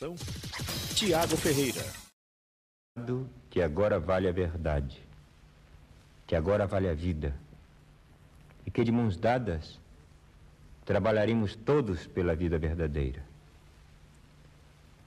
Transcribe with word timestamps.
Apresentação: 0.00 0.14
Tiago 0.94 1.36
Ferreira. 1.36 1.84
Que 3.50 3.60
agora 3.60 4.00
vale 4.00 4.28
a 4.28 4.32
verdade, 4.32 5.00
que 6.26 6.34
agora 6.34 6.66
vale 6.66 6.88
a 6.88 6.94
vida, 6.94 7.34
e 8.66 8.70
que 8.70 8.82
de 8.82 8.90
mãos 8.90 9.16
dadas 9.16 9.78
trabalharemos 10.84 11.54
todos 11.54 12.06
pela 12.06 12.34
vida 12.34 12.58
verdadeira. 12.58 13.22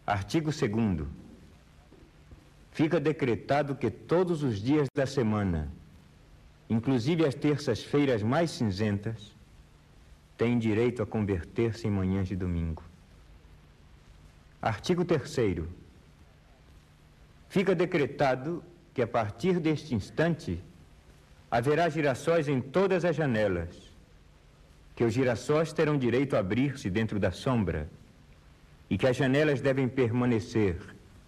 Artigo 0.06 0.52
2. 0.52 1.08
Fica 2.72 3.00
decretado 3.00 3.76
que 3.76 3.90
todos 3.90 4.44
os 4.44 4.60
dias 4.60 4.88
da 4.94 5.06
semana, 5.06 5.72
inclusive 6.70 7.26
as 7.26 7.36
terças-feiras 7.36 8.22
mais 8.22 8.52
cinzentas, 8.52 9.32
têm 10.38 10.58
direito 10.58 11.02
a 11.02 11.06
converter-se 11.06 11.88
em 11.88 11.92
manhãs 11.92 12.28
de 12.28 12.36
domingo. 12.36 12.84
Artigo 14.64 15.04
3. 15.04 15.62
Fica 17.50 17.76
decretado 17.76 18.64
que 18.94 19.02
a 19.02 19.08
partir 19.08 19.60
deste 19.60 19.94
instante 19.94 20.58
haverá 21.52 21.90
girassóis 21.90 22.48
em 22.48 22.62
todas 22.62 23.04
as 23.04 23.14
janelas, 23.14 23.92
que 24.96 25.04
os 25.04 25.14
girassóis 25.14 25.74
terão 25.74 25.98
direito 25.98 26.38
a 26.38 26.40
abrir-se 26.40 26.90
dentro 26.90 27.20
da 27.20 27.30
sombra 27.30 27.90
e 28.90 28.98
que 28.98 29.06
as 29.06 29.18
janelas 29.18 29.60
devem 29.60 29.90
permanecer 29.90 30.78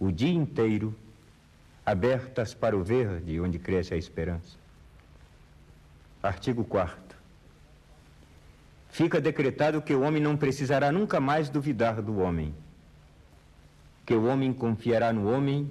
o 0.00 0.10
dia 0.10 0.32
inteiro 0.32 0.96
abertas 1.84 2.54
para 2.54 2.74
o 2.74 2.82
verde 2.82 3.38
onde 3.38 3.58
cresce 3.58 3.92
a 3.92 3.98
esperança. 3.98 4.56
Artigo 6.22 6.64
4. 6.64 6.96
Fica 8.88 9.20
decretado 9.20 9.82
que 9.82 9.94
o 9.94 10.00
homem 10.00 10.22
não 10.22 10.38
precisará 10.38 10.90
nunca 10.90 11.20
mais 11.20 11.50
duvidar 11.50 12.00
do 12.00 12.18
homem, 12.18 12.54
que 14.06 14.14
o 14.14 14.24
homem 14.26 14.52
confiará 14.52 15.12
no 15.12 15.28
homem 15.28 15.68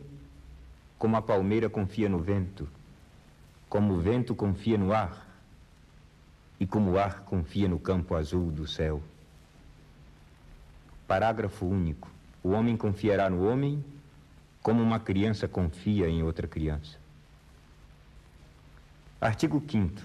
como 0.99 1.15
a 1.15 1.21
palmeira 1.21 1.69
confia 1.69 2.09
no 2.09 2.19
vento, 2.19 2.67
como 3.69 3.93
o 3.93 3.99
vento 4.01 4.35
confia 4.35 4.77
no 4.77 4.91
ar 4.91 5.25
e 6.59 6.67
como 6.67 6.91
o 6.91 6.99
ar 6.99 7.21
confia 7.21 7.69
no 7.69 7.79
campo 7.79 8.13
azul 8.13 8.51
do 8.51 8.67
céu. 8.67 9.01
Parágrafo 11.07 11.65
único. 11.65 12.11
O 12.43 12.49
homem 12.49 12.75
confiará 12.75 13.29
no 13.29 13.47
homem 13.47 13.83
como 14.61 14.83
uma 14.83 14.99
criança 14.99 15.47
confia 15.47 16.09
em 16.09 16.21
outra 16.21 16.47
criança. 16.47 16.97
Artigo 19.21 19.63
5. 19.65 20.01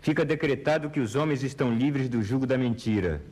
Fica 0.00 0.24
decretado 0.24 0.90
que 0.90 1.00
os 1.00 1.14
homens 1.14 1.42
estão 1.42 1.72
livres 1.72 2.08
do 2.08 2.22
jugo 2.22 2.46
da 2.46 2.58
mentira. 2.58 3.22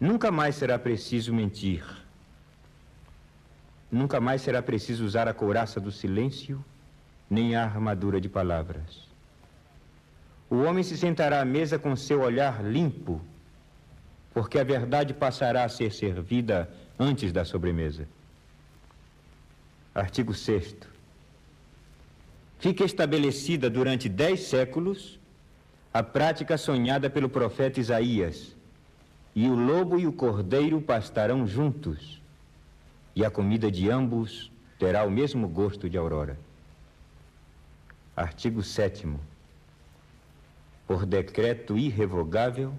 Nunca 0.00 0.32
mais 0.32 0.56
será 0.56 0.78
preciso 0.78 1.32
mentir. 1.32 2.05
Nunca 3.90 4.20
mais 4.20 4.42
será 4.42 4.60
preciso 4.60 5.04
usar 5.04 5.28
a 5.28 5.34
couraça 5.34 5.80
do 5.80 5.92
silêncio, 5.92 6.64
nem 7.28 7.54
a 7.56 7.64
armadura 7.64 8.20
de 8.20 8.28
palavras. 8.28 9.06
O 10.48 10.56
homem 10.56 10.82
se 10.82 10.96
sentará 10.96 11.40
à 11.40 11.44
mesa 11.44 11.78
com 11.78 11.94
seu 11.96 12.20
olhar 12.20 12.64
limpo 12.64 13.20
porque 14.36 14.58
a 14.58 14.64
verdade 14.64 15.14
passará 15.14 15.64
a 15.64 15.68
ser 15.70 15.90
servida 15.90 16.68
antes 16.98 17.32
da 17.32 17.42
sobremesa. 17.42 18.06
Artigo 19.94 20.34
6. 20.34 20.76
Fica 22.58 22.84
estabelecida 22.84 23.70
durante 23.70 24.10
dez 24.10 24.40
séculos 24.40 25.18
a 25.90 26.02
prática 26.02 26.58
sonhada 26.58 27.08
pelo 27.08 27.30
profeta 27.30 27.80
Isaías: 27.80 28.54
e 29.34 29.48
o 29.48 29.54
lobo 29.54 29.98
e 29.98 30.06
o 30.06 30.12
cordeiro 30.12 30.82
pastarão 30.82 31.46
juntos, 31.46 32.20
e 33.16 33.24
a 33.24 33.30
comida 33.30 33.72
de 33.72 33.88
ambos 33.90 34.52
terá 34.78 35.02
o 35.02 35.10
mesmo 35.10 35.48
gosto 35.48 35.88
de 35.88 35.96
aurora. 35.96 36.38
Artigo 38.14 38.62
7. 38.62 39.08
Por 40.86 41.06
decreto 41.06 41.78
irrevogável, 41.78 42.74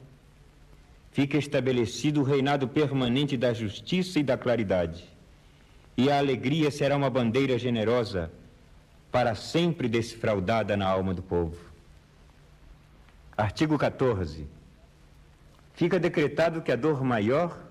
fica 1.11 1.39
estabelecido 1.39 2.21
o 2.21 2.23
reinado 2.23 2.67
permanente 2.67 3.35
da 3.35 3.51
justiça 3.51 4.19
e 4.19 4.23
da 4.23 4.37
claridade. 4.37 5.09
E 5.97 6.11
a 6.11 6.19
alegria 6.19 6.69
será 6.69 6.95
uma 6.95 7.09
bandeira 7.09 7.57
generosa, 7.57 8.31
para 9.11 9.33
sempre 9.33 9.89
desfraudada 9.89 10.77
na 10.77 10.87
alma 10.87 11.15
do 11.15 11.23
povo. 11.23 11.57
Artigo 13.35 13.75
14. 13.75 14.45
Fica 15.73 15.99
decretado 15.99 16.61
que 16.61 16.71
a 16.71 16.75
dor 16.75 17.03
maior 17.03 17.66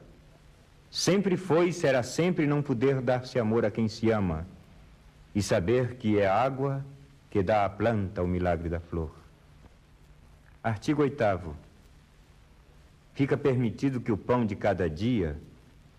sempre 0.90 1.36
foi 1.36 1.68
e 1.68 1.72
será 1.72 2.02
sempre 2.02 2.46
não 2.46 2.62
poder 2.62 3.00
dar-se 3.00 3.38
amor 3.38 3.64
a 3.64 3.70
quem 3.70 3.88
se 3.88 4.10
ama 4.10 4.46
e 5.34 5.42
saber 5.42 5.96
que 5.96 6.18
é 6.18 6.26
a 6.26 6.42
água 6.42 6.84
que 7.30 7.42
dá 7.42 7.64
à 7.64 7.68
planta 7.68 8.22
o 8.22 8.26
milagre 8.26 8.68
da 8.68 8.80
flor. 8.80 9.10
Artigo 10.62 11.02
8 11.02 11.54
fica 13.14 13.36
permitido 13.36 14.00
que 14.00 14.12
o 14.12 14.16
pão 14.16 14.44
de 14.44 14.54
cada 14.54 14.88
dia 14.90 15.38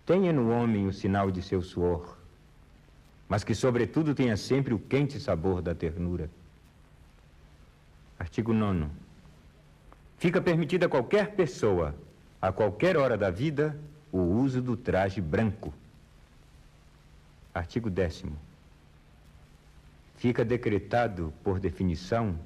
tenha 0.06 0.32
no 0.32 0.50
homem 0.50 0.86
o 0.86 0.92
sinal 0.92 1.30
de 1.30 1.42
seu 1.42 1.60
suor, 1.60 2.16
mas 3.28 3.44
que, 3.44 3.54
sobretudo, 3.54 4.14
tenha 4.14 4.36
sempre 4.36 4.72
o 4.72 4.78
quente 4.78 5.20
sabor 5.20 5.60
da 5.60 5.74
ternura. 5.74 6.30
Artigo 8.18 8.52
9. 8.52 8.86
Fica 10.16 10.40
permitido 10.40 10.84
a 10.84 10.88
qualquer 10.88 11.32
pessoa, 11.32 11.94
a 12.40 12.50
qualquer 12.50 12.96
hora 12.96 13.16
da 13.16 13.30
vida, 13.30 13.78
o 14.12 14.18
uso 14.18 14.60
do 14.62 14.76
traje 14.76 15.20
branco. 15.20 15.72
Artigo 17.54 17.90
10. 17.90 18.24
Fica 20.16 20.44
decretado, 20.44 21.32
por 21.42 21.60
definição, 21.60 22.38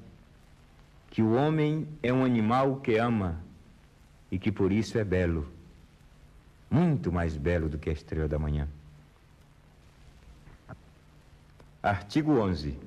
que 1.09 1.21
o 1.21 1.33
homem 1.33 1.87
é 2.01 2.11
um 2.11 2.23
animal 2.23 2.77
que 2.77 2.97
ama 2.97 3.39
e 4.31 4.39
que 4.39 4.51
por 4.51 4.71
isso 4.71 4.97
é 4.97 5.03
belo, 5.03 5.47
muito 6.69 7.11
mais 7.11 7.37
belo 7.37 7.69
do 7.69 7.77
que 7.77 7.89
a 7.89 7.93
estrela 7.93 8.27
da 8.27 8.39
manhã. 8.39 8.67
Artigo 11.81 12.39
11. 12.39 12.77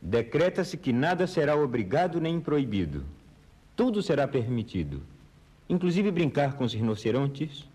Decreta-se 0.00 0.76
que 0.76 0.92
nada 0.92 1.26
será 1.26 1.56
obrigado 1.56 2.20
nem 2.20 2.40
proibido. 2.40 3.04
Tudo 3.74 4.02
será 4.02 4.28
permitido, 4.28 5.02
inclusive 5.68 6.10
brincar 6.10 6.54
com 6.54 6.64
os 6.64 6.72
rinocerontes 6.72 7.68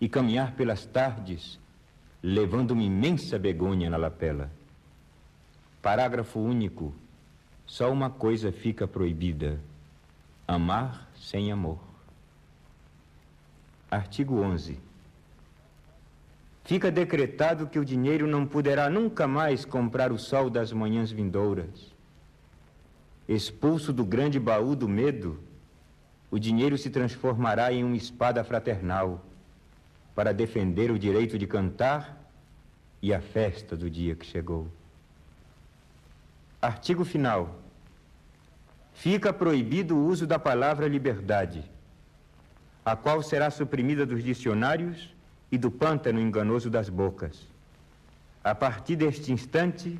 e 0.00 0.08
caminhar 0.08 0.52
pelas 0.54 0.86
tardes, 0.86 1.58
levando 2.22 2.70
uma 2.70 2.82
imensa 2.82 3.38
begônia 3.38 3.90
na 3.90 3.96
lapela. 3.96 4.50
Parágrafo 5.82 6.38
único. 6.38 6.94
Só 7.66 7.92
uma 7.92 8.10
coisa 8.10 8.50
fica 8.50 8.86
proibida: 8.86 9.60
amar 10.46 11.10
sem 11.14 11.52
amor. 11.52 11.78
Artigo 13.90 14.40
11. 14.40 14.78
Fica 16.64 16.90
decretado 16.90 17.66
que 17.66 17.78
o 17.78 17.84
dinheiro 17.84 18.26
não 18.26 18.46
poderá 18.46 18.88
nunca 18.88 19.26
mais 19.26 19.64
comprar 19.64 20.12
o 20.12 20.18
sol 20.18 20.48
das 20.48 20.72
manhãs 20.72 21.10
vindouras. 21.10 21.92
Expulso 23.28 23.92
do 23.92 24.04
grande 24.04 24.38
baú 24.38 24.76
do 24.76 24.88
medo, 24.88 25.40
o 26.30 26.38
dinheiro 26.38 26.78
se 26.78 26.90
transformará 26.90 27.72
em 27.72 27.82
uma 27.82 27.96
espada 27.96 28.44
fraternal 28.44 29.24
para 30.14 30.32
defender 30.32 30.90
o 30.90 30.98
direito 30.98 31.38
de 31.38 31.46
cantar 31.46 32.16
e 33.02 33.12
a 33.12 33.20
festa 33.20 33.76
do 33.76 33.90
dia 33.90 34.14
que 34.14 34.24
chegou. 34.24 34.68
Artigo 36.60 37.04
final 37.04 37.58
fica 38.92 39.32
proibido 39.32 39.96
o 39.96 40.06
uso 40.06 40.26
da 40.26 40.38
palavra 40.38 40.86
liberdade, 40.86 41.64
a 42.84 42.94
qual 42.94 43.22
será 43.22 43.50
suprimida 43.50 44.04
dos 44.04 44.22
dicionários 44.22 45.14
e 45.50 45.56
do 45.56 45.70
pântano 45.70 46.20
enganoso 46.20 46.70
das 46.70 46.88
bocas. 46.88 47.48
A 48.44 48.54
partir 48.54 48.96
deste 48.96 49.32
instante, 49.32 49.98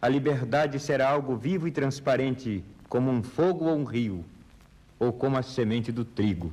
a 0.00 0.08
liberdade 0.08 0.80
será 0.80 1.08
algo 1.10 1.36
vivo 1.36 1.68
e 1.68 1.70
transparente, 1.70 2.64
como 2.88 3.10
um 3.10 3.22
fogo 3.22 3.66
ou 3.66 3.76
um 3.76 3.84
rio, 3.84 4.24
ou 5.04 5.12
como 5.12 5.36
a 5.36 5.42
semente 5.42 5.92
do 5.92 6.02
trigo, 6.02 6.50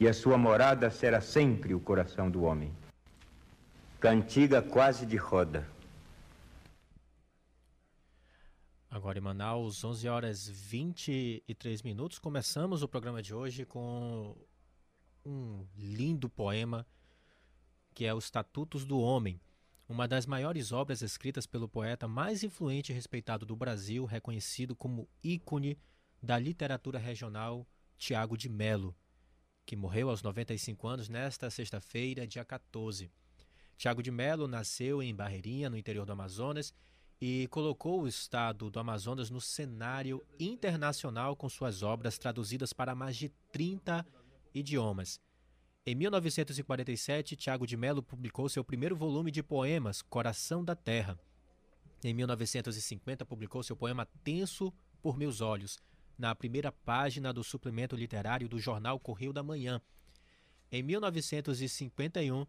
e 0.00 0.08
a 0.08 0.12
sua 0.12 0.36
morada 0.36 0.90
será 0.90 1.20
sempre 1.20 1.74
o 1.74 1.80
coração 1.80 2.28
do 2.28 2.42
homem. 2.42 2.74
Cantiga 4.00 4.60
quase 4.60 5.06
de 5.06 5.16
roda. 5.16 5.66
Agora 8.90 9.18
em 9.18 9.20
Manaus, 9.20 9.84
11 9.84 10.08
horas 10.08 10.48
23 10.48 11.82
minutos. 11.82 12.18
Começamos 12.18 12.82
o 12.82 12.88
programa 12.88 13.22
de 13.22 13.32
hoje 13.32 13.64
com 13.64 14.34
um 15.24 15.64
lindo 15.76 16.28
poema 16.28 16.84
que 17.94 18.04
é 18.04 18.12
Os 18.12 18.24
Estatutos 18.24 18.84
do 18.84 18.98
Homem, 18.98 19.40
uma 19.88 20.06
das 20.06 20.26
maiores 20.26 20.72
obras 20.72 21.00
escritas 21.00 21.46
pelo 21.46 21.68
poeta 21.68 22.08
mais 22.08 22.42
influente 22.42 22.90
e 22.90 22.94
respeitado 22.94 23.46
do 23.46 23.56
Brasil, 23.56 24.04
reconhecido 24.04 24.74
como 24.74 25.08
ícone 25.22 25.78
da 26.26 26.36
literatura 26.40 26.98
regional, 26.98 27.64
Tiago 27.96 28.36
de 28.36 28.48
Melo. 28.48 28.94
que 29.64 29.74
morreu 29.74 30.10
aos 30.10 30.22
95 30.22 30.86
anos 30.86 31.08
nesta 31.08 31.50
sexta-feira, 31.50 32.26
dia 32.26 32.44
14. 32.44 33.10
Tiago 33.76 34.02
de 34.02 34.10
Melo 34.12 34.46
nasceu 34.46 35.02
em 35.02 35.14
Barreirinha, 35.14 35.68
no 35.68 35.76
interior 35.76 36.04
do 36.04 36.12
Amazonas, 36.12 36.72
e 37.20 37.48
colocou 37.48 38.02
o 38.02 38.08
estado 38.08 38.70
do 38.70 38.78
Amazonas 38.78 39.28
no 39.28 39.40
cenário 39.40 40.24
internacional 40.38 41.34
com 41.34 41.48
suas 41.48 41.82
obras 41.82 42.16
traduzidas 42.16 42.72
para 42.72 42.94
mais 42.94 43.16
de 43.16 43.28
30 43.50 44.06
idiomas. 44.54 45.20
Em 45.84 45.94
1947, 45.94 47.36
Tiago 47.36 47.66
de 47.66 47.76
Melo 47.76 48.02
publicou 48.02 48.48
seu 48.48 48.64
primeiro 48.64 48.94
volume 48.94 49.30
de 49.30 49.42
poemas, 49.42 50.02
Coração 50.02 50.64
da 50.64 50.76
Terra. 50.76 51.18
Em 52.04 52.14
1950, 52.14 53.24
publicou 53.24 53.62
seu 53.62 53.76
poema 53.76 54.06
Tenso 54.22 54.72
por 55.00 55.16
Meus 55.16 55.40
Olhos, 55.40 55.80
na 56.18 56.34
primeira 56.34 56.72
página 56.72 57.32
do 57.32 57.44
suplemento 57.44 57.94
literário 57.96 58.48
do 58.48 58.58
jornal 58.58 58.98
Correio 58.98 59.32
da 59.32 59.42
Manhã. 59.42 59.80
Em 60.70 60.82
1951, 60.82 62.46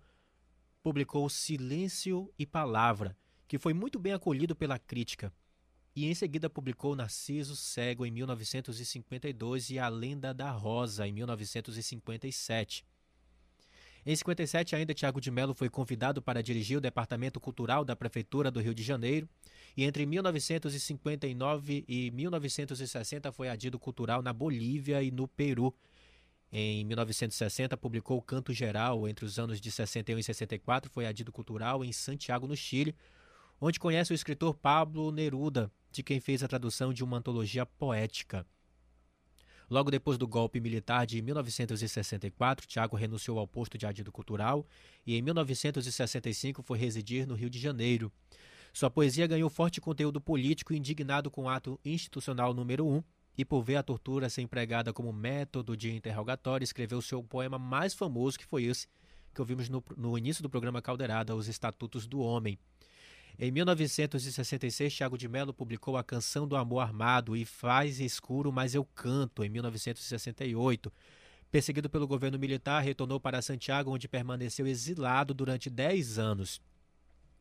publicou 0.82 1.30
Silêncio 1.30 2.34
e 2.38 2.46
Palavra, 2.46 3.16
que 3.48 3.58
foi 3.58 3.74
muito 3.74 4.00
bem 4.00 4.14
acolhido 4.14 4.56
pela 4.56 4.80
crítica. 4.80 5.34
E 5.96 6.06
em 6.06 6.14
seguida 6.14 6.50
publicou 6.50 6.96
Narciso 6.96 7.56
Cego 7.56 8.06
em 8.06 8.12
1952 8.12 9.72
e 9.72 9.80
A 9.80 9.90
Lenda 9.90 10.34
da 10.34 10.52
Rosa 10.52 11.08
em 11.08 11.12
1957. 11.12 12.86
Em 14.10 14.16
57, 14.16 14.74
ainda 14.74 14.94
Tiago 14.94 15.20
de 15.20 15.30
Mello 15.30 15.54
foi 15.54 15.70
convidado 15.70 16.22
para 16.22 16.42
dirigir 16.42 16.78
o 16.78 16.82
Departamento 16.82 17.42
Cultural 17.42 17.84
da 17.84 17.94
Prefeitura 17.94 18.50
do 18.50 18.62
Rio 18.62 18.74
de 18.74 18.82
Janeiro 18.82 19.28
e 19.76 19.84
entre 19.84 20.06
1959 20.06 21.84
e 21.86 22.10
1960 22.12 23.34
foi 23.34 23.50
adido 23.50 23.78
cultural 23.78 24.22
na 24.22 24.32
Bolívia 24.32 25.04
e 25.04 25.12
no 25.12 25.28
Peru. 25.28 25.76
Em 26.50 26.86
1960 26.86 27.76
publicou 27.76 28.18
o 28.18 28.22
Canto 28.22 28.54
Geral, 28.54 29.10
entre 29.10 29.26
os 29.26 29.38
anos 29.38 29.60
de 29.60 29.70
61 29.70 30.20
e 30.20 30.24
64 30.24 30.90
foi 30.90 31.06
adido 31.06 31.30
cultural 31.30 31.84
em 31.84 31.92
Santiago, 31.92 32.48
no 32.48 32.56
Chile, 32.56 32.96
onde 33.60 33.78
conhece 33.78 34.14
o 34.14 34.16
escritor 34.16 34.56
Pablo 34.56 35.12
Neruda, 35.12 35.70
de 35.92 36.02
quem 36.02 36.22
fez 36.22 36.42
a 36.42 36.48
tradução 36.48 36.94
de 36.94 37.04
uma 37.04 37.18
antologia 37.18 37.66
poética. 37.66 38.46
Logo 39.70 39.92
depois 39.92 40.18
do 40.18 40.28
golpe 40.28 40.62
militar 40.62 41.06
de 41.06 41.22
1964, 41.22 42.66
Tiago 42.66 42.96
renunciou 42.96 43.38
ao 43.38 43.48
posto 43.48 43.78
de 43.78 43.86
adido 43.86 44.12
cultural 44.12 44.66
e 45.06 45.16
em 45.18 45.22
1965 45.22 46.64
foi 46.64 46.78
residir 46.78 47.28
no 47.28 47.36
Rio 47.36 47.50
de 47.50 47.60
Janeiro. 47.60 48.12
Sua 48.72 48.90
poesia 48.90 49.28
ganhou 49.28 49.50
forte 49.50 49.82
conteúdo 49.82 50.22
político 50.22 50.74
indignado 50.74 51.30
com 51.30 51.44
o 51.44 51.50
ato 51.50 51.80
institucional 51.84 52.54
número 52.54 52.88
1 52.88 53.04
e 53.38 53.44
por 53.44 53.62
ver 53.62 53.76
a 53.76 53.84
tortura 53.84 54.30
ser 54.30 54.42
empregada 54.42 54.94
como 54.94 55.12
método 55.12 55.76
de 55.76 55.94
interrogatório, 55.94 56.64
escreveu 56.64 57.02
seu 57.02 57.22
poema 57.22 57.60
mais 57.60 57.94
famoso, 57.94 58.40
que 58.40 58.46
foi 58.46 58.64
esse 58.64 58.88
que 59.34 59.42
ouvimos 59.42 59.70
no, 59.70 59.84
no 59.96 60.18
início 60.18 60.42
do 60.42 60.50
programa 60.50 60.82
Caldeirada, 60.82 61.36
Os 61.36 61.48
Estatutos 61.48 62.08
do 62.08 62.20
Homem. 62.20 62.58
Em 63.40 63.52
1966, 63.52 64.96
Tiago 64.96 65.16
de 65.16 65.28
Mello 65.28 65.54
publicou 65.54 65.96
a 65.96 66.04
Canção 66.04 66.48
do 66.48 66.56
Amor 66.56 66.80
Armado 66.80 67.36
e 67.36 67.46
Faz 67.46 68.00
Escuro, 68.00 68.52
Mas 68.52 68.74
Eu 68.74 68.84
Canto, 68.84 69.44
em 69.44 69.50
1968. 69.50 70.92
Perseguido 71.52 71.88
pelo 71.88 72.08
governo 72.08 72.40
militar, 72.40 72.82
retornou 72.82 73.20
para 73.20 73.40
Santiago, 73.44 73.92
onde 73.92 74.08
permaneceu 74.08 74.66
exilado 74.66 75.36
durante 75.36 75.70
10 75.70 76.18
anos. 76.18 76.60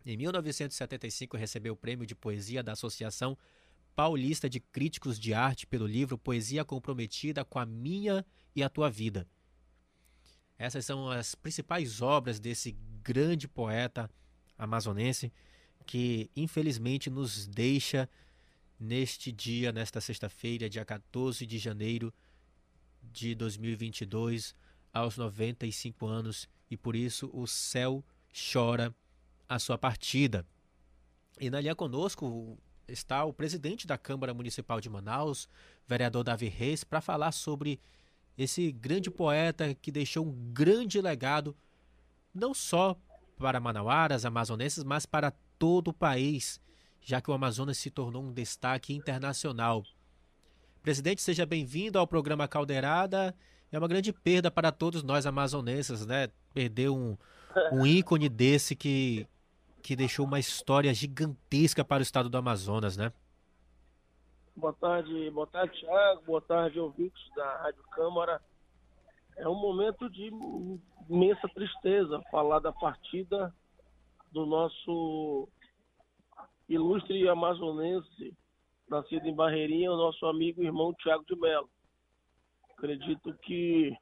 Em 0.05 0.19
1975, 0.19 1.35
recebeu 1.35 1.73
o 1.73 1.77
prêmio 1.77 2.07
de 2.07 2.15
poesia 2.15 2.63
da 2.63 2.73
Associação 2.73 3.37
Paulista 3.95 4.51
de 4.51 4.61
Críticos 4.61 5.19
de 5.19 5.33
Arte 5.33 5.67
pelo 5.67 5.87
livro 5.87 6.19
Poesia 6.19 6.63
Comprometida 6.63 7.43
com 7.43 7.59
a 7.59 7.65
Minha 7.65 8.25
e 8.55 8.63
a 8.63 8.69
Tua 8.69 8.91
Vida. 8.91 9.27
Essas 10.59 10.85
são 10.85 11.11
as 11.11 11.35
principais 11.35 12.03
obras 12.03 12.39
desse 12.39 12.77
grande 13.03 13.49
poeta 13.49 14.11
amazonense 14.59 15.33
que 15.87 16.31
infelizmente 16.35 17.09
nos 17.09 17.47
deixa 17.47 18.09
neste 18.79 19.33
dia, 19.33 19.73
nesta 19.73 20.01
sexta-feira, 20.01 20.69
dia 20.69 20.85
14 20.85 21.47
de 21.47 21.59
janeiro 21.59 22.13
de 23.03 23.35
2022, 23.35 24.55
aos 24.93 25.17
95 25.17 26.07
anos, 26.07 26.49
e 26.71 26.77
por 26.77 26.97
isso 26.97 27.31
o 27.33 27.47
céu 27.47 28.05
chora 28.53 28.95
a 29.49 29.59
sua 29.59 29.79
partida. 29.79 30.45
E 31.41 31.49
na 31.49 31.61
linha 31.61 31.75
conosco 31.75 32.59
está 32.89 33.25
o 33.25 33.33
presidente 33.33 33.87
da 33.87 33.97
Câmara 33.97 34.35
Municipal 34.35 34.81
de 34.81 34.91
Manaus, 34.91 35.49
vereador 35.87 36.25
Davi 36.25 36.49
Reis, 36.49 36.83
para 36.83 37.01
falar 37.01 37.33
sobre 37.33 37.81
esse 38.37 38.73
grande 38.73 39.11
poeta 39.11 39.75
que 39.75 39.93
deixou 39.93 40.27
um 40.27 40.53
grande 40.53 41.01
legado, 41.01 41.57
não 42.35 42.53
só 42.53 42.99
para 43.39 43.61
manauaras, 43.61 44.25
amazonenses, 44.25 44.83
mas 44.83 45.07
para 45.07 45.33
todo 45.59 45.89
o 45.89 45.93
país, 45.93 46.61
já 47.01 47.21
que 47.21 47.31
o 47.31 47.35
Amazonas 47.35 47.79
se 47.79 47.91
tornou 47.91 48.23
um 48.23 48.33
destaque 48.33 48.95
internacional. 48.95 49.83
Presidente, 50.83 51.23
seja 51.23 51.45
bem-vindo 51.45 51.99
ao 51.99 52.07
programa 52.07 52.47
Caldeirada. 52.47 53.35
É 53.73 53.79
uma 53.79 53.89
grande 53.89 54.13
perda 54.13 54.51
para 54.51 54.71
todos 54.71 55.03
nós 55.03 55.27
amazonenses, 55.27 56.07
né? 56.07 56.29
Perder 56.55 56.91
um, 56.91 57.17
um 57.73 57.85
ícone 57.87 58.29
desse 58.29 58.77
que, 58.77 59.27
que 59.83 59.97
deixou 59.97 60.27
uma 60.27 60.39
história 60.39 60.95
gigantesca 60.95 61.85
para 61.85 62.01
o 62.01 62.03
estado 62.03 62.29
do 62.29 62.39
Amazonas, 62.39 62.97
né? 62.97 63.13
Boa 64.55 64.73
tarde, 64.73 65.31
boa 65.31 65.47
tarde, 65.47 65.79
Thiago. 65.81 66.23
Boa 66.25 66.41
tarde, 66.41 66.81
ouvintes 66.81 67.23
da 67.35 67.59
Rádio 67.59 67.83
Câmara. 67.91 68.41
É 69.37 69.47
um 69.49 69.61
momento 69.61 70.09
de 70.09 70.33
imensa 71.11 71.49
tristeza 71.49 72.23
falar 72.31 72.61
da 72.61 72.73
partida 72.73 73.55
do 74.37 74.45
nosso 74.45 75.49
ilustre 76.69 77.27
amazonense, 77.27 78.37
nascido 78.87 79.27
em 79.27 79.35
Barreirinha, 79.35 79.91
o 79.91 79.97
nosso 79.97 80.27
amigo 80.27 80.63
e 80.63 80.67
irmão 80.67 80.93
Tiago 80.93 81.25
de 81.25 81.35
Mello. 81.37 81.71
Acredito 82.73 83.33
que 83.39 83.97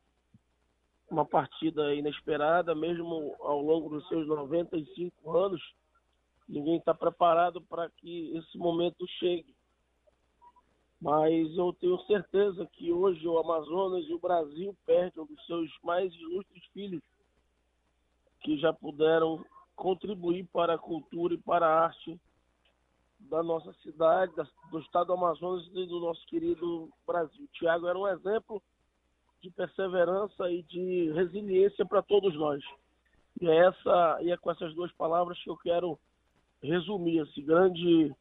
uma 1.08 1.24
partida 1.24 1.94
inesperada, 1.94 2.74
mesmo 2.74 3.36
ao 3.38 3.62
longo 3.62 3.88
dos 3.88 4.08
seus 4.08 4.26
95 4.26 5.36
anos, 5.36 5.62
ninguém 6.48 6.78
está 6.78 6.92
preparado 6.92 7.62
para 7.62 7.88
que 7.90 8.36
esse 8.36 8.58
momento 8.58 9.06
chegue. 9.20 9.54
Mas 11.00 11.56
eu 11.56 11.72
tenho 11.74 12.00
certeza 12.06 12.66
que 12.72 12.92
hoje 12.92 13.24
o 13.28 13.38
Amazonas 13.38 14.04
e 14.08 14.12
o 14.12 14.18
Brasil 14.18 14.76
perdem 14.84 15.22
um 15.22 15.26
dos 15.26 15.46
seus 15.46 15.70
mais 15.84 16.12
ilustres 16.12 16.64
filhos, 16.72 17.04
que 18.40 18.58
já 18.58 18.72
puderam 18.72 19.44
contribuir 19.74 20.46
para 20.52 20.74
a 20.74 20.78
cultura 20.78 21.34
e 21.34 21.38
para 21.38 21.66
a 21.66 21.84
arte 21.84 22.20
da 23.18 23.42
nossa 23.42 23.72
cidade, 23.82 24.32
do 24.70 24.78
estado 24.80 25.06
do 25.06 25.12
Amazonas 25.14 25.66
e 25.72 25.86
do 25.86 26.00
nosso 26.00 26.24
querido 26.26 26.90
Brasil. 27.06 27.48
Tiago 27.52 27.86
era 27.86 27.98
um 27.98 28.08
exemplo 28.08 28.62
de 29.40 29.50
perseverança 29.50 30.50
e 30.50 30.62
de 30.62 31.12
resiliência 31.12 31.84
para 31.84 32.02
todos 32.02 32.34
nós. 32.34 32.62
E 33.40 33.48
é, 33.48 33.66
essa, 33.66 34.18
e 34.22 34.30
é 34.30 34.36
com 34.36 34.50
essas 34.50 34.74
duas 34.74 34.92
palavras 34.92 35.38
que 35.42 35.50
eu 35.50 35.56
quero 35.56 35.98
resumir 36.62 37.18
esse 37.18 37.42
grande 37.42 38.14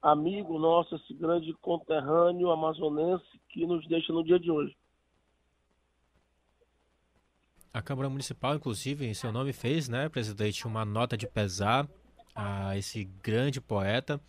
amigo 0.00 0.58
nosso, 0.58 0.96
esse 0.96 1.14
grande 1.14 1.52
conterrâneo 1.54 2.50
amazonense 2.50 3.24
que 3.48 3.66
nos 3.66 3.86
deixa 3.86 4.12
no 4.12 4.22
dia 4.22 4.38
de 4.38 4.50
hoje. 4.50 4.76
A 7.74 7.82
Câmara 7.82 8.08
Municipal, 8.08 8.54
inclusive, 8.54 9.04
em 9.04 9.14
seu 9.14 9.32
nome 9.32 9.52
fez, 9.52 9.88
né, 9.88 10.08
presidente, 10.08 10.64
uma 10.64 10.84
nota 10.84 11.16
de 11.16 11.26
pesar 11.26 11.88
a 12.32 12.78
esse 12.78 13.02
grande 13.20 13.60
poeta. 13.60 14.20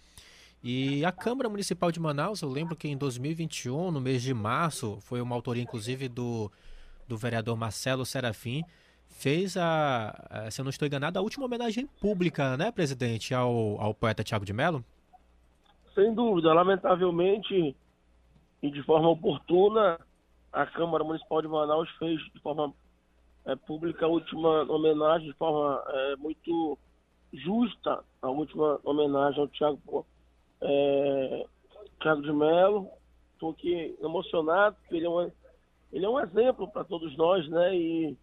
E 0.63 1.05
a 1.05 1.11
Câmara 1.11 1.47
Municipal 1.47 1.91
de 1.91 1.99
Manaus, 1.99 2.41
eu 2.41 2.49
lembro 2.49 2.75
que 2.75 2.87
em 2.87 2.97
2021, 2.97 3.91
no 3.91 4.01
mês 4.01 4.23
de 4.23 4.33
março, 4.33 4.97
foi 5.01 5.21
uma 5.21 5.35
autoria, 5.35 5.61
inclusive, 5.61 6.09
do, 6.09 6.51
do 7.07 7.15
vereador 7.15 7.55
Marcelo 7.55 8.03
Serafim, 8.03 8.63
fez 9.09 9.55
a, 9.57 10.47
se 10.49 10.59
eu 10.59 10.63
não 10.63 10.71
estou 10.71 10.87
enganado, 10.87 11.19
a 11.19 11.21
última 11.21 11.45
homenagem 11.45 11.85
pública, 12.01 12.57
né, 12.57 12.71
presidente, 12.71 13.31
ao, 13.31 13.79
ao 13.79 13.93
poeta 13.93 14.23
Tiago 14.23 14.43
de 14.43 14.53
Mello? 14.53 14.83
Sem 15.93 16.15
dúvida, 16.15 16.51
lamentavelmente 16.51 17.75
e 18.63 18.71
de 18.71 18.81
forma 18.81 19.07
oportuna, 19.09 19.99
a 20.51 20.65
Câmara 20.65 21.03
Municipal 21.03 21.43
de 21.43 21.47
Manaus 21.47 21.87
fez 21.99 22.19
de 22.33 22.39
forma 22.39 22.73
é, 23.45 23.55
pública 23.55 24.05
a 24.05 24.09
última 24.09 24.63
homenagem 24.71 25.27
de 25.27 25.37
forma 25.37 25.83
é, 25.87 26.15
muito 26.15 26.77
justa, 27.31 28.03
a 28.21 28.29
última 28.29 28.79
homenagem 28.83 29.41
ao 29.41 29.47
Tiago 29.47 30.05
é, 30.61 31.45
Thiago 32.01 32.21
de 32.21 32.33
Mello. 32.33 32.89
Estou 33.33 33.51
aqui 33.51 33.95
emocionado, 34.01 34.77
porque 34.77 34.95
ele 34.95 35.05
é 35.05 35.09
um, 35.09 35.31
ele 35.91 36.05
é 36.05 36.09
um 36.09 36.19
exemplo 36.19 36.67
para 36.67 36.83
todos 36.83 37.15
nós, 37.17 37.47
né? 37.49 37.75
E, 37.75 38.17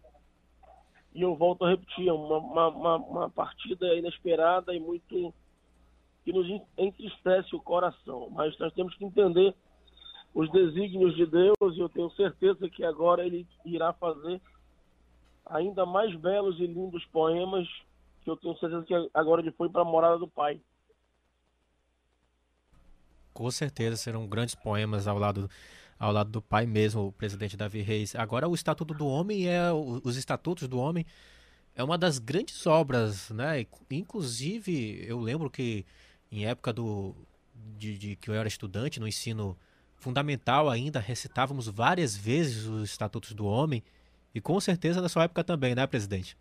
e 1.13 1.21
eu 1.21 1.35
volto 1.35 1.63
a 1.63 1.69
repetir, 1.69 2.07
é 2.07 2.13
uma, 2.13 2.67
uma, 2.69 2.95
uma 2.97 3.29
partida 3.29 3.93
inesperada 3.95 4.73
e 4.73 4.79
muito 4.79 5.33
que 6.23 6.31
nos 6.31 6.47
entristece 6.77 7.55
o 7.55 7.61
coração. 7.61 8.29
Mas 8.31 8.57
nós 8.57 8.73
temos 8.73 8.95
que 8.95 9.05
entender 9.05 9.53
os 10.33 10.49
desígnios 10.51 11.15
de 11.15 11.25
Deus 11.25 11.75
e 11.75 11.79
eu 11.79 11.89
tenho 11.89 12.09
certeza 12.11 12.67
que 12.69 12.83
agora 12.83 13.25
ele 13.25 13.45
irá 13.63 13.93
fazer 13.93 14.41
ainda 15.45 15.85
mais 15.85 16.15
belos 16.15 16.59
e 16.59 16.67
lindos 16.67 17.05
poemas 17.05 17.67
que 18.23 18.29
eu 18.29 18.37
tenho 18.37 18.57
certeza 18.57 18.83
que 18.83 19.09
agora 19.13 19.41
ele 19.41 19.51
foi 19.51 19.69
para 19.69 19.81
a 19.81 19.85
morada 19.85 20.17
do 20.17 20.27
Pai. 20.27 20.59
Com 23.33 23.49
certeza 23.49 23.97
serão 23.97 24.27
grandes 24.27 24.55
poemas 24.55 25.07
ao 25.07 25.17
lado 25.17 25.49
ao 25.99 26.11
lado 26.11 26.29
do 26.29 26.41
pai 26.41 26.65
mesmo, 26.65 27.07
o 27.07 27.11
presidente 27.11 27.55
Davi 27.55 27.81
Reis. 27.81 28.13
Agora 28.15 28.47
o 28.47 28.53
Estatuto 28.53 28.93
do 28.93 29.07
Homem 29.07 29.47
é 29.47 29.71
os 29.71 30.17
Estatutos 30.17 30.67
do 30.67 30.77
Homem 30.77 31.05
é 31.75 31.83
uma 31.83 31.97
das 31.97 32.19
grandes 32.19 32.67
obras, 32.67 33.29
né? 33.29 33.65
Inclusive, 33.89 35.03
eu 35.07 35.19
lembro 35.19 35.49
que 35.49 35.85
em 36.31 36.45
época 36.45 36.73
do 36.73 37.15
de, 37.77 37.97
de 37.97 38.15
que 38.15 38.29
eu 38.29 38.33
era 38.33 38.47
estudante 38.47 38.99
no 38.99 39.07
ensino 39.07 39.57
fundamental 39.95 40.69
ainda 40.69 40.99
recitávamos 40.99 41.67
várias 41.67 42.17
vezes 42.17 42.65
os 42.65 42.89
Estatutos 42.89 43.33
do 43.33 43.45
Homem 43.45 43.81
e 44.33 44.41
com 44.41 44.59
certeza 44.59 45.01
na 45.01 45.09
sua 45.09 45.23
época 45.23 45.43
também, 45.43 45.75
né, 45.75 45.85
presidente? 45.85 46.37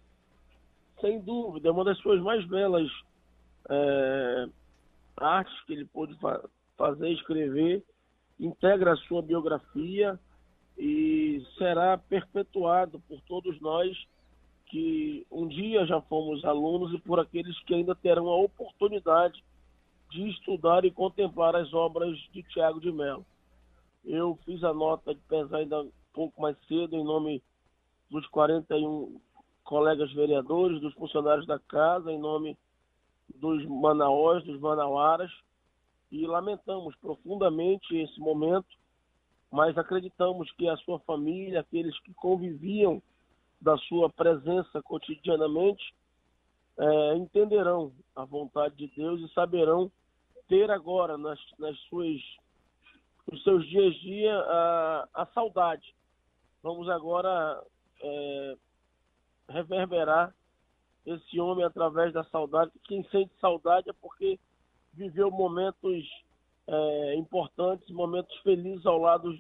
Sem 1.01 1.21
dúvida, 1.21 1.69
é 1.69 1.73
uma 1.73 1.85
das 1.85 1.99
suas 1.99 2.21
mais 2.21 2.45
belas 2.47 2.91
é, 3.69 4.47
artes 5.17 5.61
que 5.65 5.73
ele 5.73 5.85
pôde 5.85 6.15
fa 6.19 6.43
fazer, 6.77 7.11
escrever, 7.11 7.83
integra 8.41 8.95
a 8.95 8.97
sua 8.97 9.23
biografia 9.23 10.19
e 10.77 11.45
será 11.59 11.97
perpetuado 11.99 12.99
por 13.09 13.21
todos 13.23 13.61
nós 13.61 13.97
que 14.67 15.27
um 15.31 15.47
dia 15.47 15.85
já 15.87 16.01
fomos 16.01 16.45
alunos 16.45 16.95
e 16.95 16.99
por 16.99 17.21
aqueles 17.21 17.59
que 17.65 17.75
ainda 17.75 17.95
terão 17.95 18.27
a 18.29 18.37
oportunidade 18.37 19.45
de 20.11 20.29
estudar 20.31 20.85
e 20.85 20.91
contemplar 20.91 21.55
as 21.55 21.73
obras 21.73 22.17
de 22.33 22.43
Tiago 22.45 22.81
de 22.81 22.91
Mello. 22.91 23.25
Eu 24.05 24.39
fiz 24.45 24.65
a 24.65 24.73
nota 24.73 25.15
de 25.15 25.21
pesar 25.29 25.59
ainda 25.59 25.83
um 25.83 25.93
pouco 26.13 26.41
mais 26.41 26.57
cedo 26.67 26.97
em 26.97 27.05
nome 27.05 27.43
dos 28.13 28.27
41 28.27 29.19
colegas 29.65 30.13
vereadores, 30.13 30.83
dos 30.83 30.93
funcionários 30.95 31.47
da 31.47 31.59
casa, 31.59 32.13
em 32.13 32.19
nome 32.19 32.59
dos 33.37 33.65
manaós, 33.65 34.45
dos 34.45 34.61
manauaras, 34.61 35.31
e 36.11 36.27
lamentamos 36.27 36.95
profundamente 36.97 37.97
esse 37.97 38.21
momento, 38.21 38.69
mas 39.51 39.79
acreditamos 39.79 40.53
que 40.53 40.69
a 40.69 40.77
sua 40.77 40.99
família, 41.01 41.61
aqueles 41.61 41.99
que 42.01 42.13
conviviam 42.13 43.03
da 43.59 43.79
sua 43.79 44.11
presença 44.11 44.83
cotidianamente, 44.83 45.95
é, 46.77 47.17
entenderão 47.17 47.93
a 48.15 48.27
vontade 48.27 48.77
de 48.77 48.89
Deus 48.95 49.21
e 49.23 49.33
saberão 49.33 49.91
ter 50.49 50.71
agora 50.71 51.17
nas, 51.17 51.39
nas 51.59 51.79
suas, 51.89 52.21
nos 53.31 53.43
seus 53.43 53.67
dias 53.69 53.95
a 53.95 53.99
dia 54.01 54.35
a, 54.37 55.09
a 55.15 55.27
saudade. 55.27 55.95
Vamos 56.63 56.91
agora 56.91 57.63
é, 58.03 58.57
reverberar 59.49 60.35
esse 61.07 61.41
homem 61.41 61.65
através 61.65 62.13
da 62.13 62.25
saudade. 62.25 62.71
Quem 62.85 63.05
sente 63.05 63.33
saudade 63.41 63.91
é 63.91 63.93
porque 63.95 64.39
viveu 64.93 65.31
momentos 65.31 66.09
é, 66.67 67.15
importantes, 67.17 67.89
momentos 67.91 68.37
felizes 68.39 68.87
ao 68.87 68.99
lado 68.99 69.37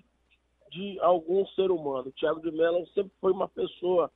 de 0.70 0.98
algum 1.00 1.46
ser 1.48 1.70
humano. 1.70 2.10
Tiago 2.12 2.40
de 2.40 2.50
Mello 2.50 2.86
sempre 2.88 3.12
foi 3.20 3.32
uma 3.32 3.48
pessoa 3.48 4.10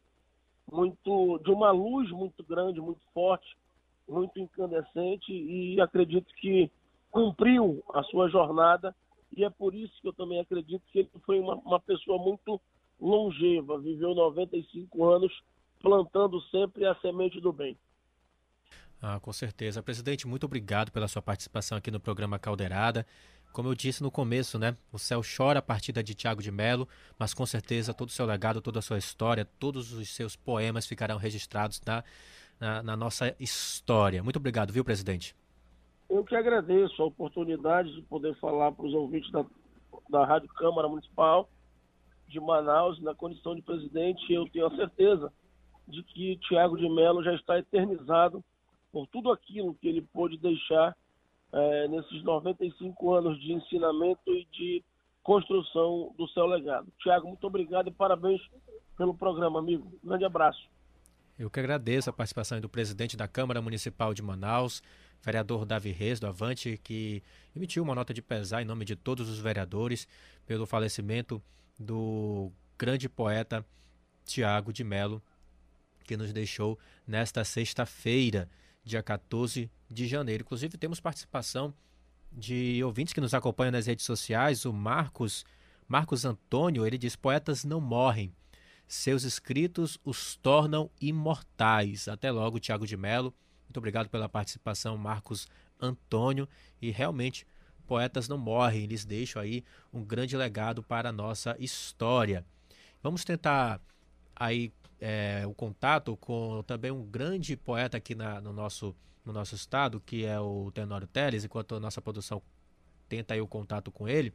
muito 0.70 1.38
de 1.44 1.50
uma 1.50 1.70
luz 1.70 2.10
muito 2.10 2.42
grande, 2.42 2.80
muito 2.80 3.02
forte, 3.12 3.56
muito 4.08 4.38
incandescente 4.40 5.32
e 5.32 5.80
acredito 5.80 6.32
que 6.34 6.70
cumpriu 7.10 7.82
a 7.94 8.02
sua 8.04 8.28
jornada 8.28 8.94
e 9.36 9.44
é 9.44 9.50
por 9.50 9.74
isso 9.74 9.92
que 10.00 10.08
eu 10.08 10.12
também 10.12 10.40
acredito 10.40 10.82
que 10.90 11.00
ele 11.00 11.10
foi 11.24 11.38
uma, 11.38 11.54
uma 11.56 11.80
pessoa 11.80 12.18
muito 12.18 12.60
longeva, 13.00 13.78
viveu 13.78 14.14
95 14.14 15.04
anos 15.04 15.32
plantando 15.80 16.40
sempre 16.50 16.84
a 16.86 16.94
semente 16.96 17.40
do 17.40 17.52
bem. 17.52 17.76
Ah, 19.00 19.20
com 19.20 19.32
certeza. 19.32 19.82
Presidente, 19.82 20.26
muito 20.26 20.44
obrigado 20.44 20.90
pela 20.90 21.06
sua 21.06 21.22
participação 21.22 21.76
aqui 21.76 21.90
no 21.90 22.00
programa 22.00 22.38
Caldeirada. 22.38 23.06
Como 23.52 23.68
eu 23.68 23.74
disse 23.74 24.02
no 24.02 24.10
começo, 24.10 24.58
né? 24.58 24.76
O 24.92 24.98
céu 24.98 25.20
chora 25.22 25.60
a 25.60 25.62
partida 25.62 26.02
de 26.02 26.14
Tiago 26.14 26.42
de 26.42 26.50
Melo, 26.50 26.88
mas 27.18 27.32
com 27.32 27.46
certeza 27.46 27.94
todo 27.94 28.08
o 28.08 28.12
seu 28.12 28.26
legado, 28.26 28.60
toda 28.60 28.80
a 28.80 28.82
sua 28.82 28.98
história, 28.98 29.44
todos 29.58 29.92
os 29.92 30.08
seus 30.10 30.36
poemas 30.36 30.86
ficarão 30.86 31.16
registrados 31.16 31.80
na, 31.86 32.04
na, 32.58 32.82
na 32.82 32.96
nossa 32.96 33.34
história. 33.38 34.22
Muito 34.22 34.36
obrigado, 34.36 34.72
viu, 34.72 34.84
presidente? 34.84 35.34
Eu 36.08 36.24
que 36.24 36.36
agradeço 36.36 37.02
a 37.02 37.06
oportunidade 37.06 37.94
de 37.94 38.02
poder 38.02 38.34
falar 38.36 38.72
para 38.72 38.86
os 38.86 38.94
ouvintes 38.94 39.30
da, 39.32 39.44
da 40.08 40.24
Rádio 40.24 40.48
Câmara 40.50 40.88
Municipal 40.88 41.48
de 42.28 42.40
Manaus, 42.40 43.00
na 43.00 43.14
condição 43.14 43.54
de 43.54 43.62
presidente. 43.62 44.32
Eu 44.32 44.48
tenho 44.48 44.66
a 44.66 44.76
certeza 44.76 45.32
de 45.86 46.02
que 46.02 46.36
Tiago 46.38 46.76
de 46.76 46.88
Melo 46.88 47.22
já 47.22 47.34
está 47.34 47.58
eternizado 47.58 48.42
por 48.92 49.06
tudo 49.06 49.30
aquilo 49.30 49.74
que 49.74 49.88
ele 49.88 50.02
pôde 50.02 50.36
deixar 50.36 50.96
é, 51.52 51.88
nesses 51.88 52.22
95 52.22 53.14
anos 53.14 53.40
de 53.40 53.52
ensinamento 53.52 54.30
e 54.30 54.44
de 54.52 54.84
construção 55.22 56.14
do 56.16 56.28
seu 56.28 56.46
legado. 56.46 56.88
Tiago, 57.00 57.28
muito 57.28 57.46
obrigado 57.46 57.88
e 57.88 57.92
parabéns 57.92 58.40
pelo 58.96 59.14
programa, 59.14 59.58
amigo. 59.58 59.90
Um 60.02 60.08
grande 60.08 60.24
abraço. 60.24 60.68
Eu 61.38 61.50
que 61.50 61.60
agradeço 61.60 62.08
a 62.08 62.12
participação 62.12 62.60
do 62.60 62.68
presidente 62.68 63.16
da 63.16 63.28
Câmara 63.28 63.60
Municipal 63.60 64.14
de 64.14 64.22
Manaus, 64.22 64.82
vereador 65.22 65.66
Davi 65.66 65.90
Reis, 65.92 66.18
do 66.18 66.26
Avante, 66.26 66.80
que 66.82 67.22
emitiu 67.54 67.82
uma 67.82 67.94
nota 67.94 68.14
de 68.14 68.22
pesar 68.22 68.62
em 68.62 68.64
nome 68.64 68.84
de 68.84 68.96
todos 68.96 69.28
os 69.28 69.38
vereadores 69.38 70.08
pelo 70.46 70.64
falecimento 70.64 71.42
do 71.78 72.52
grande 72.78 73.08
poeta 73.08 73.64
Tiago 74.24 74.72
de 74.72 74.84
Melo, 74.84 75.22
que 76.04 76.16
nos 76.16 76.32
deixou 76.32 76.78
nesta 77.06 77.44
sexta-feira 77.44 78.48
dia 78.84 79.02
14 79.02 79.70
de 79.90 80.06
janeiro. 80.06 80.42
Inclusive, 80.42 80.78
temos 80.78 81.00
participação 81.00 81.74
de 82.30 82.82
ouvintes 82.84 83.12
que 83.12 83.20
nos 83.20 83.34
acompanham 83.34 83.72
nas 83.72 83.86
redes 83.86 84.04
sociais. 84.04 84.64
O 84.64 84.72
Marcos, 84.72 85.44
Marcos 85.88 86.24
Antônio, 86.24 86.86
ele 86.86 86.98
diz: 86.98 87.16
Poetas 87.16 87.64
não 87.64 87.80
morrem, 87.80 88.32
seus 88.86 89.24
escritos 89.24 89.98
os 90.04 90.36
tornam 90.36 90.90
imortais. 91.00 92.08
Até 92.08 92.30
logo, 92.30 92.60
Tiago 92.60 92.86
de 92.86 92.96
Melo. 92.96 93.34
Muito 93.64 93.78
obrigado 93.78 94.08
pela 94.08 94.28
participação, 94.28 94.96
Marcos 94.96 95.48
Antônio. 95.80 96.48
E 96.80 96.90
realmente, 96.90 97.46
poetas 97.86 98.28
não 98.28 98.36
morrem, 98.36 98.82
eles 98.82 99.04
deixam 99.04 99.40
aí 99.40 99.64
um 99.92 100.04
grande 100.04 100.36
legado 100.36 100.82
para 100.82 101.08
a 101.08 101.12
nossa 101.12 101.56
história. 101.58 102.44
Vamos 103.02 103.24
tentar 103.24 103.80
aí 104.34 104.72
é, 105.00 105.44
o 105.46 105.54
contato 105.54 106.16
com 106.16 106.62
também 106.66 106.90
um 106.90 107.04
grande 107.04 107.56
poeta 107.56 107.96
aqui 107.96 108.14
na, 108.14 108.40
no, 108.40 108.52
nosso, 108.52 108.94
no 109.24 109.32
nosso 109.32 109.54
estado, 109.54 110.00
que 110.04 110.24
é 110.24 110.38
o 110.40 110.70
Tenório 110.72 111.06
Teles, 111.06 111.44
enquanto 111.44 111.74
a 111.74 111.80
nossa 111.80 112.02
produção 112.02 112.42
tenta 113.08 113.34
aí 113.34 113.40
o 113.40 113.46
contato 113.46 113.90
com 113.90 114.08
ele. 114.08 114.32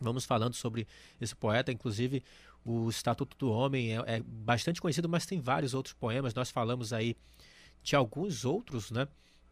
Vamos 0.00 0.24
falando 0.24 0.54
sobre 0.54 0.86
esse 1.20 1.34
poeta, 1.34 1.70
inclusive 1.70 2.24
o 2.64 2.88
Estatuto 2.88 3.36
do 3.36 3.50
Homem 3.50 3.96
é, 3.96 4.02
é 4.06 4.20
bastante 4.20 4.80
conhecido, 4.80 5.08
mas 5.08 5.26
tem 5.26 5.40
vários 5.40 5.74
outros 5.74 5.94
poemas. 5.94 6.34
Nós 6.34 6.50
falamos 6.50 6.92
aí 6.92 7.16
de 7.82 7.96
alguns 7.96 8.44
outros, 8.44 8.90
né? 8.90 9.08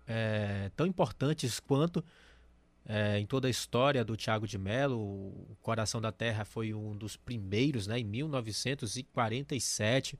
É, 0.07 0.71
tão 0.77 0.87
importantes 0.87 1.61
quanto 1.61 2.05
é, 2.87 3.19
em 3.19 3.27
toda 3.27 3.47
a 3.47 3.51
história 3.51 4.03
do 4.05 4.17
Tiago 4.17 4.47
de 4.47 4.57
Mello, 4.59 4.99
o 4.99 5.57
Coração 5.61 6.01
da 6.01 6.11
Terra 6.11 6.45
foi 6.45 6.73
um 6.75 6.97
dos 6.97 7.17
primeiros, 7.17 7.87
né, 7.87 8.01
em 8.01 8.05
1947. 8.05 10.19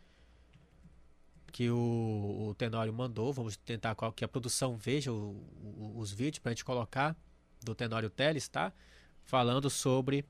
que 1.53 1.71
o, 1.71 2.49
o 2.49 2.55
Tenório 2.55 2.93
mandou. 2.93 3.33
Vamos 3.33 3.57
tentar 3.57 3.95
que 4.17 4.25
a 4.25 4.29
produção 4.29 4.77
veja 4.77 5.13
o, 5.13 5.37
o, 5.63 5.93
os 5.99 6.11
vídeos 6.11 6.39
para 6.39 6.51
a 6.51 6.55
gente 6.55 6.65
colocar 6.65 7.15
do 7.63 7.75
Tenório 7.75 8.11
Teles, 8.11 8.49
tá? 8.49 8.73
Falando 9.23 9.69
sobre 9.69 10.25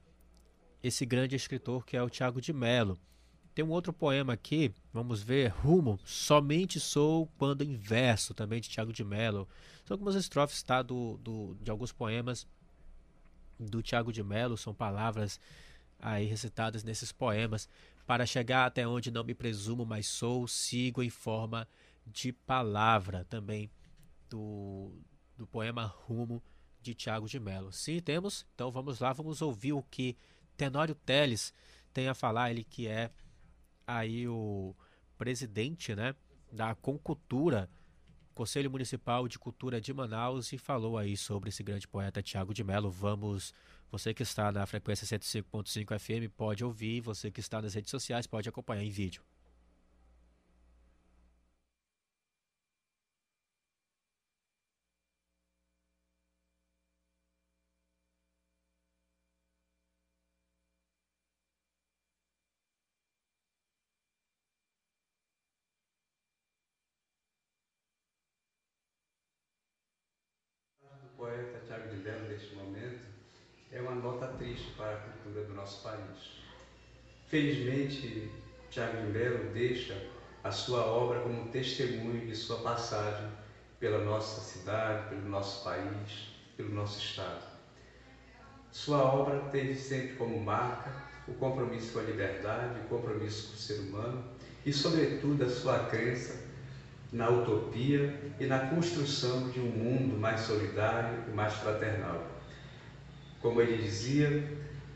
esse 0.83 1.07
grande 1.07 1.37
escritor 1.37 1.87
que 1.87 1.97
é 1.97 2.03
o 2.03 2.11
Tiago 2.11 2.41
de 2.41 2.53
Mello. 2.53 2.99
Tem 3.55 3.65
um 3.65 3.71
outro 3.71 3.93
poema 3.93 4.33
aqui, 4.33 4.75
vamos 4.93 5.23
ver, 5.23 5.49
Rumo, 5.49 6.01
Somente 6.05 6.81
Sou 6.81 7.27
Quando 7.39 7.63
Inverso, 7.63 8.35
também 8.35 8.61
de 8.61 8.69
Tiago 8.69 8.93
de 8.93 9.05
Mello. 9.05 9.47
São 9.85 9.95
algumas 9.95 10.15
estrofes 10.15 10.63
tá, 10.63 10.83
do, 10.83 11.19
do, 11.19 11.57
de 11.61 11.71
alguns 11.71 11.93
poemas 11.93 12.47
do 13.59 13.83
Tiago 13.83 14.13
de 14.13 14.23
Mello, 14.23 14.57
são 14.57 14.75
palavras 14.75 15.39
aí 16.01 16.25
recitadas 16.25 16.83
nesses 16.83 17.13
poemas. 17.13 17.69
Para 18.07 18.27
chegar 18.27 18.67
até 18.67 18.87
onde 18.87 19.11
não 19.11 19.25
me 19.25 19.35
presumo, 19.35 19.87
mas 19.87 20.07
sou, 20.07 20.47
sigo 20.49 21.03
em 21.03 21.11
forma 21.11 21.69
de 22.07 22.33
palavra, 22.33 23.25
também 23.25 23.71
do, 24.29 24.93
do 25.37 25.47
poema 25.47 25.85
Rumo 25.85 26.43
de 26.81 26.95
Tiago 26.95 27.29
de 27.29 27.39
Mello. 27.39 27.73
Sim, 27.73 28.01
temos, 28.01 28.45
então 28.55 28.71
vamos 28.71 28.99
lá, 28.99 29.13
vamos 29.13 29.41
ouvir 29.41 29.73
o 29.73 29.83
que 29.83 30.17
Tenório 30.57 30.95
Teles 30.95 31.55
tem 31.93 32.09
a 32.09 32.15
falar, 32.15 32.51
ele 32.51 32.65
que 32.65 32.87
é 32.87 33.11
aí 33.87 34.27
o 34.27 34.75
presidente, 35.17 35.95
né, 35.95 36.15
da 36.51 36.75
Concultura, 36.75 37.71
Conselho 38.35 38.71
Municipal 38.71 39.29
de 39.29 39.39
Cultura 39.39 39.81
de 39.81 39.93
Manaus 39.93 40.53
e 40.53 40.59
falou 40.59 40.97
aí 40.97 41.17
sobre 41.17 41.51
esse 41.51 41.63
grande 41.63 41.87
poeta 41.87 42.23
Tiago 42.23 42.55
de 42.55 42.65
Mello. 42.65 42.91
Vamos, 42.91 43.53
você 43.93 44.15
que 44.15 44.23
está 44.23 44.51
na 44.51 44.65
frequência 44.65 45.07
105.5 45.07 45.99
FM 45.99 46.33
pode 46.35 46.65
ouvir, 46.65 47.03
você 47.03 47.31
que 47.31 47.41
está 47.41 47.61
nas 47.61 47.75
redes 47.75 47.91
sociais 47.91 48.27
pode 48.27 48.49
acompanhar 48.49 48.83
em 48.83 48.89
vídeo. 48.89 49.23
Para 74.77 74.95
a 74.95 74.97
cultura 74.97 75.45
do 75.47 75.55
nosso 75.55 75.83
país. 75.83 76.41
Felizmente, 77.29 78.31
Tiago 78.71 78.97
de 78.99 79.13
Mello 79.13 79.53
deixa 79.53 79.97
a 80.43 80.51
sua 80.51 80.85
obra 80.87 81.21
como 81.21 81.49
testemunho 81.49 82.27
de 82.27 82.35
sua 82.35 82.59
passagem 82.59 83.29
pela 83.79 84.05
nossa 84.05 84.41
cidade, 84.41 85.09
pelo 85.09 85.29
nosso 85.29 85.63
país, 85.65 86.29
pelo 86.57 86.71
nosso 86.71 86.99
Estado. 86.99 87.45
Sua 88.71 89.03
obra 89.03 89.41
teve 89.51 89.75
sempre 89.75 90.15
como 90.17 90.41
marca 90.41 90.91
o 91.29 91.35
compromisso 91.35 91.93
com 91.93 91.99
a 91.99 92.03
liberdade, 92.03 92.81
o 92.81 92.89
compromisso 92.89 93.49
com 93.49 93.55
o 93.55 93.57
ser 93.57 93.81
humano 93.81 94.25
e, 94.65 94.73
sobretudo, 94.73 95.45
a 95.45 95.49
sua 95.49 95.79
crença 95.87 96.35
na 97.13 97.29
utopia 97.29 98.19
e 98.41 98.47
na 98.47 98.59
construção 98.69 99.51
de 99.51 99.61
um 99.61 99.71
mundo 99.71 100.19
mais 100.19 100.41
solidário 100.41 101.25
e 101.29 101.31
mais 101.31 101.53
fraternal. 101.55 102.32
Como 103.43 103.61
ele 103.61 103.83
dizia, 103.83 104.49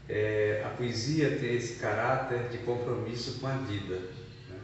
é, 0.09 0.62
a 0.64 0.70
poesia 0.70 1.37
tem 1.37 1.56
esse 1.56 1.74
caráter 1.80 2.48
de 2.48 2.59
compromisso 2.59 3.40
com 3.40 3.48
a 3.48 3.56
vida. 3.56 3.96
Né? 4.48 4.59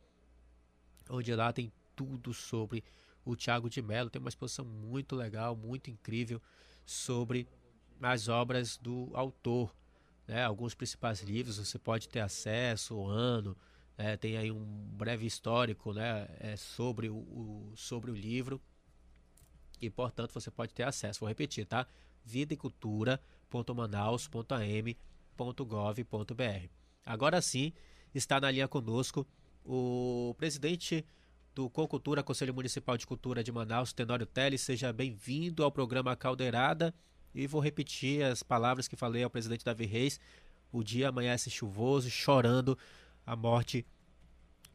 onde 1.09 1.35
lá 1.35 1.51
tem 1.51 1.69
tudo 1.95 2.33
sobre 2.33 2.83
o 3.25 3.35
Tiago 3.35 3.69
de 3.69 3.81
Mello. 3.81 4.09
Tem 4.09 4.21
uma 4.21 4.29
exposição 4.29 4.63
muito 4.63 5.13
legal, 5.15 5.53
muito 5.55 5.91
incrível 5.91 6.41
sobre 6.85 7.47
as 8.01 8.29
obras 8.29 8.77
do 8.77 9.11
autor. 9.13 9.75
Né? 10.25 10.41
Alguns 10.43 10.73
principais 10.73 11.21
livros 11.21 11.57
você 11.57 11.77
pode 11.77 12.07
ter 12.07 12.21
acesso, 12.21 12.95
o 12.95 13.05
ano, 13.05 13.57
né? 13.97 14.15
tem 14.15 14.37
aí 14.37 14.49
um 14.51 14.63
breve 14.93 15.25
histórico 15.25 15.91
né? 15.93 16.29
é, 16.39 16.55
sobre, 16.55 17.09
o, 17.09 17.17
o, 17.17 17.73
sobre 17.75 18.09
o 18.09 18.15
livro. 18.15 18.61
e, 19.81 19.89
portanto, 19.89 20.33
você 20.33 20.49
pode 20.49 20.73
ter 20.73 20.83
acesso. 20.83 21.19
Vou 21.19 21.27
repetir, 21.27 21.65
tá? 21.65 21.85
vidaecultura.manaus.am.gov.br. 25.37 26.69
Agora 27.05 27.41
sim, 27.41 27.73
está 28.13 28.39
na 28.39 28.51
linha 28.51 28.67
conosco 28.67 29.25
o 29.65 30.35
presidente 30.37 31.05
do 31.53 31.69
Concultura, 31.69 32.23
Conselho 32.23 32.53
Municipal 32.53 32.97
de 32.97 33.05
Cultura 33.05 33.43
de 33.43 33.51
Manaus, 33.51 33.93
Tenório 33.93 34.25
Teles. 34.25 34.61
Seja 34.61 34.93
bem-vindo 34.93 35.63
ao 35.63 35.71
programa 35.71 36.15
Caldeirada. 36.15 36.93
E 37.33 37.47
vou 37.47 37.61
repetir 37.61 38.23
as 38.23 38.43
palavras 38.43 38.87
que 38.87 38.95
falei 38.95 39.23
ao 39.23 39.29
presidente 39.29 39.65
Davi 39.65 39.85
Reis. 39.85 40.19
O 40.71 40.83
dia 40.83 41.09
amanhece 41.09 41.49
chuvoso, 41.49 42.09
chorando 42.09 42.77
a 43.25 43.35
morte 43.35 43.85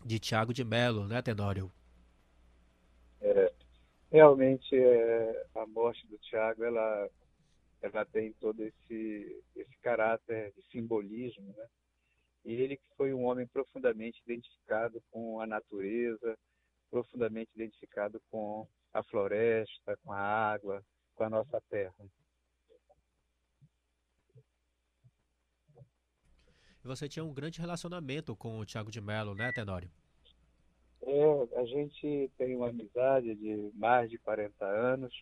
de 0.05 0.19
Tiago 0.19 0.53
de 0.53 0.65
Melo, 0.65 1.07
né, 1.07 1.21
Tenório? 1.23 1.71
É, 3.21 3.53
realmente, 4.11 4.75
é, 4.75 5.47
a 5.55 5.67
morte 5.67 6.07
do 6.07 6.19
Tiago, 6.19 6.65
ela, 6.65 7.09
ela 7.83 8.05
tem 8.05 8.33
todo 8.35 8.63
esse, 8.63 9.45
esse 9.55 9.79
caráter 9.79 10.53
de 10.53 10.63
simbolismo, 10.71 11.55
né? 11.57 11.67
E 12.45 12.53
ele 12.55 12.77
que 12.77 12.87
foi 12.97 13.13
um 13.13 13.25
homem 13.25 13.47
profundamente 13.47 14.23
identificado 14.25 15.03
com 15.11 15.41
a 15.41 15.47
natureza, 15.47 16.39
profundamente 16.91 17.51
identificado 17.55 18.21
com 18.31 18.69
a 18.93 19.03
floresta, 19.03 19.97
com 20.05 20.13
a 20.13 20.21
água, 20.21 20.83
com 21.15 21.25
a 21.25 21.31
nossa 21.31 21.61
terra. 21.69 21.95
E 26.85 26.87
você 26.87 27.09
tinha 27.09 27.25
um 27.25 27.35
grande 27.35 27.61
relacionamento 27.61 28.37
com 28.37 28.61
o 28.61 28.65
Tiago 28.65 28.93
de 28.93 29.01
Mello, 29.01 29.35
né, 29.35 29.51
Tenório? 29.51 29.91
É, 31.03 31.59
a 31.61 31.65
gente 31.65 32.31
tem 32.39 32.55
uma 32.55 32.69
amizade 32.69 33.35
de 33.35 33.73
mais 33.75 34.09
de 34.09 34.19
40 34.19 34.65
anos 34.65 35.13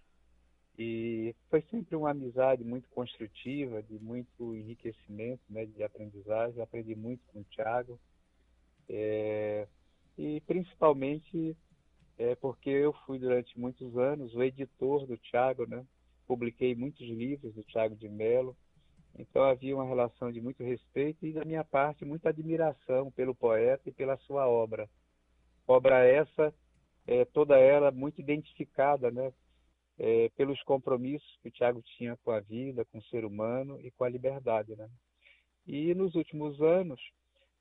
e 0.79 1.35
foi 1.49 1.63
sempre 1.71 1.95
uma 1.95 2.11
amizade 2.11 2.65
muito 2.65 2.89
construtiva, 2.91 3.83
de 3.83 3.99
muito 3.99 4.57
enriquecimento, 4.57 5.43
né, 5.49 5.67
de 5.67 5.83
aprendizagem. 5.83 6.63
Aprendi 6.63 6.95
muito 6.95 7.23
com 7.33 7.41
o 7.41 7.45
Tiago 7.45 7.99
é, 8.89 9.67
e 10.19 10.41
principalmente 10.43 11.57
é 12.19 12.35
porque 12.37 12.71
eu 12.71 12.93
fui 13.07 13.19
durante 13.19 13.59
muitos 13.59 13.97
anos 13.97 14.35
o 14.35 14.43
editor 14.43 15.07
do 15.07 15.17
Tiago, 15.17 15.67
né? 15.67 15.85
Publiquei 16.27 16.75
muitos 16.75 17.07
livros 17.07 17.55
do 17.55 17.63
Tiago 17.65 17.97
de 17.97 18.09
Mello 18.09 18.57
então 19.19 19.45
havia 19.45 19.75
uma 19.75 19.85
relação 19.85 20.33
de 20.33 20.41
muito 20.41 20.63
respeito 20.63 21.25
e, 21.25 21.33
da 21.33 21.45
minha 21.45 21.65
parte, 21.65 22.05
muita 22.05 22.31
admiração 22.31 23.11
pelo 23.13 23.35
poeta 23.35 23.89
e 23.89 23.93
pela 23.93 24.17
sua 24.19 24.49
obra. 24.49 24.89
Obra 25.67 26.05
essa, 26.05 26.53
é, 27.07 27.25
toda 27.25 27.57
ela 27.57 27.91
muito 27.91 28.21
identificada 28.21 29.11
né, 29.11 29.33
é, 29.99 30.29
pelos 30.37 30.63
compromissos 30.63 31.39
que 31.43 31.49
o 31.49 31.51
Tiago 31.53 31.83
tinha 31.97 32.17
com 32.25 32.31
a 32.31 32.41
vida, 32.41 32.85
com 32.87 32.99
o 32.99 33.05
ser 33.05 33.25
humano 33.25 33.81
e 33.81 33.91
com 33.93 34.05
a 34.05 34.09
liberdade. 34.09 34.75
Né? 34.77 34.89
E 35.67 35.95
nos 35.95 36.15
últimos 36.15 36.61
anos, 36.61 37.01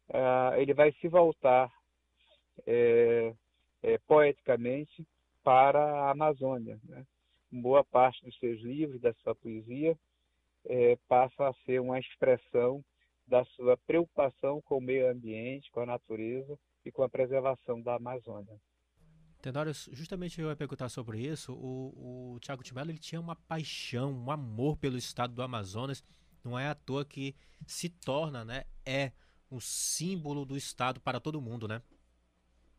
ah, 0.10 0.54
ele 0.58 0.74
vai 0.74 0.92
se 0.94 1.08
voltar 1.08 1.72
é, 2.66 3.34
é 3.82 3.98
poeticamente 4.00 5.06
para 5.44 5.80
a 5.80 6.12
Amazônia. 6.12 6.80
Né? 6.84 7.06
Boa 7.52 7.84
parte 7.84 8.24
dos 8.26 8.38
seus 8.40 8.62
livros, 8.62 9.02
da 9.02 9.14
sua 9.16 9.36
poesia, 9.36 9.98
é, 10.66 10.98
passa 11.08 11.50
a 11.50 11.54
ser 11.66 11.80
uma 11.80 12.00
expressão 12.00 12.84
da 13.28 13.46
sua 13.46 13.78
preocupação 13.78 14.62
com 14.62 14.78
o 14.78 14.82
meio 14.82 15.10
ambiente, 15.10 15.72
com 15.72 15.82
a 15.82 15.86
natureza 15.86 16.58
e 16.86 16.92
com 16.92 17.04
a 17.04 17.10
preservação 17.10 17.82
da 17.82 17.96
Amazônia. 17.96 18.60
Tenório, 19.44 19.74
justamente 19.92 20.40
eu 20.40 20.48
ia 20.48 20.56
perguntar 20.56 20.88
sobre 20.88 21.20
isso. 21.20 21.54
O, 21.54 22.36
o 22.36 22.40
Tiago 22.40 22.64
Timelo 22.64 22.90
ele 22.90 22.98
tinha 22.98 23.20
uma 23.20 23.36
paixão, 23.36 24.10
um 24.10 24.32
amor 24.32 24.78
pelo 24.78 24.98
estado 24.98 25.34
do 25.34 25.44
Amazonas. 25.44 26.02
Não 26.42 26.58
é 26.58 26.70
à 26.70 26.74
toa 26.74 27.04
que 27.04 27.36
se 27.68 27.90
torna, 27.90 28.46
né, 28.46 28.64
é 28.86 29.12
um 29.52 29.60
símbolo 29.60 30.46
do 30.46 30.56
estado 30.56 31.02
para 31.02 31.20
todo 31.20 31.42
mundo, 31.42 31.68
né? 31.68 31.82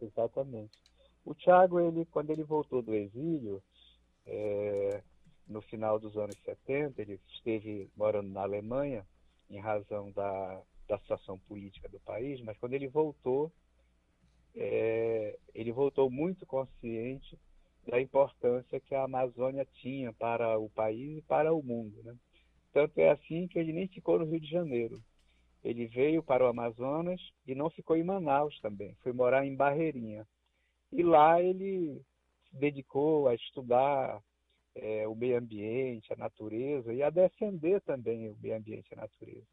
Exatamente. 0.00 0.72
O 1.22 1.34
Tiago, 1.34 1.78
ele, 1.80 2.06
quando 2.06 2.30
ele 2.30 2.42
voltou 2.42 2.80
do 2.80 2.94
exílio, 2.94 3.62
é, 4.24 5.02
no 5.46 5.60
final 5.60 5.98
dos 5.98 6.16
anos 6.16 6.36
70, 6.46 7.02
ele 7.02 7.20
esteve 7.28 7.90
morando 7.94 8.30
na 8.30 8.40
Alemanha 8.40 9.06
em 9.50 9.60
razão 9.60 10.10
da, 10.12 10.62
da 10.88 10.98
situação 10.98 11.38
política 11.40 11.90
do 11.90 12.00
país, 12.00 12.40
mas 12.42 12.56
quando 12.56 12.72
ele 12.72 12.88
voltou, 12.88 13.52
é, 14.54 15.38
ele 15.54 15.72
voltou 15.72 16.10
muito 16.10 16.46
consciente 16.46 17.38
da 17.86 18.00
importância 18.00 18.80
que 18.80 18.94
a 18.94 19.04
Amazônia 19.04 19.66
tinha 19.74 20.12
para 20.12 20.58
o 20.58 20.70
país 20.70 21.18
e 21.18 21.22
para 21.22 21.52
o 21.52 21.62
mundo. 21.62 22.02
Né? 22.02 22.14
Tanto 22.72 22.98
é 22.98 23.10
assim 23.10 23.46
que 23.46 23.58
ele 23.58 23.72
nem 23.72 23.88
ficou 23.88 24.18
no 24.18 24.24
Rio 24.24 24.40
de 24.40 24.48
Janeiro. 24.48 25.02
Ele 25.62 25.86
veio 25.86 26.22
para 26.22 26.44
o 26.44 26.48
Amazonas 26.48 27.20
e 27.46 27.54
não 27.54 27.70
ficou 27.70 27.96
em 27.96 28.04
Manaus 28.04 28.58
também, 28.60 28.94
foi 29.02 29.12
morar 29.12 29.46
em 29.46 29.56
Barreirinha. 29.56 30.26
E 30.92 31.02
lá 31.02 31.42
ele 31.42 32.02
se 32.48 32.56
dedicou 32.56 33.28
a 33.28 33.34
estudar 33.34 34.22
é, 34.74 35.08
o 35.08 35.14
meio 35.14 35.38
ambiente, 35.38 36.12
a 36.12 36.16
natureza, 36.16 36.92
e 36.92 37.02
a 37.02 37.10
defender 37.10 37.80
também 37.82 38.28
o 38.28 38.36
meio 38.40 38.56
ambiente 38.56 38.90
e 38.90 38.94
a 38.94 39.02
natureza. 39.02 39.46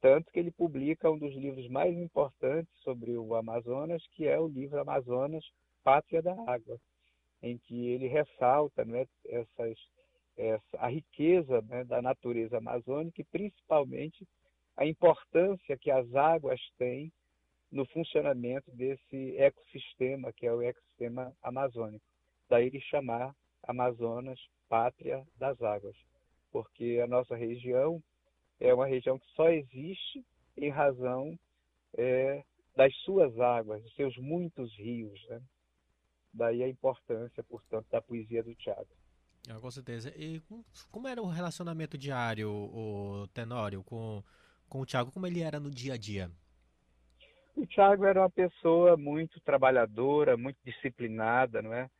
Tanto 0.00 0.32
que 0.32 0.38
ele 0.38 0.50
publica 0.50 1.10
um 1.10 1.18
dos 1.18 1.34
livros 1.34 1.68
mais 1.68 1.94
importantes 1.96 2.72
sobre 2.82 3.16
o 3.16 3.34
Amazonas, 3.34 4.02
que 4.12 4.26
é 4.26 4.38
o 4.38 4.48
livro 4.48 4.80
Amazonas, 4.80 5.44
Pátria 5.84 6.22
da 6.22 6.32
Água, 6.50 6.78
em 7.42 7.58
que 7.58 7.88
ele 7.88 8.06
ressalta 8.06 8.84
né, 8.84 9.06
essas, 9.26 9.78
essa, 10.36 10.78
a 10.78 10.88
riqueza 10.88 11.60
né, 11.62 11.84
da 11.84 12.00
natureza 12.00 12.58
amazônica 12.58 13.20
e 13.20 13.24
principalmente 13.24 14.26
a 14.76 14.86
importância 14.86 15.76
que 15.76 15.90
as 15.90 16.14
águas 16.14 16.60
têm 16.78 17.12
no 17.70 17.84
funcionamento 17.86 18.70
desse 18.72 19.36
ecossistema, 19.36 20.32
que 20.32 20.46
é 20.46 20.52
o 20.52 20.62
ecossistema 20.62 21.32
amazônico. 21.42 22.04
Daí 22.48 22.66
ele 22.66 22.80
chamar 22.80 23.34
Amazonas, 23.62 24.40
pátria 24.68 25.22
das 25.36 25.60
águas, 25.60 25.96
porque 26.50 27.00
a 27.02 27.06
nossa 27.06 27.36
região 27.36 28.02
é 28.60 28.72
uma 28.74 28.86
região 28.86 29.18
que 29.18 29.26
só 29.34 29.48
existe 29.48 30.24
em 30.56 30.70
razão 30.70 31.38
é, 31.96 32.44
das 32.76 32.94
suas 32.98 33.38
águas, 33.40 33.82
dos 33.82 33.94
seus 33.94 34.16
muitos 34.18 34.72
rios. 34.76 35.18
Né? 35.28 35.40
Daí 36.32 36.62
a 36.62 36.68
importância, 36.68 37.42
portanto, 37.42 37.86
da 37.90 38.02
poesia 38.02 38.42
do 38.42 38.54
Tiago. 38.54 38.88
Ah, 39.48 39.58
com 39.58 39.70
certeza. 39.70 40.12
E 40.16 40.42
como 40.90 41.08
era 41.08 41.22
o 41.22 41.26
relacionamento 41.26 41.96
diário, 41.96 42.50
o 42.50 43.26
Tenório, 43.32 43.82
com, 43.82 44.22
com 44.68 44.80
o 44.80 44.86
Tiago? 44.86 45.10
Como 45.10 45.26
ele 45.26 45.40
era 45.40 45.58
no 45.58 45.70
dia 45.70 45.94
a 45.94 45.96
dia? 45.96 46.30
O 47.56 47.66
Tiago 47.66 48.04
era 48.04 48.20
uma 48.20 48.30
pessoa 48.30 48.96
muito 48.96 49.40
trabalhadora, 49.40 50.36
muito 50.36 50.58
disciplinada, 50.62 51.62
não 51.62 51.72
é? 51.72 51.90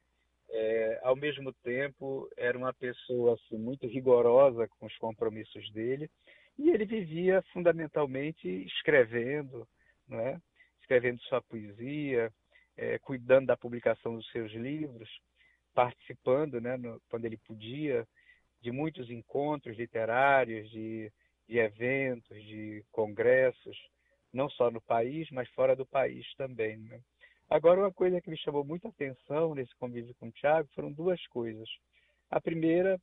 é, 0.50 1.00
ao 1.02 1.16
mesmo 1.16 1.52
tempo 1.52 2.28
era 2.36 2.58
uma 2.58 2.72
pessoa 2.74 3.34
assim, 3.34 3.56
muito 3.56 3.86
rigorosa 3.86 4.68
com 4.68 4.86
os 4.86 4.96
compromissos 4.98 5.70
dele 5.72 6.10
e 6.58 6.70
ele 6.70 6.84
vivia 6.84 7.42
fundamentalmente 7.52 8.48
escrevendo, 8.48 9.66
não 10.06 10.20
é? 10.20 10.40
escrevendo 10.80 11.20
sua 11.22 11.40
poesia, 11.40 12.32
é, 12.76 12.98
cuidando 12.98 13.46
da 13.46 13.56
publicação 13.56 14.16
dos 14.16 14.28
seus 14.30 14.50
livros, 14.52 15.08
participando, 15.72 16.60
né, 16.60 16.76
no, 16.76 17.00
quando 17.08 17.24
ele 17.26 17.36
podia, 17.38 18.06
de 18.60 18.72
muitos 18.72 19.08
encontros 19.08 19.76
literários, 19.76 20.68
de, 20.70 21.12
de 21.48 21.58
eventos, 21.58 22.36
de 22.42 22.84
congressos, 22.90 23.76
não 24.32 24.50
só 24.50 24.70
no 24.70 24.80
país, 24.80 25.30
mas 25.30 25.48
fora 25.50 25.76
do 25.76 25.86
país 25.86 26.26
também. 26.34 26.76
Né? 26.78 27.00
Agora, 27.48 27.80
uma 27.80 27.92
coisa 27.92 28.20
que 28.20 28.30
me 28.30 28.38
chamou 28.38 28.64
muita 28.64 28.88
atenção 28.88 29.54
nesse 29.54 29.74
convívio 29.76 30.14
com 30.16 30.28
o 30.28 30.32
Tiago 30.32 30.68
foram 30.74 30.92
duas 30.92 31.24
coisas. 31.28 31.68
A 32.30 32.40
primeira 32.40 33.00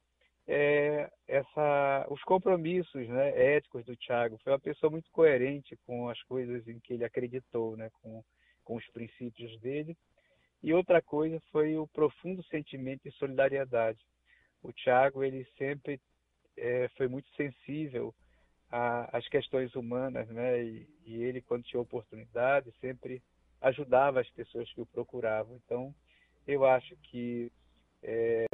é 0.47 1.10
essa, 1.27 2.07
os 2.10 2.23
compromissos 2.23 3.07
né, 3.10 3.55
éticos 3.55 3.83
do 3.83 3.95
Tiago. 3.95 4.39
Foi 4.43 4.53
uma 4.53 4.60
pessoa 4.60 4.89
muito 4.89 5.12
coerente 5.12 5.77
com 5.86 6.07
as 6.10 6.21
coisas 6.23 6.65
em 6.67 6.79
que 6.79 6.93
ele 6.93 7.03
acreditou, 7.03 7.75
né, 7.75 7.89
com, 8.01 8.23
com 8.63 8.75
os 8.75 8.88
princípios 8.91 9.60
dele. 9.60 9.97
E 10.63 10.73
outra 10.73 11.01
coisa 11.01 11.39
foi 11.51 11.77
o 11.77 11.88
profundo 11.88 12.43
sentimento 12.45 13.03
de 13.03 13.12
solidariedade. 13.17 13.99
O 14.63 14.71
Tiago 14.71 15.23
ele 15.23 15.45
sempre 15.57 15.99
é, 16.55 16.89
foi 16.97 17.07
muito 17.07 17.29
sensível 17.36 18.13
às 18.69 19.27
questões 19.29 19.75
humanas, 19.75 20.27
né? 20.29 20.62
E, 20.63 20.88
e 21.05 21.23
ele, 21.23 21.41
quando 21.41 21.63
tinha 21.63 21.79
oportunidade, 21.79 22.73
sempre 22.81 23.21
ajudava 23.62 24.19
as 24.19 24.29
pessoas 24.31 24.71
que 24.73 24.81
o 24.81 24.86
procuravam. 24.86 25.55
Então, 25.63 25.93
eu 26.45 26.65
acho 26.65 26.95
que 27.03 27.51
é, 28.03 28.45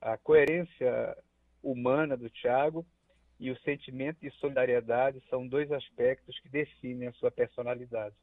a 0.00 0.16
coerência 0.18 1.16
humana 1.62 2.16
do 2.16 2.28
Tiago 2.30 2.84
e 3.38 3.50
o 3.50 3.58
sentimento 3.60 4.20
de 4.20 4.30
solidariedade 4.38 5.22
são 5.28 5.46
dois 5.46 5.70
aspectos 5.72 6.38
que 6.40 6.48
definem 6.48 7.08
a 7.08 7.12
sua 7.14 7.30
personalidade. 7.30 8.14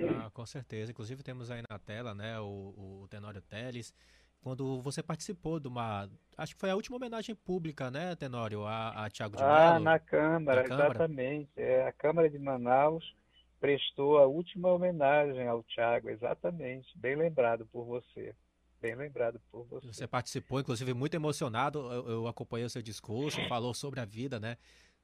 Ah, 0.00 0.30
com 0.32 0.44
certeza. 0.46 0.90
Inclusive 0.90 1.22
temos 1.22 1.50
aí 1.50 1.62
na 1.68 1.78
tela, 1.78 2.14
né, 2.14 2.38
o, 2.40 3.02
o 3.02 3.08
Tenório 3.08 3.40
Teles 3.42 3.92
quando 4.40 4.80
você 4.80 5.02
participou 5.02 5.58
de 5.58 5.68
uma. 5.68 6.08
Acho 6.36 6.54
que 6.54 6.60
foi 6.60 6.70
a 6.70 6.76
última 6.76 6.96
homenagem 6.96 7.34
pública, 7.34 7.90
né, 7.90 8.14
Tenório, 8.14 8.64
a, 8.64 9.04
a 9.06 9.10
Tiago 9.10 9.36
de 9.36 9.42
Ah, 9.42 9.72
Mello. 9.72 9.84
na 9.84 9.98
Câmara, 9.98 10.62
Na 10.62 10.68
Câmara. 10.68 10.90
exatamente. 10.90 11.50
É, 11.56 11.86
a 11.86 11.92
Câmara 11.92 12.30
de 12.30 12.38
Manaus 12.38 13.14
prestou 13.60 14.18
a 14.18 14.26
última 14.26 14.72
homenagem 14.72 15.46
ao 15.48 15.62
Tiago, 15.64 16.08
exatamente. 16.08 16.96
Bem 16.96 17.16
lembrado 17.16 17.66
por 17.66 17.84
você. 17.84 18.34
Bem 18.80 18.94
lembrado 18.94 19.40
por 19.50 19.64
você. 19.64 19.86
Você 19.88 20.06
participou, 20.06 20.60
inclusive, 20.60 20.94
muito 20.94 21.14
emocionado. 21.14 21.80
Eu, 21.92 22.08
eu 22.08 22.26
acompanhei 22.28 22.64
o 22.66 22.70
seu 22.70 22.80
discurso, 22.82 23.40
falou 23.48 23.74
sobre 23.74 23.98
a 24.00 24.04
vida, 24.04 24.38
né? 24.38 24.56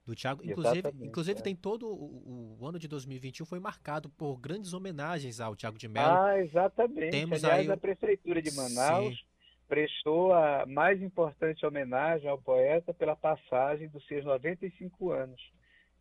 Do 0.07 0.15
Thiago. 0.15 0.43
Inclusive, 0.45 0.79
Exatamente, 0.79 1.09
inclusive 1.09 1.39
é. 1.41 1.43
tem 1.43 1.57
todo 1.57 1.87
o, 1.89 2.57
o 2.61 2.67
ano 2.67 2.79
de 2.79 2.87
2021 2.87 3.47
foi 3.47 3.59
marcado 3.59 4.09
por 4.11 4.37
grandes 4.39 4.73
homenagens 4.75 5.41
ao 5.41 5.57
Thiago 5.57 5.79
de 5.79 5.89
Mello. 5.89 6.17
Ah, 6.19 6.39
exatamente. 6.39 7.11
Temos 7.11 7.43
Aliás, 7.43 7.61
aí 7.63 7.69
o- 7.69 7.73
a 7.73 7.77
Prefeitura 7.77 8.41
de 8.43 8.55
Manaus 8.55 9.17
Sim. 9.17 9.25
prestou 9.67 10.33
a 10.33 10.67
mais 10.67 11.01
importante 11.03 11.65
homenagem 11.67 12.29
ao 12.29 12.39
poeta 12.41 12.93
pela 12.95 13.17
passagem 13.17 13.89
dos 13.89 14.07
seus 14.07 14.25
95 14.25 15.11
anos. 15.11 15.41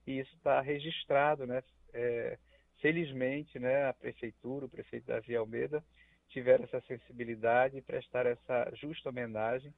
E 0.05 0.19
isso 0.19 0.35
está 0.35 0.59
registrado, 0.61 1.47
né? 1.47 1.63
É, 1.93 2.37
felizmente, 2.81 3.57
né, 3.57 3.87
a 3.87 3.93
Prefeitura, 3.93 4.65
o 4.65 4.69
prefeito 4.69 5.07
Davi 5.07 5.33
Almeida, 5.35 5.81
tiveram 6.29 6.63
essa 6.63 6.81
sensibilidade 6.87 7.77
e 7.77 7.81
prestaram 7.81 8.31
essa 8.31 8.71
justa 8.75 9.09
homenagem 9.09 9.73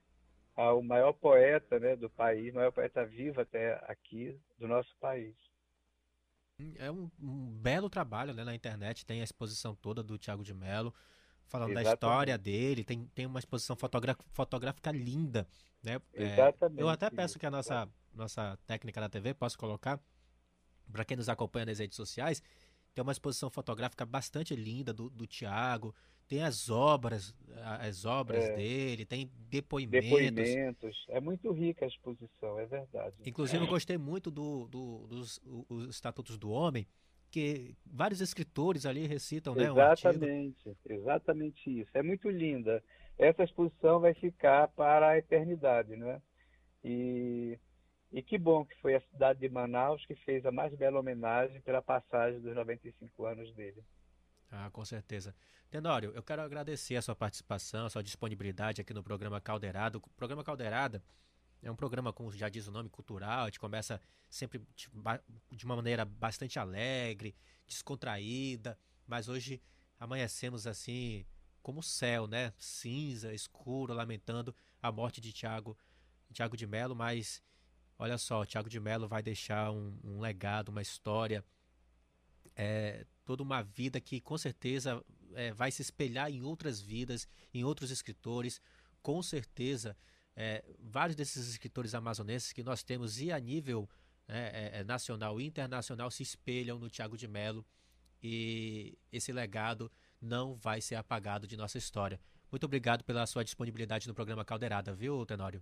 ao 0.56 0.82
maior 0.82 1.14
poeta 1.14 1.80
né, 1.80 1.96
do 1.96 2.10
país, 2.10 2.54
maior 2.54 2.72
poeta 2.72 3.06
vivo 3.06 3.42
até 3.42 3.74
aqui 3.88 4.40
do 4.58 4.68
nosso 4.68 4.96
país. 5.00 5.36
É 6.78 6.90
um, 6.90 7.12
um 7.22 7.52
belo 7.58 7.90
trabalho, 7.90 8.34
né, 8.34 8.44
na 8.44 8.56
internet. 8.56 9.06
Tem 9.06 9.20
a 9.20 9.24
exposição 9.24 9.76
toda 9.76 10.02
do 10.02 10.18
Thiago 10.18 10.44
de 10.44 10.54
Mello, 10.54 10.94
falando 11.48 11.74
da 11.74 11.82
Exatamente. 11.82 11.96
história 11.96 12.38
dele. 12.38 12.84
Tem, 12.86 13.06
tem 13.14 13.26
uma 13.26 13.40
exposição 13.40 13.76
fotográfica 14.32 14.92
linda, 14.92 15.46
né? 15.84 16.00
É, 16.14 16.24
Exatamente. 16.24 16.80
eu 16.80 16.88
até 16.88 17.10
peço 17.10 17.38
que 17.38 17.46
a 17.46 17.52
nossa, 17.52 17.90
nossa 18.14 18.58
técnica 18.66 19.02
da 19.02 19.10
TV 19.10 19.34
possa 19.34 19.58
colocar, 19.58 20.00
para 20.90 21.04
quem 21.04 21.18
nos 21.18 21.28
acompanha 21.28 21.66
nas 21.66 21.80
redes 21.80 21.98
sociais, 21.98 22.42
tem 22.94 23.04
uma 23.04 23.12
exposição 23.12 23.50
fotográfica 23.50 24.06
bastante 24.06 24.56
linda 24.56 24.94
do, 24.94 25.10
do 25.10 25.28
Tiago. 25.28 25.94
Tem 26.28 26.42
as 26.44 26.70
obras, 26.70 27.36
as 27.82 28.04
obras 28.04 28.46
É. 28.46 28.56
dele, 28.56 29.06
tem 29.06 29.30
depoimentos. 29.50 30.10
Depoimentos. 30.10 31.06
É 31.10 31.20
muito 31.20 31.52
rica 31.52 31.86
a 31.86 31.88
exposição, 31.88 32.60
é 32.60 32.66
verdade. 32.66 33.16
Inclusive, 33.26 33.64
eu 33.64 33.68
gostei 33.68 33.98
muito 33.98 34.32
do, 34.32 34.68
do- 34.68 35.08
dos 35.08 35.40
os 35.70 35.88
Estatutos 35.90 36.38
do 36.40 36.50
Homem, 36.50 36.88
que 37.30 37.76
vários 37.86 38.22
escritores 38.22 38.86
ali 38.86 39.06
recitam, 39.06 39.54
né, 39.54 39.72
um. 39.72 39.76
Exatamente, 39.76 40.76
exatamente 40.90 41.82
isso. 41.82 41.92
É 41.94 42.02
muito 42.02 42.30
linda. 42.30 42.84
Essa 43.20 43.44
exposição 43.44 44.00
vai 44.00 44.14
ficar 44.16 44.68
para 44.70 45.10
a 45.10 45.18
eternidade, 45.18 45.96
né? 45.96 46.22
E, 46.84 47.58
e 48.12 48.22
que 48.24 48.38
bom 48.38 48.66
que 48.66 48.76
foi 48.82 48.96
a 48.96 49.02
cidade 49.02 49.40
de 49.40 49.50
Manaus 49.50 50.06
que 50.06 50.16
fez 50.16 50.46
a 50.46 50.52
mais 50.52 50.74
bela 50.76 51.00
homenagem 51.00 51.62
pela 51.62 51.82
passagem 51.82 52.40
dos 52.42 52.56
95 52.56 53.26
anos 53.26 53.54
dele. 53.54 53.84
Ah, 54.50 54.70
com 54.72 54.86
certeza. 54.86 55.36
Tenório, 55.70 56.12
eu 56.16 56.24
quero 56.24 56.42
agradecer 56.42 56.96
a 56.96 57.02
sua 57.02 57.16
participação, 57.16 57.86
a 57.86 57.90
sua 57.90 58.04
disponibilidade 58.04 58.82
aqui 58.82 58.94
no 58.94 59.04
programa 59.04 59.42
Caldeirado. 59.42 59.98
O 59.98 60.10
programa 60.12 60.44
Caldeirada 60.44 61.04
é 61.62 61.72
um 61.72 61.76
programa, 61.76 62.14
como 62.14 62.32
já 62.32 62.48
diz 62.48 62.68
o 62.68 62.72
nome, 62.72 62.90
cultural. 62.90 63.44
A 63.44 63.46
gente 63.46 63.60
começa 63.60 64.00
sempre 64.30 64.62
de 65.52 65.66
uma 65.66 65.76
maneira 65.76 66.06
bastante 66.06 66.60
alegre, 66.60 67.36
descontraída, 67.68 68.78
mas 69.08 69.28
hoje 69.28 69.62
amanhecemos 70.00 70.68
assim 70.68 71.26
como 71.62 71.80
o 71.80 71.84
céu, 71.84 72.28
né? 72.28 72.54
Cinza, 72.58 73.34
escuro, 73.34 73.94
lamentando 73.94 74.56
a 74.82 74.92
morte 74.92 75.20
de 75.20 75.34
Tiago, 75.34 75.76
Tiago 76.32 76.56
de 76.56 76.68
Melo, 76.68 76.96
mas 76.96 77.42
olha 77.98 78.18
só, 78.20 78.46
Tiago 78.46 78.70
de 78.70 78.80
Melo 78.80 79.08
vai 79.08 79.24
deixar 79.24 79.72
um, 79.72 80.00
um 80.04 80.20
legado, 80.20 80.70
uma 80.70 80.82
história 80.82 81.44
é, 82.56 83.06
toda 83.26 83.44
uma 83.44 83.62
vida 83.62 84.00
que 84.00 84.22
com 84.22 84.38
certeza 84.38 85.04
é, 85.34 85.52
vai 85.52 85.72
se 85.72 85.82
espelhar 85.82 86.32
em 86.32 86.44
outras 86.44 86.80
vidas, 86.80 87.28
em 87.54 87.64
outros 87.64 87.92
escritores. 87.92 88.62
Com 89.02 89.22
certeza, 89.22 89.98
é, 90.36 90.64
vários 90.80 91.16
desses 91.16 91.50
escritores 91.50 91.96
amazonenses 91.96 92.54
que 92.54 92.64
nós 92.64 92.84
temos 92.84 93.20
e 93.20 93.32
a 93.32 93.40
nível 93.40 93.90
é, 94.28 94.72
é, 94.78 94.80
é, 94.80 94.84
nacional 94.84 95.40
e 95.40 95.46
internacional 95.46 96.10
se 96.10 96.24
espelham 96.24 96.80
no 96.80 96.90
Tiago 96.90 97.18
de 97.18 97.28
Melo 97.28 97.66
e 98.22 98.98
esse 99.12 99.32
legado 99.32 99.92
não 100.22 100.56
vai 100.56 100.82
ser 100.82 100.96
apagado 100.96 101.48
de 101.48 101.58
nossa 101.58 101.78
história. 101.78 102.20
Muito 102.52 102.66
obrigado 102.66 103.04
pela 103.04 103.26
sua 103.26 103.44
disponibilidade 103.44 104.08
no 104.08 104.16
programa 104.16 104.46
Caldeirada, 104.46 104.94
viu, 104.94 105.26
Tenório? 105.26 105.62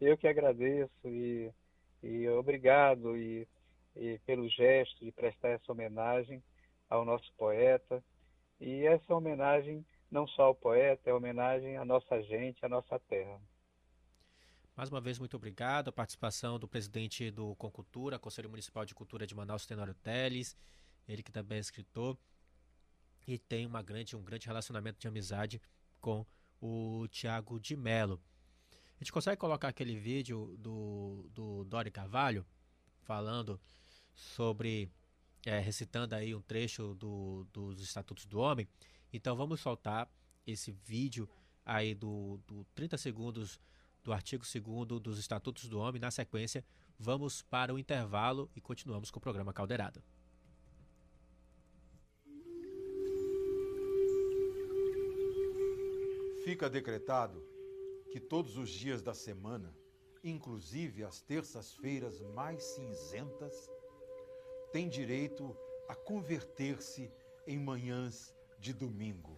Eu 0.00 0.16
que 0.16 0.26
agradeço 0.26 0.90
e, 1.06 1.50
e 2.02 2.28
obrigado 2.28 3.16
e, 3.16 3.46
e 3.96 4.18
pelo 4.26 4.48
gesto 4.48 5.04
de 5.04 5.12
prestar 5.12 5.50
essa 5.50 5.70
homenagem 5.70 6.42
ao 6.88 7.04
nosso 7.04 7.32
poeta. 7.36 8.02
E 8.60 8.86
essa 8.86 9.14
homenagem 9.14 9.84
não 10.10 10.26
só 10.26 10.44
ao 10.44 10.54
poeta, 10.54 11.10
é 11.10 11.14
homenagem 11.14 11.76
à 11.76 11.84
nossa 11.84 12.22
gente, 12.22 12.64
à 12.64 12.68
nossa 12.68 12.98
terra. 13.00 13.40
Mais 14.76 14.90
uma 14.90 15.00
vez, 15.00 15.18
muito 15.18 15.36
obrigado. 15.36 15.88
A 15.88 15.92
participação 15.92 16.58
do 16.58 16.68
presidente 16.68 17.30
do 17.30 17.54
Concultura, 17.56 18.18
Conselho 18.18 18.50
Municipal 18.50 18.84
de 18.84 18.94
Cultura 18.94 19.26
de 19.26 19.34
Manaus, 19.34 19.66
Tenório 19.66 19.94
Teles, 19.94 20.56
ele 21.08 21.22
que 21.22 21.32
também 21.32 21.58
é 21.58 21.60
escritor 21.60 22.16
e 23.26 23.38
tem 23.38 23.66
uma 23.66 23.82
grande, 23.82 24.16
um 24.16 24.22
grande 24.22 24.46
relacionamento 24.46 24.98
de 24.98 25.08
amizade 25.08 25.60
com 26.00 26.26
o 26.60 27.06
Tiago 27.08 27.58
de 27.60 27.76
Mello. 27.76 28.20
A 28.96 28.98
gente 29.04 29.12
consegue 29.12 29.36
colocar 29.36 29.68
aquele 29.68 29.96
vídeo 29.96 30.56
do, 30.58 31.28
do 31.32 31.64
Dori 31.64 31.90
Carvalho 31.90 32.44
falando 33.02 33.60
sobre, 34.14 34.90
é, 35.46 35.58
recitando 35.58 36.14
aí 36.14 36.34
um 36.34 36.40
trecho 36.40 36.94
do, 36.94 37.46
dos 37.52 37.82
Estatutos 37.82 38.24
do 38.24 38.38
Homem. 38.38 38.68
Então 39.12 39.36
vamos 39.36 39.60
soltar 39.60 40.08
esse 40.46 40.72
vídeo 40.72 41.28
aí 41.64 41.94
do, 41.94 42.40
do 42.46 42.64
30 42.74 42.98
segundos 42.98 43.60
do 44.02 44.12
artigo 44.12 44.44
2 44.44 45.00
dos 45.00 45.18
Estatutos 45.18 45.68
do 45.68 45.78
Homem. 45.78 46.00
Na 46.00 46.10
sequência, 46.10 46.64
vamos 46.98 47.42
para 47.42 47.72
o 47.72 47.78
intervalo 47.78 48.50
e 48.54 48.60
continuamos 48.60 49.10
com 49.10 49.18
o 49.18 49.22
programa 49.22 49.52
Caldeirada. 49.52 50.02
Fica 56.44 56.68
decretado 56.68 57.42
que 58.12 58.20
todos 58.20 58.58
os 58.58 58.68
dias 58.68 59.02
da 59.02 59.14
semana, 59.14 59.74
inclusive 60.22 61.02
as 61.02 61.22
terças-feiras 61.22 62.20
mais 62.20 62.62
cinzentas, 62.62 63.70
têm 64.74 64.88
direito 64.88 65.56
a 65.88 65.94
converter-se 65.94 67.08
em 67.46 67.56
manhãs 67.56 68.34
de 68.58 68.72
domingo. 68.72 69.36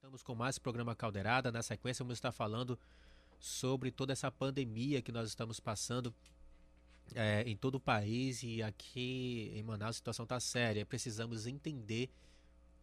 Voltamos 0.00 0.22
com 0.22 0.34
mais 0.34 0.58
programa 0.58 0.96
Caldeirada. 0.96 1.52
Na 1.52 1.62
sequência, 1.62 2.02
vamos 2.02 2.16
estar 2.16 2.32
falando 2.32 2.78
sobre 3.38 3.90
toda 3.90 4.14
essa 4.14 4.30
pandemia 4.30 5.02
que 5.02 5.12
nós 5.12 5.28
estamos 5.28 5.60
passando 5.60 6.14
é, 7.14 7.42
em 7.46 7.56
todo 7.56 7.76
o 7.76 7.80
país 7.80 8.42
e 8.42 8.62
aqui 8.62 9.52
em 9.54 9.62
Manaus 9.62 9.90
a 9.90 9.92
situação 9.94 10.24
está 10.24 10.38
séria. 10.40 10.84
Precisamos 10.84 11.46
entender 11.46 12.10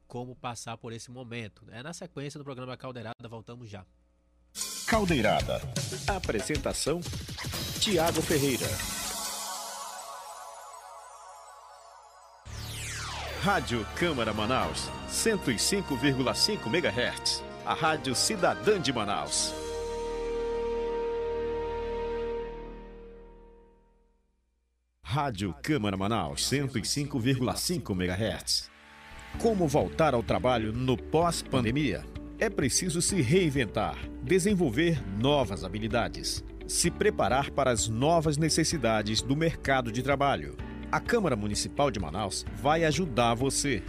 como 0.08 0.36
passar 0.36 0.78
por 0.78 0.92
esse 0.92 1.12
momento. 1.12 1.64
É 1.70 1.84
na 1.84 1.94
sequência 1.94 2.38
do 2.38 2.44
programa 2.44 2.76
Caldeirada, 2.76 3.28
voltamos 3.28 3.70
já. 3.70 3.86
Caldeirada. 4.88 5.62
Apresentação: 6.08 7.00
Tiago 7.80 8.22
Ferreira. 8.22 8.68
Rádio 13.42 13.86
Câmara 13.96 14.34
Manaus, 14.34 14.90
105,5 15.10 16.68
MHz. 16.68 17.44
A 17.66 17.74
Rádio 17.74 18.16
Cidadã 18.16 18.82
de 18.82 18.92
Manaus. 18.92 19.54
Rádio 25.12 25.56
Câmara 25.64 25.98
Manaus, 25.98 26.48
105,5 26.52 28.00
MHz. 28.00 28.70
Como 29.40 29.68
voltar 29.68 30.14
ao 30.14 30.22
trabalho 30.22 30.72
no 30.72 30.96
pós-pandemia? 30.96 32.06
É 32.38 32.48
preciso 32.48 33.02
se 33.02 33.20
reinventar, 33.20 33.98
desenvolver 34.22 35.02
novas 35.18 35.64
habilidades, 35.64 36.46
se 36.68 36.92
preparar 36.92 37.50
para 37.50 37.72
as 37.72 37.88
novas 37.90 38.38
necessidades 38.38 39.20
do 39.20 39.36
mercado 39.36 39.92
de 39.92 40.04
trabalho. 40.04 40.56
A 40.92 41.00
Câmara 41.00 41.36
Municipal 41.36 41.90
de 41.90 42.00
Manaus 42.00 42.46
vai 42.62 42.84
ajudar 42.84 43.34
você. 43.34 43.82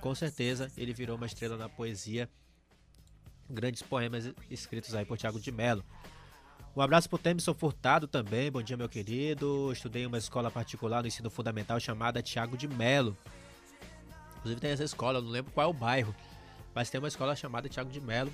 Com 0.00 0.14
certeza 0.14 0.70
ele 0.76 0.92
virou 0.92 1.16
uma 1.16 1.26
estrela 1.26 1.56
na 1.56 1.68
poesia. 1.68 2.28
Grandes 3.48 3.82
poemas 3.82 4.32
escritos 4.50 4.94
aí 4.94 5.04
por 5.04 5.18
Tiago 5.18 5.40
de 5.40 5.50
Mello. 5.50 5.84
Um 6.76 6.80
abraço 6.80 7.08
pro 7.08 7.18
Temison 7.18 7.54
Furtado 7.54 8.06
também. 8.06 8.50
Bom 8.50 8.62
dia, 8.62 8.76
meu 8.76 8.88
querido. 8.88 9.72
Estudei 9.72 10.04
em 10.04 10.06
uma 10.06 10.18
escola 10.18 10.50
particular 10.50 11.02
no 11.02 11.08
ensino 11.08 11.28
fundamental 11.28 11.80
chamada 11.80 12.22
Tiago 12.22 12.56
de 12.56 12.68
Mello. 12.68 13.16
Inclusive 14.38 14.60
tem 14.60 14.70
essa 14.70 14.84
escola, 14.84 15.20
não 15.20 15.28
lembro 15.28 15.52
qual 15.52 15.66
é 15.66 15.70
o 15.70 15.74
bairro, 15.74 16.14
mas 16.74 16.90
tem 16.90 16.98
uma 16.98 17.08
escola 17.08 17.34
chamada 17.34 17.68
Tiago 17.68 17.90
de 17.90 18.00
Mello. 18.00 18.32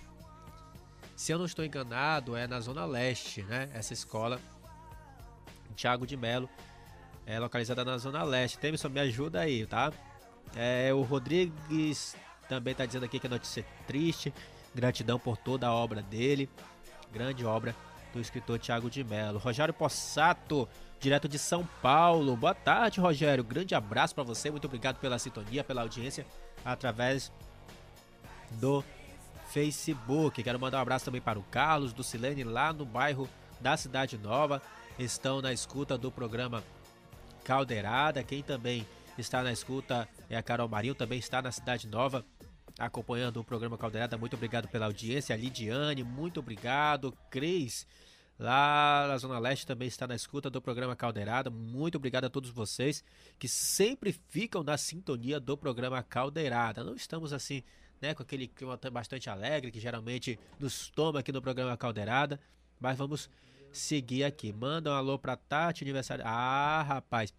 Se 1.14 1.33
eu 1.33 1.38
não 1.38 1.46
estou 1.46 1.64
enganado, 1.64 2.37
é 2.37 2.46
na 2.46 2.61
Zona 2.61 2.85
Leste, 2.85 3.42
né? 3.42 3.70
Essa 3.72 3.92
escola, 3.92 4.40
Tiago 5.75 6.07
de 6.07 6.16
Mello 6.16 6.49
é 7.27 7.38
localizada 7.40 7.85
na 7.85 7.99
Zona 7.99 8.22
Leste. 8.22 8.59
Temison, 8.59 8.88
me 8.88 9.01
ajuda 9.01 9.40
aí, 9.40 9.66
tá? 9.66 9.92
É, 10.55 10.92
o 10.94 11.03
Rodrigues 11.03 12.14
também 12.49 12.72
está 12.72 12.87
dizendo 12.87 13.05
aqui 13.05 13.18
que 13.18 13.27
a 13.27 13.31
notícia 13.31 13.61
é 13.61 13.85
triste. 13.87 14.33
Gratidão 14.75 15.18
por 15.18 15.37
toda 15.37 15.66
a 15.66 15.75
obra 15.75 16.03
dele. 16.03 16.49
Grande 17.12 17.44
obra 17.44 17.75
do 18.12 18.20
escritor 18.20 18.59
Tiago 18.59 18.88
de 18.88 19.03
Mello. 19.03 19.38
Rogério 19.38 19.75
Possato, 19.75 20.68
direto 21.01 21.29
de 21.29 21.38
São 21.38 21.66
Paulo. 21.83 22.37
Boa 22.37 22.55
tarde, 22.55 23.01
Rogério. 23.01 23.42
Grande 23.42 23.75
abraço 23.75 24.14
para 24.14 24.22
você. 24.22 24.51
Muito 24.51 24.66
obrigado 24.66 24.99
pela 24.99 25.18
sintonia, 25.18 25.64
pela 25.64 25.83
audiência 25.83 26.27
através 26.64 27.33
do 28.53 28.85
Facebook. 29.49 30.43
Quero 30.43 30.59
mandar 30.59 30.79
um 30.79 30.83
abraço 30.83 31.05
também 31.05 31.21
para 31.21 31.39
o 31.39 31.43
Carlos 31.45 31.93
do 31.93 32.03
Silene 32.03 32.45
lá 32.45 32.73
no 32.73 32.85
bairro 32.85 33.29
da 33.61 33.77
Cidade 33.77 34.19
Nova. 34.19 34.61
Estão 34.99 35.41
na 35.41 35.53
escuta 35.53 35.97
do 35.97 36.11
programa 36.11 36.63
Caldeirada. 37.45 38.23
Quem 38.23 38.43
também 38.43 38.87
está 39.19 39.43
na 39.43 39.53
escuta 39.53 40.09
é 40.29 40.37
a 40.37 40.43
Carol 40.43 40.69
Marinho, 40.69 40.95
também 40.95 41.19
está 41.19 41.41
na 41.41 41.53
Cidade 41.53 41.87
Nova 41.87 42.25
acompanhando 42.79 43.41
o 43.41 43.45
programa 43.45 43.79
Caldeirada. 43.79 44.19
Muito 44.19 44.37
obrigado 44.37 44.69
pela 44.69 44.87
audiência. 44.87 45.35
A 45.35 45.39
Lidiane, 45.39 46.03
muito 46.03 46.41
obrigado. 46.41 47.13
Cris, 47.31 47.87
lá 48.39 49.07
na 49.09 49.19
Zona 49.19 49.39
Leste, 49.39 49.67
também 49.67 49.89
está 49.89 50.07
na 50.07 50.15
escuta 50.15 50.51
do 50.51 50.61
programa 50.61 50.95
Caldeirada. 50.95 51.51
Muito 51.51 51.97
obrigado 51.97 52.25
a 52.25 52.31
todos 52.31 52.51
vocês 52.51 53.03
que 53.39 53.49
sempre 53.49 54.13
ficam 54.29 54.63
na 54.63 54.77
sintonia 54.77 55.41
do 55.41 55.57
programa 55.57 56.03
Caldeirada. 56.03 56.85
Não 56.85 56.95
estamos 56.95 57.33
assim, 57.33 57.63
né, 58.01 58.15
com 58.15 58.23
aquele 58.23 58.47
clima 58.47 58.79
bastante 58.93 59.29
alegre 59.31 59.71
que 59.71 59.81
geralmente 59.81 60.39
nos 60.59 60.89
toma 60.91 61.21
aqui 61.21 61.33
no 61.33 61.43
programa 61.43 61.77
Caldeirada, 61.77 62.41
mas 62.81 62.97
vamos 62.97 63.31
seguir 63.73 64.25
aqui. 64.25 64.53
Manda 64.53 64.91
um 64.91 64.95
alô 64.95 65.19
pra 65.19 65.37
Tati, 65.37 65.85
aniversário. 65.85 66.25
Ah, 66.27 66.83
rapaz. 66.83 67.33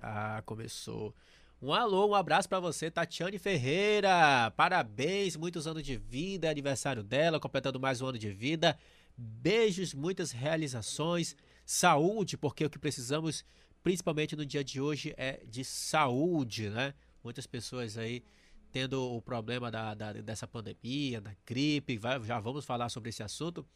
Ah, 0.00 0.42
começou. 0.46 1.14
Um 1.62 1.74
alô, 1.74 2.08
um 2.08 2.14
abraço 2.14 2.48
para 2.48 2.58
você, 2.58 2.90
Tatiane 2.90 3.38
Ferreira. 3.38 4.50
Parabéns, 4.56 5.36
muitos 5.36 5.66
anos 5.66 5.82
de 5.82 5.96
vida, 5.96 6.46
é 6.46 6.50
aniversário 6.50 7.02
dela, 7.02 7.38
completando 7.38 7.78
mais 7.78 8.00
um 8.00 8.06
ano 8.06 8.18
de 8.18 8.30
vida. 8.30 8.78
Beijos, 9.14 9.92
muitas 9.92 10.30
realizações, 10.30 11.36
saúde, 11.66 12.38
porque 12.38 12.64
o 12.64 12.70
que 12.70 12.78
precisamos, 12.78 13.44
principalmente 13.82 14.34
no 14.34 14.46
dia 14.46 14.64
de 14.64 14.80
hoje, 14.80 15.12
é 15.18 15.42
de 15.46 15.62
saúde, 15.62 16.70
né? 16.70 16.94
Muitas 17.22 17.46
pessoas 17.46 17.98
aí 17.98 18.24
tendo 18.72 19.14
o 19.14 19.20
problema 19.20 19.70
da, 19.70 19.94
da 19.94 20.12
dessa 20.12 20.46
pandemia, 20.46 21.20
da 21.20 21.34
gripe, 21.46 21.98
vai, 21.98 22.22
já 22.22 22.38
vamos 22.40 22.64
falar 22.64 22.88
sobre 22.88 23.10
esse 23.10 23.22
assunto. 23.22 23.66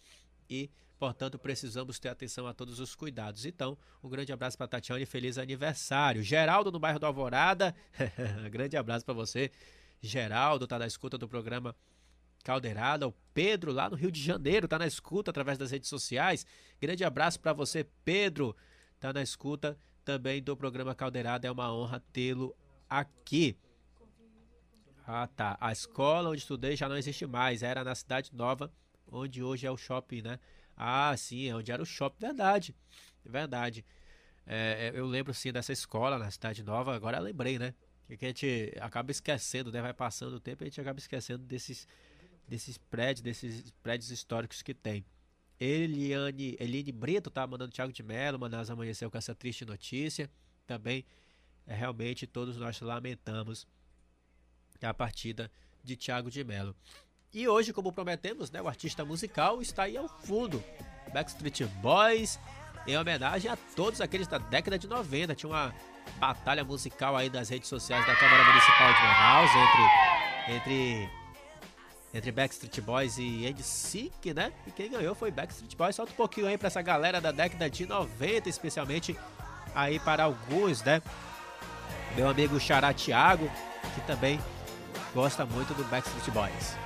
E 0.48 0.70
Portanto, 0.98 1.38
precisamos 1.38 1.98
ter 1.98 2.09
atenção 2.09 2.46
a 2.46 2.54
todos 2.54 2.78
os 2.78 2.94
cuidados. 2.94 3.44
Então, 3.44 3.76
um 4.02 4.09
grande 4.09 4.33
abraço 4.33 4.57
para 4.57 4.68
Tatiana 4.68 5.02
e 5.02 5.07
feliz 5.07 5.38
aniversário. 5.38 6.22
Geraldo, 6.22 6.70
no 6.70 6.78
bairro 6.78 6.98
do 6.98 7.07
Alvorada, 7.07 7.74
grande 8.50 8.76
abraço 8.76 9.04
para 9.04 9.12
você. 9.12 9.50
Geraldo 10.00 10.64
está 10.64 10.78
na 10.78 10.87
escuta 10.87 11.18
do 11.18 11.28
programa 11.28 11.74
Caldeirada. 12.44 13.09
O 13.09 13.14
Pedro, 13.33 13.72
lá 13.72 13.90
no 13.90 13.96
Rio 13.96 14.11
de 14.11 14.22
Janeiro, 14.22 14.66
está 14.66 14.78
na 14.78 14.87
escuta 14.87 15.30
através 15.30 15.59
das 15.59 15.72
redes 15.72 15.88
sociais. 15.88 16.46
Grande 16.80 17.04
abraço 17.04 17.40
para 17.40 17.52
você, 17.52 17.85
Pedro. 18.04 18.57
Está 18.94 19.12
na 19.12 19.22
escuta 19.22 19.76
também 20.04 20.42
do 20.42 20.57
programa 20.57 20.94
Caldeirada. 20.94 21.46
É 21.46 21.50
uma 21.50 21.74
honra 21.74 22.02
tê-lo 22.12 22.54
aqui. 22.88 23.59
Ah, 25.07 25.27
tá. 25.27 25.57
A 25.61 25.71
escola 25.71 26.31
onde 26.31 26.40
estudei 26.40 26.77
já 26.77 26.88
não 26.88 26.97
existe 26.97 27.27
mais. 27.27 27.62
Era 27.62 27.85
na 27.85 27.95
Cidade 27.95 28.31
Nova, 28.35 28.73
onde 29.07 29.43
hoje 29.43 29.67
é 29.67 29.71
o 29.71 29.77
shopping, 29.77 30.23
né? 30.23 30.38
Ah, 30.77 31.14
sim, 31.17 31.49
é 31.49 31.55
onde 31.55 31.71
era 31.71 31.83
o 31.83 31.87
shopping. 31.87 32.27
Verdade, 32.27 32.75
verdade. 33.25 33.85
É, 34.47 34.93
é, 34.95 34.99
eu 34.99 35.07
lembro 35.07 35.33
sim 35.33 35.53
dessa 35.53 35.73
escola 35.73 36.19
na 36.19 36.31
Cidade 36.31 36.62
Nova, 36.62 36.95
agora 36.95 37.19
lembrei, 37.19 37.59
né? 37.59 37.75
Que 38.19 38.25
a 38.25 38.29
gente 38.29 38.75
acaba 38.81 39.11
esquecendo, 39.11 39.71
né? 39.71 39.81
Vai 39.81 39.95
passando 39.95 40.35
o 40.35 40.40
tempo 40.40 40.62
e 40.62 40.64
a 40.64 40.69
gente 40.69 40.81
acaba 40.81 40.99
esquecendo 40.99 41.44
desses, 41.44 41.87
desses 42.48 42.79
prédios, 42.79 43.23
desses 43.23 43.71
prédios 43.83 44.11
históricos 44.11 44.63
que 44.63 44.75
tem. 44.75 45.05
Eliane, 45.59 46.57
Eline 46.59 46.92
Brito 46.92 47.31
tá 47.31 47.46
mandando 47.46 47.73
Thiago 47.73 47.92
de 47.92 48.02
Mello, 48.02 48.38
Manaus 48.38 48.71
amanheceu 48.71 49.11
com 49.11 49.17
essa 49.17 49.35
triste 49.35 49.65
notícia. 49.65 50.31
Também, 50.67 51.05
é, 51.67 51.75
realmente, 51.75 52.27
todos 52.27 52.57
nós 52.57 52.81
lamentamos 52.81 53.67
a 54.85 54.94
partida 54.94 55.50
de 55.82 55.96
Thiago 55.96 56.30
de 56.30 56.42
Mello. 56.42 56.74
E 57.32 57.48
hoje, 57.48 57.72
como 57.72 57.92
prometemos, 57.92 58.50
né, 58.50 58.62
o 58.62 58.68
artista 58.68 59.04
musical 59.04 59.60
está 59.60 59.85
aí 59.85 59.96
ao 59.96 60.08
fundo. 60.08 60.62
Backstreet 61.12 61.64
Boys, 61.82 62.38
em 62.87 62.96
homenagem 62.96 63.50
a 63.50 63.56
todos 63.74 64.00
aqueles 64.00 64.26
da 64.26 64.38
década 64.38 64.78
de 64.78 64.87
90. 64.87 65.35
Tinha 65.35 65.50
uma 65.50 65.74
batalha 66.18 66.64
musical 66.64 67.16
aí 67.16 67.28
das 67.28 67.48
redes 67.48 67.68
sociais 67.68 68.06
da 68.06 68.14
Câmara 68.14 68.44
Municipal 68.44 68.92
de 68.92 69.02
Manaus 69.02 69.50
entre, 69.50 70.54
entre, 70.54 71.10
entre 72.14 72.32
Backstreet 72.32 72.80
Boys 72.80 73.18
e 73.18 73.52
NSYNC, 73.52 74.35
né? 74.35 74.52
E 74.66 74.70
quem 74.70 74.90
ganhou 74.90 75.14
foi 75.14 75.30
Backstreet 75.30 75.76
Boys. 75.76 75.96
Solta 75.96 76.12
um 76.12 76.16
pouquinho 76.16 76.46
aí 76.46 76.56
pra 76.56 76.68
essa 76.68 76.82
galera 76.82 77.20
da 77.20 77.32
década 77.32 77.68
de 77.68 77.87
90, 77.87 78.48
especialmente 78.48 79.16
aí 79.74 79.98
para 79.98 80.24
alguns, 80.24 80.82
né? 80.82 81.02
Meu 82.14 82.28
amigo 82.28 82.60
Xará 82.60 82.92
Thiago, 82.92 83.50
que 83.94 84.00
também 84.02 84.38
gosta 85.15 85.46
muito 85.46 85.73
do 85.75 85.85
Backstreet 85.85 86.31
Boys. 86.33 86.77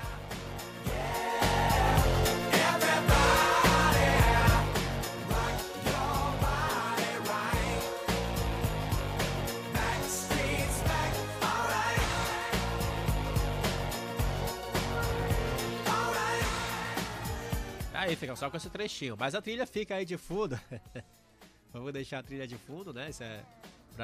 Aí 17.94 18.14
fica 18.14 18.36
só 18.36 18.50
com 18.50 18.56
esse 18.56 18.70
trechinho, 18.70 19.16
mas 19.18 19.34
a 19.34 19.42
trilha 19.42 19.66
fica 19.66 19.94
aí 19.94 20.04
de 20.04 20.16
fundo. 20.16 20.58
Vamos 21.72 21.92
deixar 21.92 22.18
a 22.20 22.22
trilha 22.22 22.46
de 22.46 22.56
fundo, 22.56 22.92
né? 22.92 23.10
Isso 23.10 23.22
é 23.22 23.42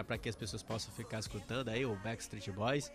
para 0.02 0.18
que 0.18 0.28
as 0.28 0.34
pessoas 0.34 0.62
possam 0.62 0.92
ficar 0.92 1.20
escutando 1.20 1.68
aí 1.68 1.86
o 1.86 1.94
Backstreet 1.96 2.50
Boys 2.50 2.90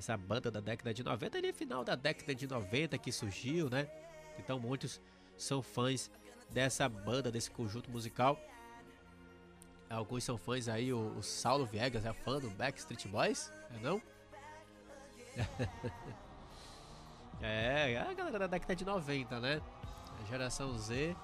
essa 0.00 0.16
banda 0.16 0.50
da 0.50 0.60
década 0.60 0.94
de 0.94 1.04
90, 1.04 1.38
ali 1.38 1.52
final 1.52 1.84
da 1.84 1.94
década 1.94 2.34
de 2.34 2.46
90 2.46 2.96
que 2.98 3.12
surgiu, 3.12 3.68
né? 3.68 3.86
Então 4.38 4.58
muitos 4.58 5.00
são 5.36 5.62
fãs 5.62 6.10
dessa 6.50 6.88
banda, 6.88 7.30
desse 7.30 7.50
conjunto 7.50 7.90
musical. 7.90 8.40
Alguns 9.90 10.24
são 10.24 10.38
fãs 10.38 10.68
aí, 10.68 10.92
o, 10.92 11.18
o 11.18 11.22
Saulo 11.22 11.66
Viegas 11.66 12.06
é 12.06 12.12
fã 12.12 12.38
do 12.38 12.48
Backstreet 12.50 13.06
Boys, 13.08 13.52
é 13.74 13.78
não? 13.80 14.00
é, 17.42 17.98
a 17.98 18.12
galera 18.14 18.38
da 18.38 18.46
década 18.46 18.74
de 18.74 18.84
90, 18.84 19.38
né? 19.38 19.60
A 20.22 20.30
geração 20.30 20.78
Z 20.78 21.14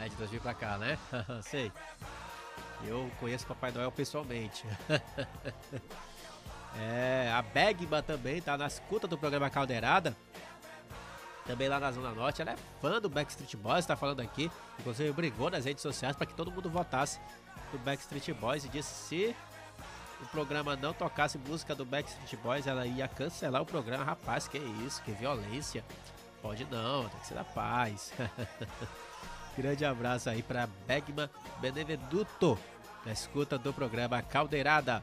é 0.00 0.08
de 0.08 0.16
2000 0.16 0.40
pra 0.40 0.54
cá, 0.54 0.78
né? 0.78 0.96
Sei. 1.42 1.72
Eu 2.84 3.10
conheço 3.18 3.46
Papai 3.46 3.72
Noel 3.72 3.90
pessoalmente. 3.90 4.64
É, 6.80 7.30
a 7.32 7.42
Begma 7.42 8.02
também 8.02 8.40
tá 8.40 8.56
na 8.56 8.66
escuta 8.66 9.06
do 9.06 9.16
programa 9.16 9.48
Caldeirada. 9.48 10.16
Também 11.46 11.68
lá 11.68 11.78
na 11.78 11.92
Zona 11.92 12.10
Norte. 12.12 12.42
Ela 12.42 12.52
é 12.52 12.56
fã 12.80 13.00
do 13.00 13.08
Backstreet 13.08 13.56
Boys, 13.56 13.86
tá 13.86 13.96
falando 13.96 14.20
aqui. 14.20 14.50
Inclusive 14.80 15.12
brigou 15.12 15.50
nas 15.50 15.64
redes 15.64 15.82
sociais 15.82 16.16
para 16.16 16.26
que 16.26 16.34
todo 16.34 16.50
mundo 16.50 16.70
votasse 16.70 17.20
do 17.70 17.78
Backstreet 17.78 18.32
Boys 18.32 18.64
e 18.64 18.68
disse 18.68 18.94
se 18.94 19.36
o 20.20 20.26
programa 20.26 20.74
não 20.74 20.92
tocasse 20.92 21.36
música 21.38 21.74
do 21.74 21.84
Backstreet 21.84 22.36
Boys, 22.42 22.66
ela 22.66 22.86
ia 22.86 23.06
cancelar 23.06 23.60
o 23.62 23.66
programa. 23.66 24.04
Rapaz, 24.04 24.48
que 24.48 24.58
isso, 24.58 25.02
que 25.02 25.12
violência. 25.12 25.84
Pode 26.40 26.64
não, 26.70 27.08
tem 27.08 27.20
que 27.20 27.26
ser 27.26 27.34
da 27.34 27.44
paz. 27.44 28.12
Grande 29.56 29.84
abraço 29.84 30.28
aí 30.28 30.42
para 30.42 30.68
Begma 30.86 31.30
Beneveduto, 31.60 32.58
na 33.04 33.12
escuta 33.12 33.56
do 33.56 33.72
programa 33.72 34.20
Caldeirada. 34.20 35.02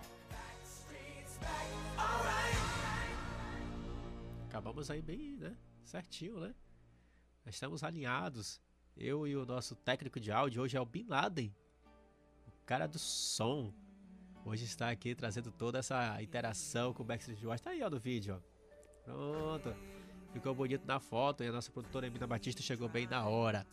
Acabamos 4.61 4.91
aí 4.91 5.01
bem, 5.01 5.37
né? 5.37 5.57
Certinho, 5.83 6.39
né? 6.39 6.53
Estamos 7.47 7.83
alinhados. 7.83 8.61
Eu 8.95 9.25
e 9.25 9.35
o 9.35 9.43
nosso 9.43 9.75
técnico 9.75 10.19
de 10.19 10.31
áudio 10.31 10.61
hoje 10.61 10.77
é 10.77 10.81
o 10.81 10.85
Bin 10.85 11.07
Laden, 11.07 11.51
o 12.47 12.65
cara 12.65 12.87
do 12.87 12.99
som. 12.99 13.73
Hoje 14.45 14.65
está 14.65 14.91
aqui 14.91 15.15
trazendo 15.15 15.51
toda 15.51 15.79
essa 15.79 16.21
interação 16.21 16.93
com 16.93 17.01
o 17.01 17.05
Backstreet 17.05 17.41
Boys. 17.41 17.59
Tá 17.59 17.71
aí, 17.71 17.81
ó, 17.81 17.89
no 17.89 17.99
vídeo, 17.99 18.35
ó. 18.35 19.03
Pronto. 19.03 19.75
Ficou 20.31 20.53
bonito 20.53 20.85
na 20.85 20.99
foto 20.99 21.43
e 21.43 21.47
a 21.47 21.51
nossa 21.51 21.71
produtora 21.71 22.05
Emina 22.05 22.27
Batista 22.27 22.61
chegou 22.61 22.87
bem 22.87 23.07
na 23.07 23.25
hora. 23.25 23.65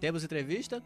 Temos 0.00 0.24
entrevista? 0.24 0.82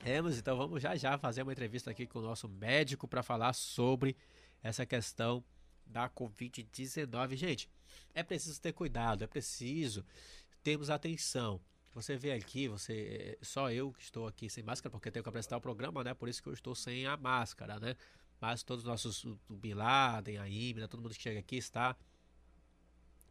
Temos, 0.00 0.36
então 0.36 0.56
vamos 0.56 0.82
já 0.82 0.96
já 0.96 1.16
fazer 1.16 1.42
uma 1.42 1.52
entrevista 1.52 1.92
aqui 1.92 2.08
com 2.08 2.18
o 2.18 2.22
nosso 2.22 2.48
médico 2.48 3.06
para 3.06 3.22
falar 3.22 3.52
sobre 3.52 4.16
essa 4.62 4.84
questão 4.84 5.44
da 5.88 6.08
Covid-19. 6.08 7.36
Gente, 7.36 7.68
é 8.14 8.22
preciso 8.22 8.60
ter 8.60 8.72
cuidado, 8.72 9.24
é 9.24 9.26
preciso 9.26 10.04
termos 10.62 10.90
atenção. 10.90 11.60
Você 11.94 12.16
vê 12.16 12.32
aqui, 12.32 12.68
você 12.68 13.36
só 13.42 13.70
eu 13.72 13.92
que 13.92 14.02
estou 14.02 14.26
aqui 14.26 14.48
sem 14.48 14.62
máscara 14.62 14.90
porque 14.90 15.10
tenho 15.10 15.22
que 15.22 15.28
apresentar 15.28 15.56
o 15.56 15.60
programa, 15.60 16.04
né? 16.04 16.14
Por 16.14 16.28
isso 16.28 16.42
que 16.42 16.48
eu 16.48 16.52
estou 16.52 16.74
sem 16.74 17.06
a 17.06 17.16
máscara, 17.16 17.80
né? 17.80 17.96
Mas 18.40 18.62
todos 18.62 18.84
os 18.84 18.88
nossos 18.88 19.24
o 19.24 19.38
Bin 19.48 19.74
Laden, 19.74 20.38
a 20.38 20.88
todo 20.88 21.02
mundo 21.02 21.14
que 21.14 21.22
chega 21.22 21.40
aqui 21.40 21.56
está 21.56 21.96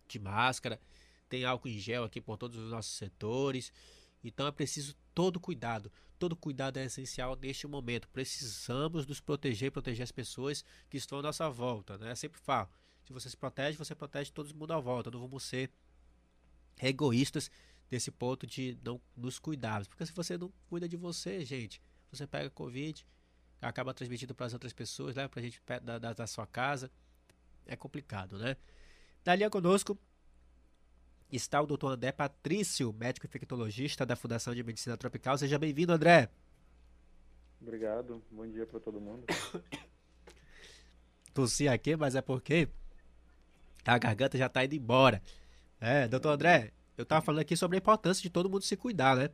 de 0.08 0.20
máscara. 0.20 0.82
Tem 1.30 1.46
álcool 1.46 1.70
em 1.70 1.80
gel 1.80 2.04
aqui 2.04 2.20
por 2.20 2.38
todos 2.38 2.60
os 2.60 2.72
nossos 2.72 2.94
setores. 2.94 3.72
Então 4.24 4.48
é 4.48 4.52
preciso 4.52 4.96
todo 5.18 5.40
cuidado. 5.40 5.92
Todo 6.20 6.36
cuidado 6.36 6.78
é 6.78 6.86
essencial 6.86 7.36
neste 7.36 7.66
momento. 7.66 8.08
Precisamos 8.10 9.08
nos 9.08 9.20
proteger, 9.20 9.72
proteger 9.72 10.04
as 10.04 10.12
pessoas 10.12 10.64
que 10.88 10.96
estão 10.96 11.18
à 11.18 11.22
nossa 11.24 11.50
volta, 11.50 11.98
né? 11.98 12.12
Eu 12.12 12.16
sempre 12.16 12.40
falo, 12.40 12.70
se 13.04 13.12
você 13.12 13.28
se 13.28 13.36
protege, 13.36 13.76
você 13.80 13.96
protege 13.96 14.32
todo 14.32 14.54
mundo 14.54 14.74
à 14.74 14.80
volta. 14.80 15.10
Não 15.10 15.20
vamos 15.20 15.42
ser 15.42 15.72
egoístas 16.80 17.50
desse 17.90 18.12
ponto 18.12 18.46
de 18.46 18.78
não 18.84 19.02
nos 19.16 19.40
cuidarmos. 19.40 19.88
Porque 19.88 20.06
se 20.06 20.14
você 20.14 20.38
não 20.38 20.54
cuida 20.70 20.88
de 20.88 20.96
você, 20.96 21.44
gente, 21.44 21.82
você 22.12 22.28
pega 22.28 22.48
Covid, 22.52 23.04
acaba 23.60 23.96
transmitindo 23.96 24.36
para 24.36 24.46
as 24.46 24.54
outras 24.54 24.72
pessoas, 24.72 25.16
leva 25.16 25.30
para 25.30 25.40
a 25.40 25.44
gente 25.44 25.60
da, 25.82 25.98
da, 25.98 26.14
da 26.14 26.28
sua 26.28 26.46
casa. 26.46 26.92
É 27.66 27.76
complicado, 27.76 28.38
né? 28.38 28.56
Dali 29.24 29.50
conosco 29.50 29.98
está 31.32 31.62
o 31.62 31.68
Dr. 31.68 31.88
André 31.88 32.12
Patrício, 32.12 32.94
médico 32.94 33.26
infectologista 33.26 34.06
da 34.06 34.16
Fundação 34.16 34.56
de 34.56 34.64
Medicina 34.64 34.98
Tropical. 34.98 35.38
Seja 35.38 35.60
bem-vindo, 35.60 35.92
André. 35.92 36.30
Obrigado. 37.62 38.22
Bom 38.32 38.48
dia 38.48 38.66
para 38.66 38.80
todo 38.80 39.02
mundo. 39.02 39.26
Tossi 41.34 41.68
aqui, 41.68 41.96
mas 41.96 42.16
é 42.16 42.22
porque 42.22 42.68
a 43.86 43.98
garganta 43.98 44.38
já 44.38 44.48
está 44.48 44.64
indo 44.64 44.76
embora. 44.76 45.22
É, 45.80 46.08
doutor 46.08 46.30
André, 46.30 46.72
eu 46.98 47.04
estava 47.04 47.24
falando 47.24 47.42
aqui 47.42 47.56
sobre 47.56 47.78
a 47.78 47.80
importância 47.80 48.22
de 48.22 48.30
todo 48.30 48.50
mundo 48.50 48.64
se 48.64 48.76
cuidar, 48.76 49.16
né? 49.16 49.30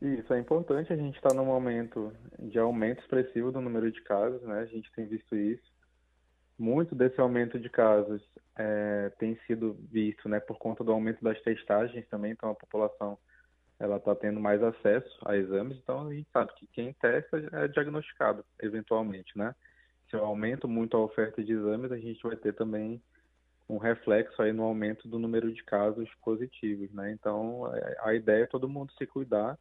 Isso, 0.00 0.32
é 0.32 0.38
importante. 0.38 0.92
A 0.92 0.96
gente 0.96 1.16
está 1.16 1.34
num 1.34 1.44
momento 1.44 2.12
de 2.38 2.58
aumento 2.58 3.00
expressivo 3.00 3.52
do 3.52 3.60
número 3.60 3.90
de 3.92 4.00
casos, 4.02 4.42
né? 4.42 4.60
A 4.60 4.66
gente 4.66 4.90
tem 4.92 5.06
visto 5.06 5.36
isso. 5.36 5.69
Muito 6.60 6.94
desse 6.94 7.18
aumento 7.18 7.58
de 7.58 7.70
casos 7.70 8.22
é, 8.54 9.10
tem 9.18 9.34
sido 9.46 9.78
visto 9.90 10.28
né, 10.28 10.38
por 10.38 10.58
conta 10.58 10.84
do 10.84 10.92
aumento 10.92 11.24
das 11.24 11.40
testagens 11.40 12.06
também, 12.08 12.32
então 12.32 12.50
a 12.50 12.54
população 12.54 13.16
ela 13.78 13.96
está 13.96 14.14
tendo 14.14 14.38
mais 14.38 14.62
acesso 14.62 15.18
a 15.24 15.38
exames, 15.38 15.78
então 15.78 16.06
a 16.06 16.12
gente 16.12 16.28
sabe 16.30 16.52
que 16.56 16.66
quem 16.66 16.92
testa 16.92 17.38
é 17.50 17.66
diagnosticado 17.66 18.44
eventualmente, 18.60 19.32
né? 19.38 19.54
Se 20.10 20.16
eu 20.16 20.22
aumento 20.22 20.68
muito 20.68 20.98
a 20.98 21.00
oferta 21.00 21.42
de 21.42 21.50
exames, 21.50 21.90
a 21.90 21.96
gente 21.96 22.22
vai 22.22 22.36
ter 22.36 22.52
também 22.52 23.02
um 23.66 23.78
reflexo 23.78 24.42
aí 24.42 24.52
no 24.52 24.64
aumento 24.64 25.08
do 25.08 25.18
número 25.18 25.50
de 25.50 25.64
casos 25.64 26.10
positivos, 26.22 26.92
né? 26.92 27.10
Então 27.10 27.74
é, 27.74 27.96
a 28.00 28.12
ideia 28.12 28.42
é 28.42 28.46
todo 28.46 28.68
mundo 28.68 28.92
se 28.98 29.06
cuidar. 29.06 29.58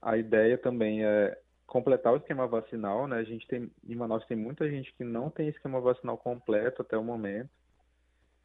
A 0.00 0.16
ideia 0.16 0.56
também 0.56 1.04
é 1.04 1.36
completar 1.66 2.12
o 2.12 2.16
esquema 2.16 2.46
vacinal, 2.46 3.06
né? 3.06 3.16
A 3.16 3.24
gente 3.24 3.46
tem 3.46 3.70
em 3.86 3.94
Manaus 3.94 4.24
tem 4.26 4.36
muita 4.36 4.68
gente 4.68 4.92
que 4.94 5.04
não 5.04 5.30
tem 5.30 5.48
esquema 5.48 5.80
vacinal 5.80 6.16
completo 6.18 6.82
até 6.82 6.96
o 6.96 7.04
momento. 7.04 7.50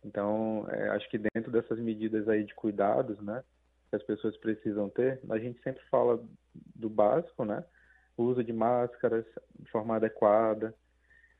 Então, 0.04 0.66
é, 0.70 0.90
acho 0.90 1.10
que 1.10 1.18
dentro 1.18 1.52
dessas 1.52 1.80
medidas 1.80 2.28
aí 2.30 2.44
de 2.44 2.56
cuidados, 2.56 3.20
né, 3.20 3.44
que 3.90 3.96
as 3.96 4.04
pessoas 4.04 4.38
precisam 4.38 4.90
ter, 4.90 5.20
a 5.30 5.38
gente 5.38 5.62
sempre 5.62 5.84
fala 5.90 6.24
do 6.76 6.90
básico, 6.90 7.44
né, 7.44 7.64
uso 8.18 8.44
de 8.44 8.54
máscaras 8.54 9.26
de 9.58 9.70
forma 9.70 9.96
adequada, 9.96 10.74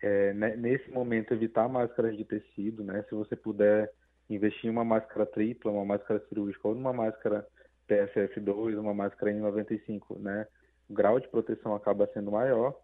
é, 0.02 0.34
né, 0.34 0.56
nesse 0.56 0.90
momento 0.92 1.34
evitar 1.34 1.68
máscaras 1.70 2.18
de 2.18 2.26
tecido, 2.26 2.84
né, 2.84 3.04
se 3.08 3.16
você 3.16 3.36
puder 3.36 3.92
investir 4.30 4.68
em 4.68 4.70
uma 4.70 4.84
máscara 4.84 5.26
tripla, 5.26 5.72
uma 5.72 5.86
máscara 5.86 6.20
cirúrgica 6.28 6.68
ou 6.68 6.76
numa 6.76 6.94
máscara 6.94 7.48
PFF2, 7.88 8.78
uma 8.78 8.94
máscara 8.94 9.32
N95, 9.32 10.20
né, 10.20 10.48
o 10.90 10.94
grau 10.94 11.20
de 11.20 11.28
proteção 11.28 11.76
acaba 11.76 12.10
sendo 12.14 12.32
maior. 12.32 12.76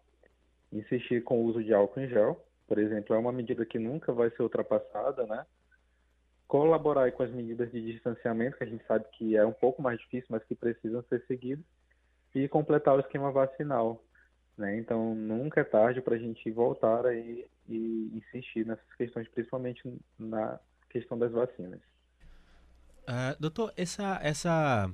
Insistir 0.72 1.22
com 1.22 1.40
o 1.40 1.44
uso 1.44 1.62
de 1.62 1.72
álcool 1.72 2.00
em 2.00 2.08
gel, 2.08 2.44
por 2.66 2.78
exemplo, 2.78 3.14
é 3.14 3.18
uma 3.18 3.32
medida 3.32 3.64
que 3.64 3.78
nunca 3.78 4.12
vai 4.12 4.30
ser 4.30 4.42
ultrapassada, 4.42 5.24
né? 5.26 5.46
colaborar 6.46 7.10
com 7.12 7.22
as 7.22 7.30
medidas 7.30 7.70
de 7.70 7.80
distanciamento, 7.80 8.56
que 8.56 8.64
a 8.64 8.66
gente 8.66 8.84
sabe 8.86 9.04
que 9.12 9.36
é 9.36 9.44
um 9.44 9.52
pouco 9.52 9.82
mais 9.82 9.98
difícil, 9.98 10.28
mas 10.30 10.44
que 10.44 10.54
precisam 10.54 11.02
ser 11.08 11.24
seguidas, 11.26 11.64
e 12.34 12.48
completar 12.48 12.94
o 12.94 13.00
esquema 13.00 13.32
vacinal. 13.32 14.02
Né? 14.56 14.78
Então, 14.78 15.14
nunca 15.14 15.60
é 15.60 15.64
tarde 15.64 16.00
para 16.00 16.14
a 16.14 16.18
gente 16.18 16.50
voltar 16.50 17.06
aí 17.06 17.46
e 17.68 18.10
insistir 18.14 18.64
nessas 18.66 18.94
questões, 18.96 19.28
principalmente 19.28 19.82
na 20.18 20.60
questão 20.88 21.18
das 21.18 21.32
vacinas. 21.32 21.80
Uh, 23.02 23.40
doutor, 23.40 23.72
essa, 23.76 24.18
essa 24.22 24.90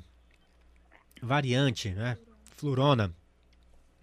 variante, 1.21 1.91
né, 1.91 2.17
flurona, 2.63 3.13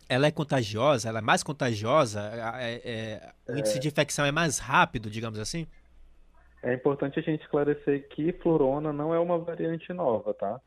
ela 0.10 0.28
é 0.28 0.32
contagiosa? 0.32 1.08
Ela 1.08 1.20
é 1.20 1.22
mais 1.22 1.42
contagiosa? 1.42 2.20
É, 2.60 2.82
é, 2.84 3.34
o 3.48 3.58
índice 3.58 3.78
é... 3.78 3.80
de 3.80 3.88
infecção 3.88 4.26
é 4.26 4.32
mais 4.32 4.60
rápido, 4.60 5.10
digamos 5.10 5.40
assim? 5.40 5.66
É 6.62 6.74
importante 6.74 7.18
a 7.18 7.22
gente 7.22 7.42
esclarecer 7.42 8.10
que 8.10 8.34
florona 8.34 8.92
não 8.92 9.14
é 9.14 9.20
uma 9.20 9.40
variante 9.40 9.94
nova, 9.94 10.34
tá? 10.34 10.60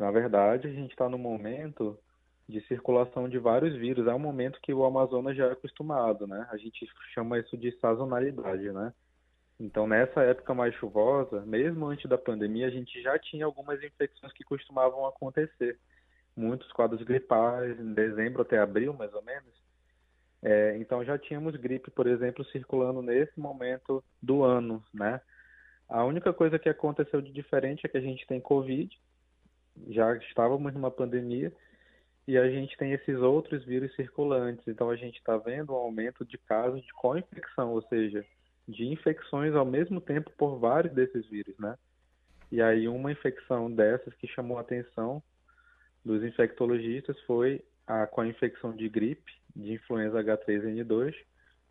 Na 0.00 0.10
verdade, 0.10 0.66
a 0.66 0.70
gente 0.72 0.90
está 0.90 1.08
no 1.08 1.16
momento 1.16 1.96
de 2.48 2.60
circulação 2.66 3.28
de 3.28 3.38
vários 3.38 3.76
vírus. 3.76 4.08
É 4.08 4.14
um 4.14 4.18
momento 4.18 4.58
que 4.60 4.74
o 4.74 4.84
Amazonas 4.84 5.36
já 5.36 5.46
é 5.46 5.52
acostumado, 5.52 6.26
né? 6.26 6.48
A 6.50 6.56
gente 6.56 6.84
chama 7.14 7.38
isso 7.38 7.56
de 7.56 7.70
sazonalidade, 7.78 8.72
né? 8.72 8.92
Então, 9.60 9.86
nessa 9.86 10.22
época 10.22 10.54
mais 10.54 10.74
chuvosa, 10.74 11.42
mesmo 11.42 11.86
antes 11.86 12.08
da 12.08 12.18
pandemia, 12.18 12.66
a 12.66 12.70
gente 12.70 13.00
já 13.02 13.18
tinha 13.18 13.44
algumas 13.44 13.82
infecções 13.82 14.32
que 14.32 14.44
costumavam 14.44 15.06
acontecer. 15.06 15.78
Muitos 16.38 16.70
quadros 16.72 17.02
gripais, 17.02 17.80
em 17.80 17.92
dezembro 17.92 18.42
até 18.42 18.58
abril, 18.58 18.94
mais 18.94 19.12
ou 19.12 19.22
menos. 19.22 19.52
É, 20.40 20.76
então, 20.78 21.04
já 21.04 21.18
tínhamos 21.18 21.56
gripe, 21.56 21.90
por 21.90 22.06
exemplo, 22.06 22.44
circulando 22.44 23.02
nesse 23.02 23.38
momento 23.40 24.04
do 24.22 24.44
ano, 24.44 24.84
né? 24.94 25.20
A 25.88 26.04
única 26.04 26.32
coisa 26.32 26.56
que 26.56 26.68
aconteceu 26.68 27.20
de 27.20 27.32
diferente 27.32 27.84
é 27.84 27.88
que 27.88 27.98
a 27.98 28.00
gente 28.00 28.24
tem 28.26 28.40
Covid, 28.40 28.88
já 29.88 30.14
estávamos 30.16 30.72
numa 30.72 30.92
pandemia, 30.92 31.52
e 32.28 32.38
a 32.38 32.48
gente 32.48 32.76
tem 32.76 32.92
esses 32.92 33.16
outros 33.16 33.64
vírus 33.64 33.92
circulantes. 33.96 34.68
Então 34.68 34.90
a 34.90 34.96
gente 34.96 35.16
está 35.16 35.36
vendo 35.38 35.72
um 35.72 35.76
aumento 35.76 36.24
de 36.24 36.38
casos 36.38 36.82
de 36.82 36.92
co-infecção, 36.92 37.72
ou 37.72 37.82
seja, 37.82 38.24
de 38.68 38.86
infecções 38.86 39.56
ao 39.56 39.64
mesmo 39.64 40.00
tempo 40.00 40.30
por 40.38 40.56
vários 40.58 40.94
desses 40.94 41.26
vírus, 41.26 41.58
né? 41.58 41.76
E 42.52 42.62
aí 42.62 42.86
uma 42.86 43.10
infecção 43.10 43.68
dessas 43.68 44.14
que 44.14 44.28
chamou 44.28 44.56
a 44.56 44.60
atenção 44.60 45.20
dos 46.04 46.22
infectologistas 46.22 47.18
foi 47.22 47.64
a 47.86 48.06
co-infecção 48.06 48.74
de 48.74 48.88
gripe, 48.88 49.32
de 49.54 49.72
influenza 49.72 50.22
H3N2, 50.22 51.14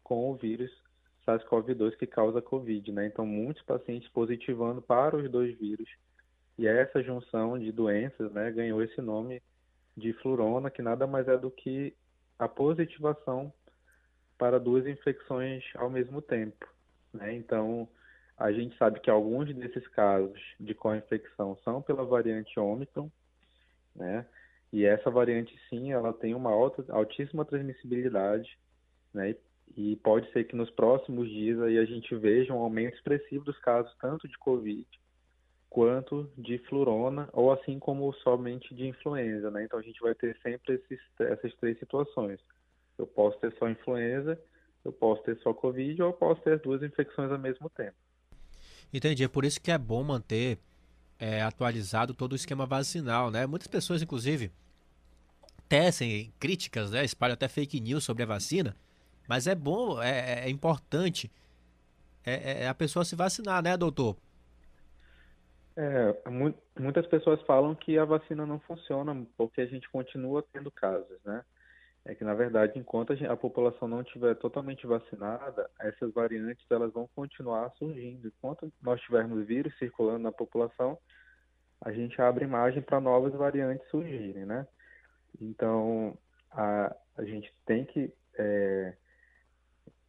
com 0.04 0.32
o 0.32 0.36
vírus 0.36 0.72
SARS-CoV-2 1.26 1.98
que 1.98 2.08
causa 2.08 2.42
Covid, 2.42 2.92
né? 2.92 3.06
Então 3.06 3.26
muitos 3.26 3.62
pacientes 3.64 4.08
positivando 4.10 4.82
para 4.82 5.16
os 5.18 5.30
dois 5.30 5.58
vírus. 5.58 5.90
E 6.58 6.66
essa 6.66 7.04
junção 7.04 7.60
de 7.60 7.72
doenças, 7.72 8.32
né, 8.32 8.50
ganhou 8.52 8.82
esse 8.82 9.00
nome 9.00 9.44
de 9.96 10.14
flurona, 10.14 10.72
que 10.72 10.82
nada 10.82 11.06
mais 11.06 11.28
é 11.28 11.38
do 11.38 11.52
que 11.52 11.94
a 12.40 12.48
positivação 12.48 13.54
para 14.38 14.60
duas 14.60 14.88
infecções 14.88 15.64
ao 15.76 15.90
mesmo 15.90 16.22
tempo. 16.22 16.68
Né? 17.14 17.36
Então, 17.36 17.88
a 18.38 18.52
gente 18.52 18.78
sabe 18.78 19.00
que 19.00 19.10
alguns 19.10 19.54
desses 19.54 19.88
casos 19.90 20.40
de 20.60 20.74
co-infecção 20.74 21.58
são 21.64 21.82
pela 21.82 22.06
variante 22.06 22.60
Ômicron, 22.60 23.10
né? 23.98 24.26
E 24.72 24.86
essa 24.86 25.10
variante, 25.10 25.58
sim, 25.70 25.92
ela 25.92 26.14
tem 26.14 26.36
uma 26.36 26.52
alta, 26.52 26.86
altíssima 26.90 27.44
transmissibilidade, 27.44 28.58
né? 29.14 29.36
E 29.76 29.96
pode 29.98 30.32
ser 30.32 30.46
que 30.46 30.56
nos 30.56 30.70
próximos 30.70 31.30
dias 31.30 31.60
aí 31.62 31.78
a 31.78 31.86
gente 31.86 32.16
veja 32.16 32.54
um 32.54 32.60
aumento 32.60 32.96
expressivo 32.96 33.44
dos 33.44 33.58
casos 33.60 33.94
tanto 34.00 34.28
de 34.28 34.38
Covid 34.38 34.88
quanto 35.70 36.30
de 36.38 36.58
flurona, 36.60 37.30
ou 37.34 37.52
assim 37.52 37.78
como 37.78 38.12
somente 38.16 38.74
de 38.74 38.88
influenza, 38.88 39.52
né? 39.52 39.64
Então 39.64 39.78
a 39.78 39.82
gente 39.82 40.00
vai 40.00 40.16
ter 40.16 40.38
sempre 40.42 40.76
esses, 40.76 41.00
essas 41.20 41.54
três 41.56 41.78
situações. 41.78 42.40
Eu 42.98 43.06
posso 43.06 43.38
ter 43.40 43.54
só 43.60 43.70
influenza, 43.70 44.42
eu 44.84 44.92
posso 44.92 45.22
ter 45.24 45.38
só 45.40 45.54
Covid, 45.54 46.02
ou 46.02 46.10
eu 46.10 46.14
posso 46.14 46.42
ter 46.42 46.54
as 46.54 46.62
duas 46.62 46.82
infecções 46.82 47.32
ao 47.32 47.38
mesmo 47.38 47.70
tempo. 47.70 47.96
Entendi, 48.94 49.24
é 49.24 49.28
por 49.28 49.44
isso 49.44 49.62
que 49.62 49.70
é 49.70 49.78
bom 49.78 50.04
manter 50.04 50.58
é, 51.20 51.42
atualizado 51.42 52.14
todo 52.14 52.34
o 52.34 52.36
esquema 52.36 52.66
vacinal, 52.66 53.32
né? 53.32 53.46
Muitas 53.46 53.68
pessoas, 53.68 54.02
inclusive, 54.02 54.52
tecem 55.68 56.34
críticas, 56.40 56.92
né? 56.92 57.04
espalham 57.04 57.34
até 57.34 57.48
fake 57.48 57.80
news 57.80 58.04
sobre 58.04 58.24
a 58.24 58.28
vacina, 58.28 58.76
mas 59.28 59.48
é 59.48 59.56
bom, 59.56 60.02
é, 60.02 60.46
é 60.46 60.50
importante 60.50 61.32
é, 62.26 62.64
é 62.64 62.68
a 62.68 62.74
pessoa 62.76 63.06
se 63.06 63.16
vacinar, 63.16 63.64
né, 63.64 63.78
doutor? 63.78 64.18
É, 65.76 66.16
muitas 66.80 67.06
pessoas 67.06 67.40
falam 67.44 67.76
que 67.76 67.98
a 67.98 68.06
vacina 68.06 68.46
não 68.46 68.60
funciona 68.60 69.16
porque 69.38 69.62
a 69.62 69.66
gente 69.66 69.88
continua 69.90 70.44
tendo 70.52 70.72
casos, 70.72 71.18
né? 71.24 71.44
É 72.08 72.16
que 72.16 72.24
na 72.24 72.34
verdade, 72.34 72.80
enquanto 72.80 73.12
a, 73.12 73.36
população 73.36 73.86
não 73.86 74.02
estiver 74.02 74.34
totalmente 74.36 74.88
vacinada, 74.88 75.70
essas 75.78 76.14
variantes 76.14 76.66
elas 76.72 76.94
vão 76.94 77.06
continuar 77.14 77.70
surgindo. 77.72 78.30
Enquanto 78.30 78.72
nós 78.82 79.02
tivermos 79.02 79.46
vírus 79.46 79.78
circulando 79.78 80.20
na 80.20 80.32
população, 80.32 80.98
a 81.82 81.92
gente 81.92 82.20
abre 82.22 82.48
margem 82.48 82.82
para 82.82 83.02
novas 83.02 83.34
variantes 83.34 83.86
surgirem, 83.90 84.46
né? 84.46 84.66
Então, 85.42 86.18
a, 86.50 86.96
a 87.18 87.26
gente 87.26 87.54
tem 87.66 87.84
que 87.84 88.10
é, 88.40 88.94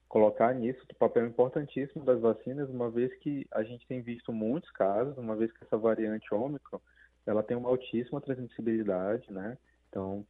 colocar 0.08 0.54
nisso 0.54 0.80
o 0.88 0.94
papel 0.94 1.26
importantíssimo 1.26 2.04
das 2.04 2.20
vacinas, 2.20 2.70
uma 2.70 2.88
vez 2.88 3.12
que 3.16 3.44
a 3.50 3.64
gente 3.64 3.84
tem 3.88 4.00
visto 4.02 4.32
muitos 4.32 4.70
casos, 4.70 5.18
uma 5.18 5.34
vez 5.34 5.50
que 5.50 5.64
essa 5.64 5.76
variante 5.76 6.32
Ômicron, 6.32 6.80
ela 7.26 7.42
tem 7.42 7.56
uma 7.56 7.68
altíssima 7.68 8.20
transmissibilidade, 8.20 9.32
né? 9.32 9.58
Então, 9.88 10.24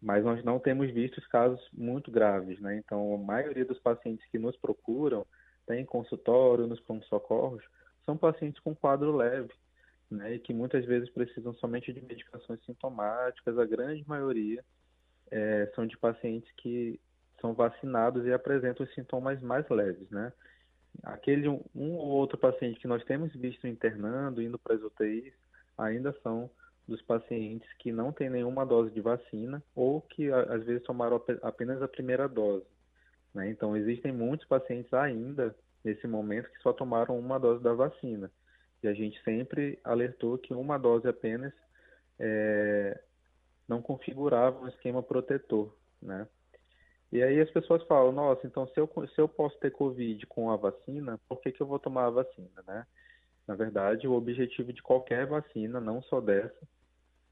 mas 0.00 0.24
nós 0.24 0.44
não 0.44 0.58
temos 0.58 0.90
visto 0.92 1.20
casos 1.28 1.60
muito 1.72 2.10
graves, 2.10 2.60
né? 2.60 2.76
Então, 2.76 3.14
a 3.14 3.18
maioria 3.18 3.64
dos 3.64 3.78
pacientes 3.78 4.24
que 4.30 4.38
nos 4.38 4.56
procuram, 4.56 5.26
tem 5.66 5.84
consultório, 5.84 6.66
nos 6.66 6.80
pronto-socorros, 6.80 7.64
são 8.04 8.16
pacientes 8.16 8.60
com 8.60 8.74
quadro 8.74 9.16
leve, 9.16 9.52
né? 10.10 10.34
E 10.34 10.38
que 10.38 10.54
muitas 10.54 10.84
vezes 10.84 11.10
precisam 11.10 11.52
somente 11.54 11.92
de 11.92 12.00
medicações 12.00 12.64
sintomáticas, 12.64 13.58
a 13.58 13.64
grande 13.64 14.06
maioria 14.06 14.64
é, 15.30 15.70
são 15.74 15.86
de 15.86 15.96
pacientes 15.96 16.50
que 16.56 17.00
são 17.40 17.52
vacinados 17.52 18.24
e 18.26 18.32
apresentam 18.32 18.86
os 18.86 18.94
sintomas 18.94 19.40
mais 19.42 19.68
leves, 19.68 20.08
né? 20.10 20.32
Aquele 21.02 21.48
um, 21.48 21.62
um 21.74 21.94
ou 21.94 22.08
outro 22.08 22.38
paciente 22.38 22.80
que 22.80 22.86
nós 22.86 23.04
temos 23.04 23.34
visto 23.34 23.66
internando, 23.66 24.40
indo 24.40 24.58
para 24.58 24.76
as 24.76 24.82
UTIs, 24.82 25.34
ainda 25.76 26.14
são 26.22 26.50
dos 26.86 27.02
pacientes 27.02 27.70
que 27.78 27.90
não 27.90 28.12
têm 28.12 28.30
nenhuma 28.30 28.64
dose 28.64 28.90
de 28.92 29.00
vacina 29.00 29.62
ou 29.74 30.00
que 30.00 30.30
às 30.30 30.64
vezes 30.64 30.82
tomaram 30.84 31.22
apenas 31.42 31.82
a 31.82 31.88
primeira 31.88 32.28
dose. 32.28 32.66
Né? 33.34 33.50
Então, 33.50 33.76
existem 33.76 34.12
muitos 34.12 34.46
pacientes 34.46 34.92
ainda, 34.94 35.54
nesse 35.84 36.06
momento, 36.06 36.50
que 36.50 36.62
só 36.62 36.72
tomaram 36.72 37.18
uma 37.18 37.38
dose 37.38 37.62
da 37.62 37.74
vacina. 37.74 38.30
E 38.82 38.88
a 38.88 38.94
gente 38.94 39.22
sempre 39.22 39.78
alertou 39.82 40.38
que 40.38 40.54
uma 40.54 40.78
dose 40.78 41.08
apenas 41.08 41.52
é, 42.18 43.00
não 43.68 43.82
configurava 43.82 44.60
um 44.60 44.68
esquema 44.68 45.02
protetor. 45.02 45.74
Né? 46.00 46.26
E 47.12 47.22
aí 47.22 47.40
as 47.40 47.50
pessoas 47.50 47.82
falam, 47.84 48.12
nossa, 48.12 48.46
então 48.46 48.66
se 48.68 48.78
eu, 48.78 48.90
se 49.14 49.20
eu 49.20 49.28
posso 49.28 49.58
ter 49.58 49.70
Covid 49.70 50.24
com 50.26 50.50
a 50.50 50.56
vacina, 50.56 51.18
por 51.28 51.40
que, 51.40 51.52
que 51.52 51.60
eu 51.60 51.66
vou 51.66 51.78
tomar 51.78 52.06
a 52.06 52.10
vacina, 52.10 52.62
né? 52.66 52.86
Na 53.46 53.54
verdade, 53.54 54.08
o 54.08 54.12
objetivo 54.12 54.72
de 54.72 54.82
qualquer 54.82 55.24
vacina, 55.24 55.80
não 55.80 56.02
só 56.02 56.20
dessa, 56.20 56.66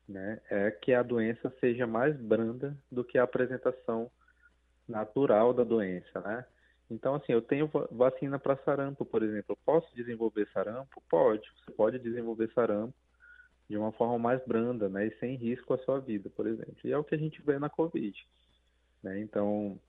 né, 0.09 0.40
é 0.50 0.70
que 0.70 0.92
a 0.92 1.02
doença 1.02 1.52
seja 1.61 1.86
mais 1.86 2.16
branda 2.16 2.76
do 2.90 3.05
que 3.05 3.18
a 3.18 3.22
apresentação 3.22 4.11
natural 4.86 5.55
da 5.55 5.64
doença, 5.64 6.20
né? 6.20 6.44
Então, 6.90 7.14
assim, 7.14 7.32
eu 7.32 7.40
tenho 7.40 7.70
vacina 7.90 8.38
para 8.38 8.59
sarampo, 8.59 9.07
por 9.07 9.22
exemplo. 9.22 9.59
posso 9.64 9.92
desenvolver 9.94 10.46
sarampo? 10.52 11.02
Pode. 11.09 11.50
Você 11.57 11.72
pode 11.72 11.98
desenvolver 11.98 12.50
sarampo 12.52 12.94
de 13.68 13.76
uma 13.78 13.90
forma 13.92 14.18
mais 14.18 14.44
branda, 14.44 14.88
né? 14.88 15.07
E 15.07 15.18
sem 15.18 15.36
risco 15.36 15.72
à 15.72 15.78
sua 15.78 15.98
vida, 15.98 16.28
por 16.28 16.46
exemplo. 16.46 16.76
E 16.84 16.92
é 16.92 16.98
o 16.98 17.05
que 17.05 17.14
a 17.14 17.18
gente 17.18 17.40
vê 17.40 17.59
na 17.59 17.70
Covid. 17.70 18.14
Né? 19.02 19.20
Então, 19.20 19.80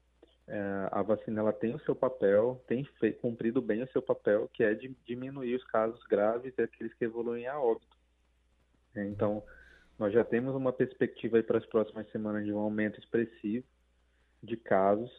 é, 0.47 0.89
a 0.91 1.01
vacina 1.01 1.41
ela 1.41 1.53
tem 1.53 1.76
o 1.76 1.80
seu 1.80 1.95
papel, 1.95 2.63
tem 2.68 2.88
cumprido 3.22 3.61
bem 3.61 3.84
o 3.84 3.91
seu 3.91 4.01
papel, 4.01 4.49
que 4.53 4.63
é 4.63 4.74
de 4.74 4.95
diminuir 5.05 5.55
os 5.55 5.63
casos 5.66 6.01
graves 6.05 6.53
e 6.57 6.61
aqueles 6.61 6.93
que 6.93 7.05
evoluem 7.05 7.47
a 7.47 7.59
óbito. 7.59 7.97
É, 8.95 9.03
então, 9.03 9.43
nós 9.98 10.14
já 10.14 10.24
temos 10.24 10.56
uma 10.56 10.74
perspectiva 10.74 11.41
para 11.43 11.58
as 11.58 11.66
próximas 11.66 12.10
semanas 12.12 12.46
de 12.46 12.52
um 12.52 12.60
aumento 12.60 13.00
expressivo 13.00 13.66
de 14.43 14.58
casos 14.58 15.12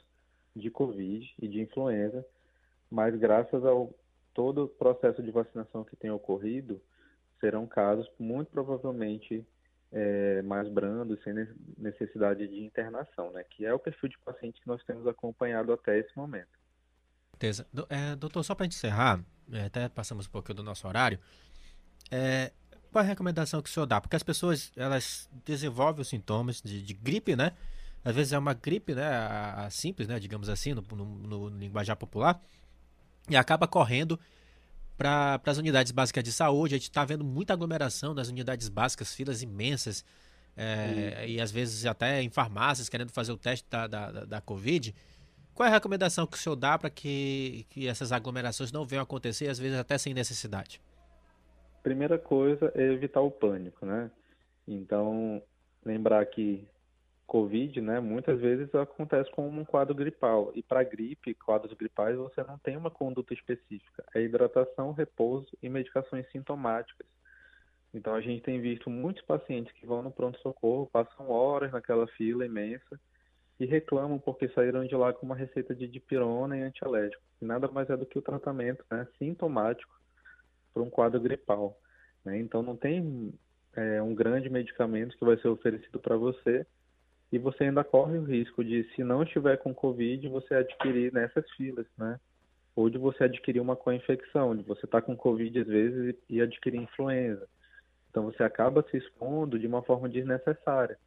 de 0.55 0.71
Covid 0.71 1.35
e 1.41 1.49
de 1.49 1.61
influenza, 1.61 2.25
mas 2.91 3.15
graças 3.17 3.65
ao 3.65 3.93
todo 4.33 4.65
o 4.65 4.69
processo 4.69 5.23
de 5.23 5.31
vacinação 5.31 5.83
que 5.83 5.97
tem 5.97 6.11
ocorrido, 6.11 6.81
serão 7.41 7.67
casos 7.67 8.11
muito 8.19 8.51
provavelmente 8.51 9.47
é, 9.93 10.43
mais 10.43 10.69
brandos, 10.69 11.23
sem 11.23 11.33
necessidade 11.79 12.47
de 12.47 12.65
internação, 12.65 13.31
né? 13.33 13.45
Que 13.45 13.65
é 13.65 13.73
o 13.73 13.79
perfil 13.79 14.09
de 14.09 14.19
paciente 14.19 14.61
que 14.61 14.67
nós 14.67 14.83
temos 14.85 15.07
acompanhado 15.07 15.73
até 15.73 15.99
esse 15.99 16.15
momento. 16.17 16.49
Certeza. 17.33 17.67
É, 17.89 18.17
doutor, 18.17 18.43
só 18.43 18.55
para 18.55 18.67
encerrar, 18.67 19.25
é, 19.53 19.67
até 19.67 19.89
passamos 19.89 20.27
um 20.27 20.31
pouquinho 20.31 20.57
do 20.57 20.63
nosso 20.63 20.87
horário, 20.87 21.19
é, 22.11 22.53
qual 22.97 23.03
é 23.03 23.07
a 23.09 23.11
recomendação 23.11 23.61
que 23.61 23.69
o 23.69 23.73
senhor 23.73 23.85
dá? 23.85 24.01
Porque 24.01 24.17
as 24.17 24.23
pessoas, 24.23 24.73
elas 24.75 25.29
desenvolvem 25.45 26.01
os 26.01 26.09
sintomas 26.09 26.63
de, 26.63 26.83
de 26.83 26.95
gripe, 26.95 27.37
né? 27.37 27.53
Às 28.03 28.15
vezes 28.15 28.33
é 28.33 28.39
uma 28.39 28.55
gripe, 28.55 28.95
né, 28.95 29.07
a, 29.07 29.67
a 29.67 29.71
simples, 29.71 30.09
né, 30.09 30.19
digamos 30.19 30.49
assim, 30.49 30.73
no, 30.73 30.81
no, 30.81 31.05
no 31.05 31.49
linguajar 31.59 31.95
popular, 31.95 32.41
e 33.29 33.37
acaba 33.37 33.69
correndo 33.69 34.19
para 34.97 35.39
as 35.45 35.59
unidades 35.59 35.93
básicas 35.93 36.25
de 36.25 36.33
saúde. 36.33 36.75
A 36.75 36.79
gente 36.79 36.89
está 36.89 37.05
vendo 37.05 37.23
muita 37.23 37.53
aglomeração 37.53 38.15
nas 38.15 38.29
unidades 38.29 38.71
básicas, 38.71 39.15
filas 39.15 39.43
imensas, 39.43 40.03
é, 40.57 41.27
e 41.29 41.39
às 41.39 41.51
vezes 41.51 41.85
até 41.85 42.23
em 42.23 42.31
farmácias 42.31 42.89
querendo 42.89 43.13
fazer 43.13 43.31
o 43.31 43.37
teste 43.37 43.67
da, 43.69 43.87
da, 43.87 44.11
da 44.25 44.41
Covid. 44.41 44.95
Qual 45.53 45.67
é 45.67 45.69
a 45.69 45.75
recomendação 45.75 46.27
que 46.27 46.39
o 46.39 46.41
senhor 46.41 46.57
dá 46.57 46.79
para 46.79 46.89
que, 46.89 47.67
que 47.69 47.89
essas 47.89 48.11
aglomerações 48.11 48.73
não 48.73 48.87
venham 48.87 49.01
a 49.01 49.05
acontecer, 49.05 49.51
às 49.51 49.59
vezes 49.59 49.79
até 49.79 49.99
sem 49.99 50.15
necessidade? 50.15 50.81
Primeira 51.87 52.19
coisa 52.19 52.73
é 52.75 52.83
evitar 52.83 53.21
o 53.21 53.31
pânico, 53.31 53.87
né? 53.87 54.11
Então, 54.67 55.41
lembrar 55.85 56.27
que 56.27 56.67
Covid, 57.29 57.81
né, 57.81 58.01
muitas 58.01 58.41
vezes 58.41 58.75
acontece 58.75 59.31
como 59.31 59.61
um 59.61 59.65
quadro 59.65 59.95
gripal. 59.95 60.51
E 60.57 60.65
para 60.65 60.83
gripe, 60.83 61.33
quadros 61.35 61.73
gripais, 61.75 62.17
você 62.17 62.43
não 62.43 62.59
tem 62.59 62.77
uma 62.77 62.91
conduta 62.91 63.33
específica. 63.33 64.05
É 64.13 64.21
hidratação, 64.21 64.91
repouso 64.91 65.47
e 65.63 65.69
medicações 65.69 66.29
sintomáticas. 66.33 67.07
Então 67.95 68.17
a 68.17 68.21
gente 68.21 68.43
tem 68.43 68.61
visto 68.61 68.91
muitos 68.91 69.23
pacientes 69.23 69.73
que 69.75 69.87
vão 69.87 70.03
no 70.03 70.11
pronto-socorro, 70.11 70.91
passam 70.93 71.31
horas 71.31 71.71
naquela 71.71 72.09
fila 72.09 72.45
imensa 72.45 72.99
e 73.61 73.65
reclamam 73.65 74.19
porque 74.19 74.49
saíram 74.49 74.85
de 74.85 74.97
lá 74.97 75.13
com 75.13 75.25
uma 75.25 75.37
receita 75.37 75.73
de 75.73 75.87
dipirona 75.87 76.59
e 76.59 76.63
antialérgico, 76.63 77.23
nada 77.41 77.69
mais 77.69 77.89
é 77.89 77.97
do 77.97 78.05
que 78.05 78.19
o 78.19 78.23
tratamento 78.23 78.85
né, 78.91 79.07
sintomático 79.21 79.97
para 80.77 80.83
um 80.83 80.91
quadro 80.91 81.19
gripal. 81.19 81.81
Né? 82.23 82.39
Então 82.39 82.63
não 82.63 82.77
tem 82.77 83.33
é, 83.75 84.03
um 84.03 84.15
grande 84.15 84.51
medicamento 84.51 85.17
que 85.17 85.25
vai 85.25 85.39
ser 85.39 85.49
oferecido 85.49 85.99
para 85.99 86.19
você 86.19 86.67
e 87.33 87.39
você 87.39 87.65
ainda 87.65 87.83
corre 87.83 88.19
o 88.19 88.25
risco 88.25 88.63
de, 88.63 88.85
se 88.95 89.03
não 89.03 89.23
estiver 89.23 89.57
com 89.57 89.75
Covid, 89.75 90.29
você 90.29 90.55
adquirir 90.55 91.13
nessas 91.15 91.51
filas, 91.53 91.87
né? 91.99 92.21
Ou 92.77 92.91
de 92.91 92.99
você 92.99 93.25
adquirir 93.25 93.59
uma 93.59 93.75
co-infecção, 93.75 94.55
de 94.55 94.63
você 94.63 94.85
estar 94.85 95.01
tá 95.01 95.07
com 95.07 95.17
Covid 95.17 95.59
às 95.61 95.67
vezes 95.67 96.15
e 96.29 96.43
adquirir 96.43 96.79
influenza. 96.79 97.49
Então 98.11 98.25
você 98.25 98.43
acaba 98.43 98.85
se 98.91 98.99
expondo 98.99 99.59
de 99.59 99.67
uma 99.67 99.83
forma 99.83 100.11
desnecessária. 100.11 100.99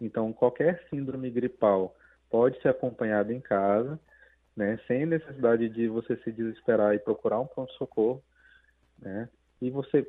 Então 0.00 0.32
qualquer 0.32 0.86
síndrome 0.88 1.28
gripal 1.28 1.96
pode 2.30 2.60
ser 2.62 2.68
acompanhada 2.68 3.32
em 3.32 3.40
casa, 3.40 3.98
né, 4.56 4.78
sem 4.86 5.06
necessidade 5.06 5.68
de 5.68 5.88
você 5.88 6.16
se 6.18 6.30
desesperar 6.30 6.94
e 6.94 7.00
procurar 7.00 7.40
um 7.40 7.46
pronto-socorro, 7.46 8.22
né? 9.00 9.28
E 9.60 9.70
você 9.70 10.06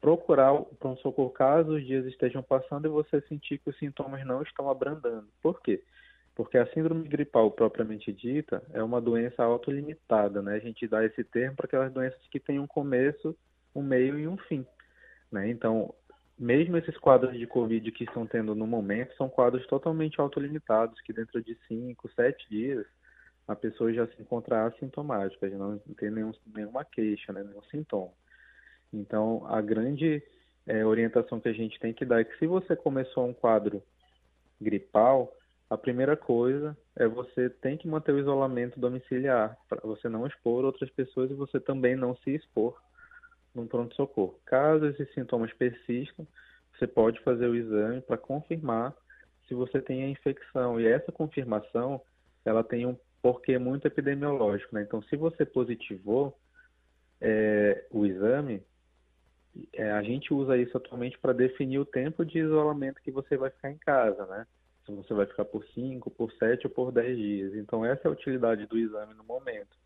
procurar 0.00 0.52
o 0.52 0.64
pronto-socorro 0.64 1.30
caso 1.30 1.76
os 1.76 1.84
dias 1.84 2.06
estejam 2.06 2.42
passando 2.42 2.86
e 2.86 2.90
você 2.90 3.20
sentir 3.22 3.58
que 3.58 3.70
os 3.70 3.78
sintomas 3.78 4.24
não 4.26 4.42
estão 4.42 4.70
abrandando. 4.70 5.28
Por 5.42 5.60
quê? 5.60 5.82
Porque 6.34 6.56
a 6.56 6.66
síndrome 6.72 7.06
gripal 7.06 7.50
propriamente 7.50 8.12
dita 8.12 8.62
é 8.72 8.82
uma 8.82 9.00
doença 9.00 9.42
autolimitada, 9.42 10.40
né? 10.40 10.54
A 10.54 10.58
gente 10.58 10.86
dá 10.86 11.04
esse 11.04 11.22
termo 11.24 11.56
para 11.56 11.66
aquelas 11.66 11.92
doenças 11.92 12.20
que 12.30 12.40
têm 12.40 12.58
um 12.58 12.66
começo, 12.66 13.36
um 13.74 13.82
meio 13.82 14.18
e 14.18 14.26
um 14.26 14.38
fim, 14.38 14.64
né? 15.30 15.50
Então, 15.50 15.94
mesmo 16.38 16.78
esses 16.78 16.96
quadros 16.96 17.36
de 17.36 17.46
Covid 17.46 17.92
que 17.92 18.04
estão 18.04 18.26
tendo 18.26 18.54
no 18.54 18.66
momento, 18.66 19.14
são 19.16 19.28
quadros 19.28 19.66
totalmente 19.66 20.18
autolimitados, 20.18 20.98
que 21.02 21.12
dentro 21.12 21.42
de 21.42 21.54
5, 21.68 22.08
7 22.14 22.48
dias 22.48 22.86
a 23.46 23.54
pessoa 23.54 23.92
já 23.92 24.06
se 24.06 24.22
encontra 24.22 24.64
assintomática, 24.64 25.50
já 25.50 25.58
não 25.58 25.76
tem 25.98 26.10
nenhum, 26.10 26.32
nenhuma 26.54 26.84
queixa, 26.84 27.32
né? 27.32 27.42
nenhum 27.42 27.62
sintoma. 27.64 28.12
Então, 28.92 29.46
a 29.46 29.60
grande 29.60 30.22
é, 30.66 30.84
orientação 30.84 31.40
que 31.40 31.48
a 31.48 31.52
gente 31.52 31.78
tem 31.78 31.92
que 31.92 32.04
dar 32.04 32.20
é 32.20 32.24
que 32.24 32.36
se 32.38 32.46
você 32.46 32.74
começou 32.76 33.26
um 33.26 33.32
quadro 33.32 33.82
gripal, 34.60 35.32
a 35.68 35.78
primeira 35.78 36.16
coisa 36.16 36.76
é 36.96 37.06
você 37.06 37.48
tem 37.48 37.76
que 37.76 37.86
manter 37.86 38.12
o 38.12 38.18
isolamento 38.18 38.80
domiciliar, 38.80 39.56
para 39.68 39.80
você 39.82 40.08
não 40.08 40.26
expor 40.26 40.64
outras 40.64 40.90
pessoas 40.90 41.30
e 41.30 41.34
você 41.34 41.60
também 41.60 41.94
não 41.94 42.16
se 42.16 42.34
expor 42.34 42.76
no 43.54 43.66
pronto-socorro. 43.66 44.38
Caso 44.44 44.86
esses 44.86 45.12
sintomas 45.14 45.52
persistam, 45.52 46.26
você 46.76 46.86
pode 46.86 47.20
fazer 47.20 47.46
o 47.46 47.54
exame 47.54 48.00
para 48.00 48.16
confirmar 48.16 48.94
se 49.46 49.54
você 49.54 49.80
tem 49.80 50.04
a 50.04 50.08
infecção. 50.08 50.80
E 50.80 50.86
essa 50.86 51.12
confirmação, 51.12 52.00
ela 52.44 52.64
tem 52.64 52.86
um 52.86 52.96
porquê 53.20 53.58
muito 53.58 53.86
epidemiológico. 53.86 54.74
Né? 54.74 54.82
Então, 54.82 55.02
se 55.02 55.16
você 55.16 55.44
positivou 55.44 56.36
é, 57.20 57.84
o 57.90 58.06
exame, 58.06 58.62
é, 59.72 59.90
a 59.92 60.02
gente 60.02 60.32
usa 60.32 60.56
isso 60.56 60.76
atualmente 60.76 61.18
para 61.18 61.32
definir 61.32 61.78
o 61.78 61.84
tempo 61.84 62.24
de 62.24 62.38
isolamento 62.38 63.02
que 63.02 63.10
você 63.10 63.36
vai 63.36 63.50
ficar 63.50 63.70
em 63.70 63.78
casa, 63.78 64.24
né? 64.26 64.46
Se 64.86 64.92
você 64.92 65.12
vai 65.12 65.26
ficar 65.26 65.44
por 65.44 65.64
5, 65.66 66.10
por 66.10 66.32
7 66.32 66.66
ou 66.66 66.72
por 66.72 66.92
10 66.92 67.16
dias. 67.16 67.54
Então, 67.54 67.84
essa 67.84 68.02
é 68.06 68.08
a 68.08 68.12
utilidade 68.12 68.66
do 68.66 68.78
exame 68.78 69.14
no 69.14 69.24
momento. 69.24 69.76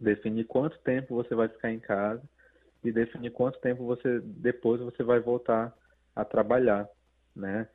Definir 0.00 0.44
quanto 0.44 0.78
tempo 0.80 1.14
você 1.14 1.34
vai 1.34 1.48
ficar 1.48 1.70
em 1.70 1.80
casa 1.80 2.22
e 2.82 2.92
definir 2.92 3.30
quanto 3.30 3.58
tempo 3.60 3.84
você 3.84 4.20
depois 4.20 4.80
você 4.80 5.02
vai 5.02 5.20
voltar 5.20 5.74
a 6.14 6.24
trabalhar, 6.24 6.88
né? 7.34 7.68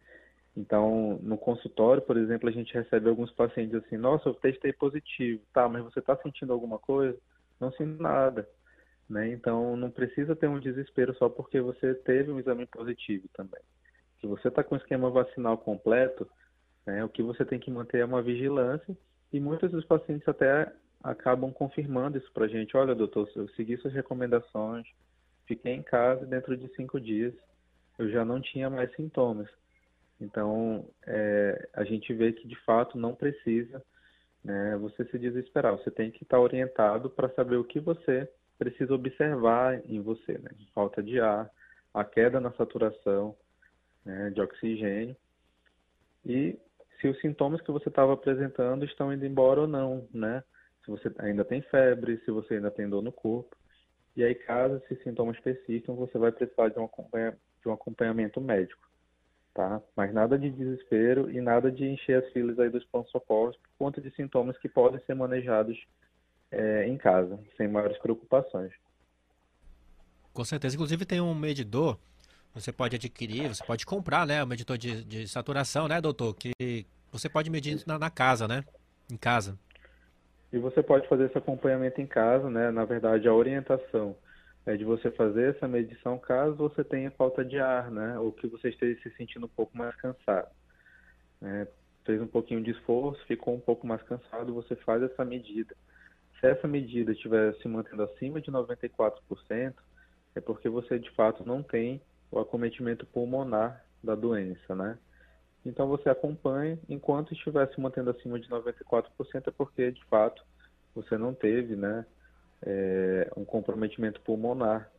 Então, 0.57 1.19
no 1.21 1.37
consultório, 1.37 2.01
por 2.01 2.17
exemplo, 2.17 2.47
a 2.47 2.51
gente 2.51 2.73
recebe 2.73 3.09
alguns 3.09 3.31
pacientes 3.31 3.75
assim: 3.75 3.97
Nossa, 3.97 4.29
eu 4.29 4.33
testei 4.33 4.71
positivo, 4.71 5.41
tá, 5.53 5.67
mas 5.67 5.83
você 5.83 5.99
está 5.99 6.15
sentindo 6.17 6.53
alguma 6.53 6.79
coisa? 6.79 7.17
Não 7.59 7.71
sinto 7.73 8.01
nada. 8.01 8.47
Né? 9.09 9.29
Então, 9.29 9.77
não 9.77 9.91
precisa 9.91 10.35
ter 10.35 10.47
um 10.47 10.59
desespero 10.59 11.15
só 11.15 11.29
porque 11.29 11.61
você 11.61 11.93
teve 11.93 12.31
um 12.31 12.39
exame 12.39 12.65
positivo 12.65 13.27
também. 13.33 13.61
Se 14.19 14.27
você 14.27 14.47
está 14.47 14.63
com 14.63 14.75
o 14.75 14.77
esquema 14.77 15.09
vacinal 15.09 15.57
completo, 15.57 16.27
né, 16.85 17.03
o 17.03 17.09
que 17.09 17.21
você 17.21 17.45
tem 17.45 17.59
que 17.59 17.69
manter 17.69 17.99
é 17.99 18.05
uma 18.05 18.21
vigilância 18.21 18.97
e 19.31 19.39
muitos 19.39 19.71
dos 19.71 19.85
pacientes 19.85 20.27
até 20.27 20.71
acabam 21.03 21.51
confirmando 21.51 22.17
isso 22.17 22.31
para 22.33 22.45
a 22.45 22.47
gente. 22.47 22.75
Olha, 22.75 22.95
doutor, 22.95 23.29
eu 23.35 23.47
segui 23.49 23.77
suas 23.77 23.93
recomendações, 23.93 24.87
fiquei 25.45 25.73
em 25.73 25.83
casa 25.83 26.25
dentro 26.25 26.57
de 26.57 26.67
cinco 26.75 26.99
dias, 26.99 27.33
eu 27.99 28.09
já 28.09 28.25
não 28.25 28.41
tinha 28.41 28.69
mais 28.69 28.93
sintomas. 28.95 29.47
Então, 30.19 30.87
é, 31.05 31.69
a 31.73 31.83
gente 31.83 32.13
vê 32.13 32.31
que 32.31 32.47
de 32.47 32.55
fato 32.63 32.97
não 32.97 33.13
precisa 33.13 33.83
né, 34.43 34.77
você 34.77 35.05
se 35.05 35.19
desesperar. 35.19 35.73
Você 35.73 35.91
tem 35.91 36.09
que 36.09 36.23
estar 36.23 36.37
tá 36.37 36.41
orientado 36.43 37.09
para 37.09 37.29
saber 37.29 37.57
o 37.57 37.63
que 37.63 37.79
você 37.79 38.29
precisa 38.57 38.93
observar 38.93 39.81
em 39.85 40.01
você, 40.01 40.37
né? 40.37 40.49
Falta 40.73 41.01
de 41.01 41.19
ar, 41.19 41.49
a 41.93 42.03
queda 42.03 42.39
na 42.39 42.51
saturação 42.53 43.35
né, 44.03 44.29
de 44.29 44.41
oxigênio 44.41 45.15
e 46.25 46.57
se 46.99 47.07
os 47.07 47.19
sintomas 47.21 47.61
que 47.61 47.71
você 47.71 47.89
estava 47.89 48.13
apresentando 48.13 48.83
estão 48.85 49.13
indo 49.13 49.25
embora 49.25 49.61
ou 49.61 49.67
não, 49.67 50.07
né? 50.13 50.43
Se 50.83 50.91
você 50.91 51.11
ainda 51.19 51.43
tem 51.43 51.61
febre, 51.63 52.21
se 52.23 52.31
você 52.31 52.55
ainda 52.55 52.71
tem 52.71 52.89
dor 52.89 53.01
no 53.01 53.11
corpo. 53.11 53.55
E 54.15 54.23
aí, 54.23 54.33
caso 54.33 54.77
esses 54.77 55.03
sintomas 55.03 55.39
persistam, 55.39 55.95
você 55.95 56.17
vai 56.17 56.31
precisar 56.31 56.69
de 56.69 56.79
um, 56.79 56.87
de 56.87 57.67
um 57.67 57.73
acompanhamento 57.73 58.39
médico, 58.39 58.81
tá? 59.53 59.81
Mas 59.95 60.13
nada 60.13 60.37
de 60.39 60.49
desespero 60.49 61.29
e 61.29 61.41
nada 61.41 61.71
de 61.71 61.85
encher 61.85 62.23
as 62.23 62.31
filas 62.31 62.57
aí 62.59 62.69
dos 62.69 62.85
pontos-socorros 62.85 63.57
por 63.57 63.69
conta 63.77 63.99
de 63.99 64.09
sintomas 64.11 64.57
que 64.57 64.69
podem 64.69 65.01
ser 65.01 65.15
manejados 65.15 65.77
é, 66.55 66.87
em 66.87 66.97
casa, 66.97 67.37
sem 67.57 67.67
maiores 67.67 67.97
preocupações. 67.97 68.71
Com 70.33 70.43
certeza. 70.45 70.75
Inclusive 70.75 71.05
tem 71.05 71.19
um 71.19 71.35
medidor, 71.35 71.99
você 72.53 72.71
pode 72.71 72.95
adquirir, 72.95 73.49
você 73.49 73.63
pode 73.63 73.85
comprar, 73.85 74.25
né? 74.25 74.43
Um 74.43 74.47
medidor 74.47 74.77
de, 74.77 75.03
de 75.03 75.27
saturação, 75.27 75.87
né, 75.87 75.99
doutor? 75.99 76.33
Que 76.33 76.85
você 77.11 77.29
pode 77.29 77.49
medir 77.49 77.83
na, 77.85 77.99
na, 77.99 78.09
casa, 78.09 78.47
né? 78.47 78.63
Em 79.11 79.17
casa. 79.17 79.57
E 80.51 80.57
você 80.57 80.81
pode 80.81 81.07
fazer 81.09 81.25
esse 81.25 81.37
acompanhamento 81.37 81.99
em 81.99 82.07
casa, 82.07 82.49
né? 82.49 82.71
Na 82.71 82.85
verdade, 82.85 83.27
a 83.27 83.33
orientação 83.33 84.15
é 84.65 84.75
de 84.77 84.85
você 84.85 85.11
fazer 85.11 85.55
essa 85.55 85.67
medição 85.67 86.17
caso 86.17 86.55
você 86.55 86.83
tenha 86.83 87.11
falta 87.11 87.43
de 87.43 87.59
ar, 87.59 87.91
né? 87.91 88.17
Ou 88.17 88.31
que 88.31 88.47
você 88.47 88.69
esteja 88.69 88.99
se 89.01 89.09
sentindo 89.17 89.45
um 89.45 89.49
pouco 89.49 89.77
mais 89.77 89.93
cansado. 89.97 90.49
É, 91.41 91.67
fez 92.05 92.21
um 92.21 92.27
pouquinho 92.27 92.63
de 92.63 92.71
esforço, 92.71 93.23
ficou 93.25 93.53
um 93.53 93.59
pouco 93.59 93.85
mais 93.85 94.01
cansado, 94.03 94.53
você 94.53 94.75
faz 94.77 95.03
essa 95.03 95.25
medida. 95.25 95.75
Se 96.39 96.47
essa 96.47 96.67
medida 96.67 97.11
estiver 97.11 97.55
se 97.55 97.67
mantendo 97.67 98.03
acima 98.03 98.41
de 98.41 98.51
94%, 98.51 99.73
é 100.35 100.41
porque 100.41 100.69
você 100.69 100.99
de 100.99 101.09
fato 101.11 101.45
não 101.45 101.63
tem 101.63 102.01
o 102.31 102.39
acometimento 102.39 103.05
pulmonar 103.05 103.83
da 104.03 104.15
doença, 104.15 104.75
né? 104.75 104.97
Então 105.65 105.87
você 105.87 106.09
acompanha, 106.09 106.77
enquanto 106.87 107.33
estiver 107.33 107.67
se 107.73 107.79
mantendo 107.81 108.11
acima 108.11 108.39
de 108.39 108.47
94%, 108.47 109.03
é 109.47 109.51
porque 109.51 109.91
de 109.91 110.03
fato 110.05 110.43
você 110.93 111.17
não 111.17 111.33
teve, 111.33 111.75
né, 111.75 112.05
é, 112.61 113.31
um 113.35 113.43
comprometimento 113.43 114.21
pulmonar. 114.21 114.89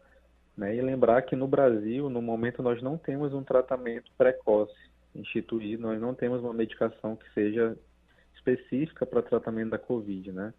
Né? 0.57 0.75
E 0.75 0.81
lembrar 0.81 1.23
que 1.23 1.37
no 1.37 1.47
Brasil, 1.47 2.11
no 2.11 2.21
momento, 2.21 2.63
nós 2.63 2.83
não 2.83 2.99
temos 2.99 3.33
um 3.33 3.45
tratamento 3.45 4.11
precoce 4.17 4.75
instituído, 5.15 5.83
nós 5.83 6.01
não 6.01 6.15
temos 6.15 6.43
uma 6.43 6.53
medicação 6.53 7.15
que 7.15 7.31
seja 7.33 7.77
específica 8.35 9.07
para 9.07 9.23
tratamento 9.23 9.71
da 9.71 9.79
Covid, 9.79 10.33
né? 10.33 10.53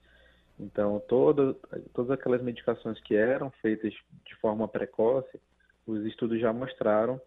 Então, 0.59 0.99
todas, 1.07 1.55
todas 1.93 2.11
aquelas 2.11 2.41
medicações 2.41 2.99
que 3.01 3.15
eram 3.15 3.51
feitas 3.61 3.93
de 4.25 4.35
forma 4.37 4.67
precoce, 4.67 5.39
os 5.85 6.03
estudos 6.05 6.39
já 6.39 6.51
mostraram 6.51 7.21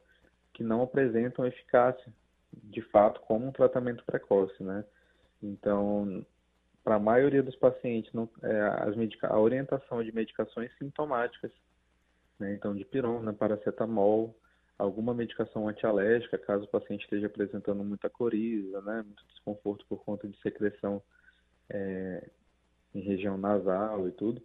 que 0.53 0.65
não 0.65 0.83
apresentam 0.83 1.47
eficácia, 1.47 2.13
de 2.53 2.83
fato, 2.83 3.21
como 3.21 3.47
um 3.47 3.53
tratamento 3.53 4.05
precoce, 4.05 4.63
né? 4.63 4.85
Então, 5.41 6.27
para 6.83 6.97
a 6.97 6.99
maioria 6.99 7.43
dos 7.43 7.55
pacientes, 7.57 8.13
não, 8.13 8.29
é, 8.43 8.61
as 8.89 8.97
medica 8.97 9.29
a 9.29 9.39
orientação 9.39 10.03
de 10.03 10.13
medicações 10.13 10.77
sintomáticas, 10.77 11.53
né? 12.39 12.53
Então, 12.53 12.75
de 12.75 12.85
pirona, 12.85 13.33
paracetamol, 13.33 14.37
alguma 14.77 15.15
medicação 15.15 15.69
antialérgica, 15.69 16.37
caso 16.37 16.65
o 16.65 16.69
paciente 16.69 17.05
esteja 17.05 17.29
apresentando 17.29 17.85
muita 17.85 18.11
coriza, 18.11 18.81
né? 18.81 19.03
Muito 19.03 19.25
desconforto 19.29 19.87
por 19.89 20.03
conta 20.05 20.27
de 20.27 20.37
secreção 20.41 21.01
é, 21.71 22.29
em 22.95 23.01
região 23.01 23.37
nasal 23.37 24.07
e 24.09 24.13
tudo, 24.13 24.43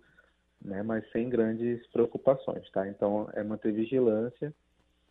né? 0.61 0.83
Mas 0.83 1.09
sem 1.11 1.29
grandes 1.29 1.85
preocupações, 1.87 2.69
tá? 2.71 2.87
Então 2.87 3.29
é 3.33 3.43
manter 3.43 3.71
vigilância, 3.71 4.53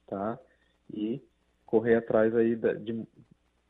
tá? 0.07 0.39
E 0.93 1.22
correr 1.66 1.97
atrás 1.97 2.35
aí 2.37 2.55
de 2.57 3.07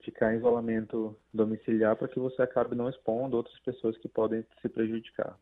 ficar 0.03 0.35
em 0.35 0.39
isolamento 0.39 1.17
domiciliar 1.33 1.97
para 1.97 2.09
que 2.09 2.19
você 2.19 2.43
acabe 2.43 2.75
não 2.75 2.89
expondo 2.89 3.37
outras 3.37 3.59
pessoas 3.61 3.97
que 3.97 4.09
podem 4.09 4.45
se 4.61 4.69
prejudicar. 4.69 5.39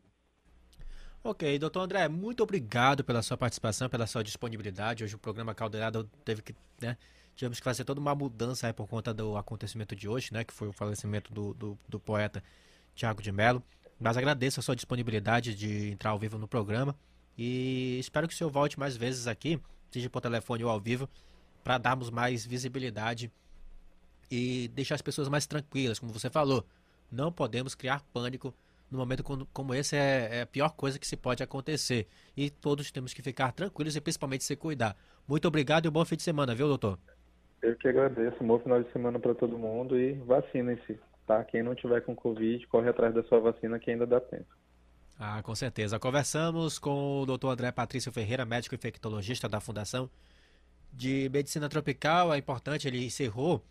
Ok, 1.23 1.57
doutor 1.57 1.81
André, 1.81 2.07
muito 2.09 2.43
obrigado 2.43 3.03
pela 3.03 3.21
sua 3.21 3.37
participação, 3.37 3.89
pela 3.89 4.05
sua 4.05 4.23
disponibilidade. 4.23 5.03
Hoje 5.03 5.15
o 5.15 5.19
programa 5.19 5.55
Caldeirada 5.55 6.05
teve 6.25 6.41
que, 6.41 6.53
né, 6.81 6.97
tivemos 7.33 7.59
que 7.59 7.63
fazer 7.63 7.85
toda 7.85 7.99
uma 7.99 8.13
mudança 8.13 8.73
por 8.73 8.87
conta 8.87 9.13
do 9.13 9.37
acontecimento 9.37 9.95
de 9.95 10.07
hoje, 10.07 10.33
né, 10.33 10.43
que 10.43 10.53
foi 10.53 10.67
o 10.67 10.73
falecimento 10.73 11.33
do, 11.33 11.53
do, 11.53 11.79
do 11.87 11.99
poeta 11.99 12.43
Tiago 12.93 13.21
de 13.21 13.31
Mello. 13.31 13.63
Mas 14.03 14.17
agradeço 14.17 14.59
a 14.59 14.63
sua 14.63 14.75
disponibilidade 14.75 15.55
de 15.55 15.91
entrar 15.91 16.09
ao 16.09 16.19
vivo 16.19 16.37
no 16.37 16.45
programa 16.45 16.93
e 17.37 17.97
espero 17.99 18.27
que 18.27 18.33
o 18.33 18.37
senhor 18.37 18.49
volte 18.49 18.77
mais 18.77 18.97
vezes 18.97 19.27
aqui, 19.27 19.57
seja 19.89 20.09
por 20.09 20.19
telefone 20.19 20.61
ou 20.61 20.69
ao 20.69 20.77
vivo, 20.77 21.07
para 21.63 21.77
darmos 21.77 22.09
mais 22.09 22.45
visibilidade 22.45 23.31
e 24.29 24.67
deixar 24.75 24.95
as 24.95 25.01
pessoas 25.01 25.29
mais 25.29 25.47
tranquilas, 25.47 25.99
como 25.99 26.11
você 26.11 26.29
falou. 26.29 26.65
Não 27.09 27.31
podemos 27.31 27.75
criar 27.75 28.03
pânico 28.13 28.53
no 28.91 28.97
momento 28.97 29.23
como 29.53 29.73
esse 29.73 29.95
é, 29.95 30.29
é, 30.31 30.41
a 30.41 30.45
pior 30.45 30.71
coisa 30.75 30.99
que 30.99 31.07
se 31.07 31.15
pode 31.15 31.41
acontecer. 31.41 32.05
E 32.35 32.49
todos 32.49 32.91
temos 32.91 33.13
que 33.13 33.21
ficar 33.21 33.53
tranquilos 33.53 33.95
e 33.95 34.01
principalmente 34.01 34.43
se 34.43 34.55
cuidar. 34.57 34.97
Muito 35.25 35.47
obrigado 35.47 35.85
e 35.85 35.87
um 35.87 35.91
bom 35.91 36.03
fim 36.03 36.17
de 36.17 36.23
semana, 36.23 36.53
viu, 36.53 36.67
doutor? 36.67 36.99
Eu 37.61 37.73
que 37.77 37.87
agradeço. 37.87 38.43
Um 38.43 38.47
bom 38.47 38.59
final 38.59 38.83
de 38.83 38.91
semana 38.91 39.17
para 39.17 39.33
todo 39.33 39.57
mundo 39.57 39.97
e 39.97 40.11
vacinem-se, 40.25 40.99
tá? 41.25 41.43
Quem 41.43 41.63
não 41.63 41.75
tiver 41.75 42.01
com 42.01 42.15
Covid, 42.15 42.65
corre 42.67 42.89
atrás 42.89 43.13
da 43.13 43.23
sua 43.23 43.39
vacina 43.39 43.79
que 43.79 43.91
ainda 43.91 44.05
dá 44.05 44.19
tempo. 44.19 44.45
Ah, 45.19 45.41
com 45.43 45.53
certeza. 45.55 45.99
Conversamos 45.99 46.79
com 46.79 47.21
o 47.21 47.25
doutor 47.25 47.49
André 47.49 47.71
Patrício 47.71 48.11
Ferreira, 48.11 48.45
médico 48.45 48.75
infectologista 48.75 49.47
da 49.47 49.59
Fundação 49.59 50.09
de 50.91 51.29
Medicina 51.31 51.69
Tropical. 51.69 52.33
É 52.33 52.37
importante, 52.37 52.87
ele 52.87 53.05
encerrou 53.05 53.63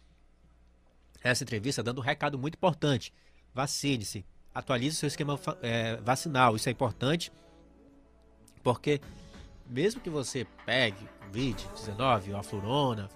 essa 1.23 1.45
entrevista 1.45 1.83
dando 1.83 1.99
um 1.99 2.05
recado 2.05 2.39
muito 2.39 2.55
importante. 2.55 3.13
Vacine-se, 3.55 4.25
atualize 4.55 4.97
seu 4.97 5.09
esquema 5.09 5.39
é, 5.61 5.97
vacinal. 5.97 6.57
Isso 6.57 6.69
é 6.69 6.73
importante 6.73 7.33
porque 8.63 9.01
mesmo 9.67 10.01
que 10.01 10.09
você 10.09 10.47
pegue 10.65 11.09
Covid-19 11.33 12.31
ou 12.31 12.37
a 12.37 12.43
florona, 12.43 13.09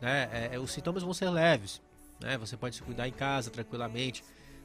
né, 0.00 0.48
é, 0.52 0.58
os 0.58 0.70
sintomas 0.72 1.02
vão 1.02 1.14
ser 1.14 1.30
leves. 1.30 1.81
Né? 2.22 2.38
Você 2.38 2.56
pode 2.56 2.76
se 2.76 2.82
cuidar 2.82 3.08
em 3.08 3.12
casa 3.12 3.50
tranquilamente. 3.50 4.24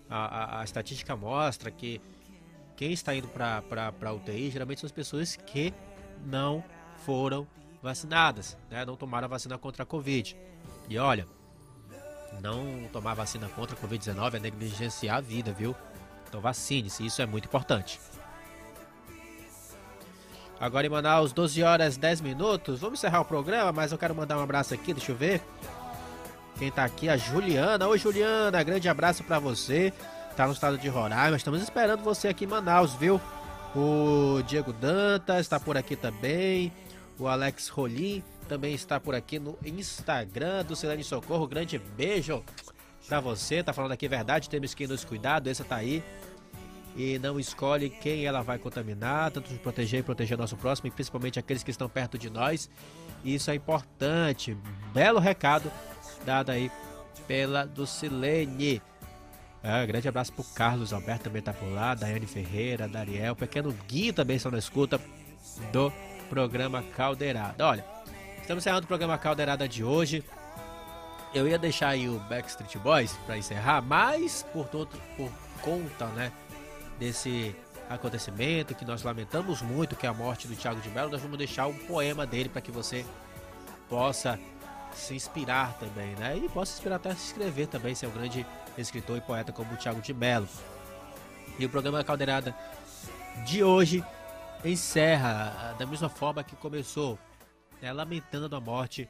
A, 0.10 0.60
a, 0.60 0.62
a 0.62 0.64
estatística 0.64 1.16
mostra 1.16 1.70
que 1.70 2.00
quem 2.76 2.94
está 2.94 3.14
indo 3.14 3.28
para 3.28 4.14
UTI 4.14 4.52
geralmente 4.52 4.80
são 4.80 4.88
as 4.88 4.92
pessoas 4.92 5.36
que 5.36 5.74
não 6.26 6.64
foram 7.06 7.48
vacinadas, 7.82 8.58
né? 8.70 8.86
não 8.86 8.96
tomaram 8.96 9.26
a 9.26 9.30
vacina 9.30 9.58
contra 9.58 9.84
a 9.84 9.86
Covid. 9.86 10.38
E 10.88 10.98
olha, 10.98 11.28
não 12.42 12.88
tomar 12.92 13.14
vacina 13.14 13.50
contra 13.50 13.76
a 13.76 13.80
Covid-19 13.80 14.36
é 14.36 14.40
negligenciar 14.40 15.18
a 15.18 15.22
vida, 15.22 15.52
viu? 15.52 15.76
Então 16.28 16.40
vacine-se, 16.40 17.06
isso 17.06 17.22
é 17.22 17.26
muito 17.26 17.46
importante. 17.46 18.00
Agora 20.60 20.88
em 20.88 20.90
Manaus, 20.90 21.32
12 21.32 21.62
horas 21.62 21.98
10 21.98 22.22
minutos. 22.22 22.80
Vamos 22.80 23.00
encerrar 23.00 23.22
o 23.22 23.26
programa, 23.26 23.72
mas 23.72 23.92
eu 23.92 23.98
quero 23.98 24.16
mandar 24.16 24.38
um 24.38 24.42
abraço 24.42 24.74
aqui, 24.74 24.94
deixa 24.94 25.12
eu 25.12 25.16
ver. 25.16 25.42
Quem 26.58 26.72
tá 26.72 26.84
aqui? 26.84 27.08
A 27.08 27.16
Juliana. 27.16 27.88
Oi, 27.88 28.00
Juliana, 28.00 28.64
grande 28.64 28.90
abraço 28.90 29.24
para 29.24 29.38
você. 29.38 29.94
Tá 30.36 30.48
no 30.48 30.54
estado 30.54 30.78
de 30.78 30.88
Roraima. 30.90 31.38
Estamos 31.38 31.62
esperando 31.62 32.04
você 32.04 32.30
aqui 32.30 32.46
em 32.46 32.48
Manaus, 32.48 32.96
viu? 32.96 33.22
O 33.76 34.42
Diego 34.42 34.74
Dantas 34.74 35.42
está 35.42 35.60
por 35.60 35.78
aqui 35.78 35.96
também. 35.96 36.72
O 37.20 37.28
Alex 37.28 37.70
Rolim 37.70 38.24
também 38.48 38.74
está 38.74 39.00
por 39.00 39.14
aqui 39.14 39.38
no 39.38 39.56
Instagram 39.64 40.66
do 40.66 40.76
Celene 40.76 41.04
Socorro. 41.04 41.48
Grande 41.48 41.78
beijo 41.78 42.44
pra 43.08 43.20
você. 43.20 43.62
Tá 43.62 43.72
falando 43.72 43.92
aqui 43.92 44.08
verdade, 44.08 44.50
temos 44.50 44.74
que 44.74 44.88
nos 44.88 45.06
cuidar, 45.06 45.36
a 45.36 45.40
doença 45.40 45.64
tá 45.64 45.76
aí. 45.76 46.04
E 46.96 47.20
não 47.20 47.40
escolhe 47.40 47.92
quem 47.92 48.26
ela 48.26 48.42
vai 48.42 48.58
contaminar, 48.58 49.30
tanto 49.30 49.54
proteger 49.60 50.00
e 50.00 50.04
proteger 50.04 50.36
nosso 50.36 50.58
próximo, 50.58 50.88
e 50.88 50.92
principalmente 50.92 51.38
aqueles 51.38 51.62
que 51.62 51.70
estão 51.70 51.88
perto 51.88 52.18
de 52.18 52.28
nós. 52.28 52.68
Isso 53.24 53.52
é 53.52 53.56
importante. 53.56 54.58
Belo 54.92 55.20
recado 55.20 55.72
dado 56.28 56.50
aí 56.50 56.70
pela 57.26 57.66
Dulcilene. 57.66 58.82
É, 59.64 59.86
grande 59.86 60.10
abraço 60.10 60.34
pro 60.34 60.44
Carlos 60.44 60.92
Alberto 60.92 61.24
também 61.24 61.42
tá 61.42 61.54
por 61.54 61.70
lá, 61.70 61.96
Daiane 61.96 62.28
Ferreira, 62.28 62.88
Dariel, 62.88 63.36
pequeno 63.36 63.74
Gui 63.88 64.12
também 64.12 64.36
estão 64.36 64.52
na 64.52 64.58
escuta 64.58 65.00
do 65.72 65.92
programa 66.30 66.84
Caldeirada. 66.96 67.66
Olha, 67.66 67.86
estamos 68.42 68.62
encerrando 68.62 68.84
o 68.84 68.88
programa 68.88 69.18
Caldeirada 69.18 69.68
de 69.68 69.84
hoje. 69.84 70.24
Eu 71.34 71.48
ia 71.48 71.58
deixar 71.58 71.90
aí 71.90 72.10
o 72.10 72.20
Backstreet 72.20 72.78
Boys 72.78 73.14
para 73.26 73.38
encerrar, 73.38 73.82
mas 73.82 74.46
por 74.52 74.68
todo 74.68 74.90
por 75.16 75.32
conta, 75.62 76.08
né, 76.08 76.32
desse 77.00 77.56
acontecimento 77.90 78.76
que 78.76 78.84
nós 78.84 79.02
lamentamos 79.02 79.62
muito, 79.62 79.96
que 79.96 80.06
é 80.06 80.10
a 80.10 80.14
morte 80.14 80.48
do 80.48 80.56
Thiago 80.56 80.82
de 80.82 80.90
Mello, 80.90 81.10
nós 81.10 81.22
vamos 81.22 81.38
deixar 81.38 81.68
um 81.68 81.74
poema 81.74 82.26
dele 82.26 82.50
para 82.50 82.62
que 82.62 82.72
você 82.72 83.06
possa 83.90 84.38
se 84.98 85.16
inspirar 85.16 85.74
também, 85.78 86.16
né? 86.16 86.38
E 86.38 86.50
possa 86.50 86.74
inspirar 86.74 86.98
até 86.98 87.14
se 87.16 87.28
escrever 87.28 87.68
também, 87.68 87.96
ser 87.96 88.08
um 88.08 88.12
grande 88.12 88.46
escritor 88.78 89.18
e 89.18 89.22
poeta 89.22 89.52
como 89.52 89.74
o 89.74 89.78
Thiago 89.78 90.02
de 90.02 90.14
Mello. 90.14 90.48
E 91.58 91.66
o 91.66 91.70
programa 91.70 92.04
Caldeirada 92.04 92.56
de 93.46 93.64
hoje 93.64 94.04
encerra 94.64 95.54
ah, 95.56 95.76
da 95.78 95.86
mesma 95.86 96.10
forma 96.10 96.44
que 96.44 96.56
começou, 96.56 97.18
né, 97.82 97.92
lamentando 97.92 98.56
a 98.56 98.60
morte 98.60 99.08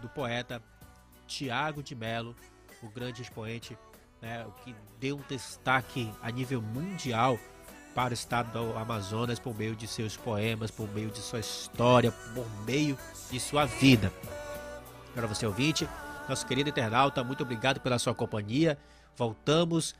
do 0.00 0.08
poeta 0.08 0.62
Tiago 1.26 1.82
de 1.82 1.94
Mello, 1.94 2.34
o 2.82 2.88
grande 2.88 3.22
expoente, 3.22 3.76
né, 4.20 4.46
que 4.64 4.74
deu 4.98 5.16
um 5.16 5.22
destaque 5.28 6.12
a 6.22 6.30
nível 6.30 6.62
mundial 6.62 7.38
para 7.94 8.10
o 8.10 8.14
estado 8.14 8.52
do 8.52 8.76
Amazonas 8.76 9.38
por 9.38 9.56
meio 9.56 9.74
de 9.74 9.86
seus 9.86 10.16
poemas, 10.16 10.70
por 10.70 10.88
meio 10.92 11.10
de 11.10 11.18
sua 11.18 11.40
história, 11.40 12.12
por 12.34 12.46
meio 12.64 12.98
de 13.30 13.40
sua 13.40 13.64
vida. 13.64 14.12
Para 15.16 15.26
você 15.26 15.46
ouvinte, 15.46 15.88
nosso 16.28 16.44
querido 16.44 16.68
internauta, 16.68 17.24
muito 17.24 17.42
obrigado 17.42 17.80
pela 17.80 17.98
sua 17.98 18.14
companhia. 18.14 18.76
Voltamos 19.16 19.94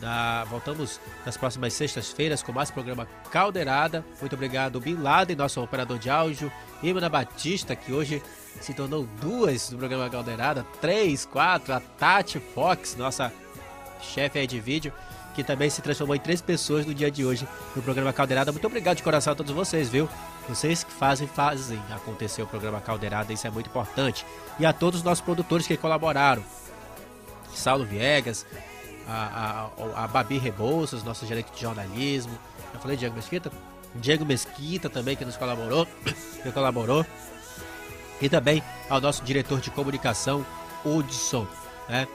na, 0.00 0.42
voltamos 0.42 0.98
nas 1.24 1.36
próximas 1.36 1.72
sextas-feiras 1.72 2.42
com 2.42 2.50
mais 2.50 2.68
programa 2.68 3.06
Caldeirada. 3.30 4.04
Muito 4.20 4.34
obrigado, 4.34 4.80
Bin 4.80 4.96
Laden, 4.96 5.36
nosso 5.36 5.62
operador 5.62 6.00
de 6.00 6.10
áudio, 6.10 6.50
Imana 6.82 7.08
Batista, 7.08 7.76
que 7.76 7.92
hoje 7.92 8.20
se 8.60 8.74
tornou 8.74 9.06
duas 9.20 9.70
do 9.70 9.78
programa 9.78 10.10
Caldeirada, 10.10 10.66
três, 10.80 11.24
quatro, 11.24 11.72
a 11.72 11.78
Tati 11.78 12.40
Fox, 12.40 12.96
nossa 12.96 13.32
chefe 14.00 14.44
de 14.48 14.58
vídeo, 14.58 14.92
que 15.34 15.44
também 15.44 15.70
se 15.70 15.80
transformou 15.80 16.16
em 16.16 16.20
três 16.20 16.40
pessoas 16.40 16.84
no 16.84 16.94
dia 16.94 17.10
de 17.10 17.24
hoje 17.24 17.46
no 17.74 17.82
programa 17.82 18.12
Caldeirada. 18.12 18.52
Muito 18.52 18.66
obrigado 18.66 18.96
de 18.96 19.02
coração 19.02 19.32
a 19.32 19.36
todos 19.36 19.52
vocês, 19.52 19.88
viu? 19.88 20.08
Vocês 20.48 20.82
que 20.82 20.92
fazem, 20.92 21.28
fazem 21.28 21.80
acontecer 21.90 22.42
o 22.42 22.46
programa 22.46 22.80
Caldeirada, 22.80 23.32
isso 23.32 23.46
é 23.46 23.50
muito 23.50 23.68
importante. 23.68 24.26
E 24.58 24.66
a 24.66 24.72
todos 24.72 25.00
os 25.00 25.04
nossos 25.04 25.24
produtores 25.24 25.66
que 25.66 25.76
colaboraram. 25.76 26.42
Saulo 27.54 27.84
Viegas, 27.84 28.46
a, 29.08 29.68
a, 29.96 30.04
a 30.04 30.08
Babi 30.08 30.38
Rebouças, 30.38 31.02
nosso 31.02 31.26
gerente 31.26 31.52
de 31.52 31.60
jornalismo. 31.60 32.36
Eu 32.72 32.80
falei 32.80 32.96
Diego 32.96 33.14
Mesquita? 33.14 33.50
Diego 33.94 34.24
Mesquita 34.24 34.88
também 34.88 35.16
que 35.16 35.24
nos 35.24 35.36
colaborou, 35.36 35.86
que 36.42 36.52
colaborou. 36.52 37.04
E 38.20 38.28
também 38.28 38.62
ao 38.88 39.00
nosso 39.00 39.24
diretor 39.24 39.60
de 39.60 39.70
comunicação, 39.70 40.44
Hudson, 40.84 41.46
né? 41.88 42.06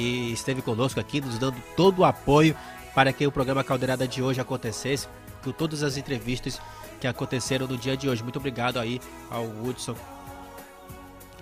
Que 0.00 0.32
esteve 0.32 0.62
conosco 0.62 0.98
aqui, 0.98 1.20
nos 1.20 1.38
dando 1.38 1.62
todo 1.76 1.98
o 1.98 2.04
apoio 2.06 2.56
para 2.94 3.12
que 3.12 3.26
o 3.26 3.30
programa 3.30 3.62
Caldeirada 3.62 4.08
de 4.08 4.22
hoje 4.22 4.40
acontecesse, 4.40 5.06
com 5.44 5.52
todas 5.52 5.82
as 5.82 5.98
entrevistas 5.98 6.58
que 6.98 7.06
aconteceram 7.06 7.66
no 7.66 7.76
dia 7.76 7.98
de 7.98 8.08
hoje. 8.08 8.22
Muito 8.22 8.38
obrigado 8.38 8.78
aí 8.78 8.98
ao 9.30 9.44
Hudson, 9.44 9.94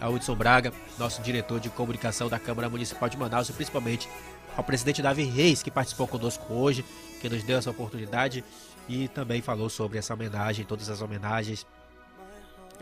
ao 0.00 0.12
Hudson 0.12 0.34
Braga, 0.34 0.72
nosso 0.98 1.22
diretor 1.22 1.60
de 1.60 1.70
comunicação 1.70 2.28
da 2.28 2.36
Câmara 2.36 2.68
Municipal 2.68 3.08
de 3.08 3.16
Manaus, 3.16 3.48
e 3.48 3.52
principalmente 3.52 4.08
ao 4.56 4.64
presidente 4.64 5.00
Davi 5.00 5.22
Reis, 5.22 5.62
que 5.62 5.70
participou 5.70 6.08
conosco 6.08 6.52
hoje, 6.52 6.84
que 7.20 7.28
nos 7.28 7.44
deu 7.44 7.58
essa 7.58 7.70
oportunidade 7.70 8.44
e 8.88 9.06
também 9.06 9.40
falou 9.40 9.70
sobre 9.70 9.98
essa 9.98 10.14
homenagem, 10.14 10.64
todas 10.64 10.90
as 10.90 11.00
homenagens 11.00 11.64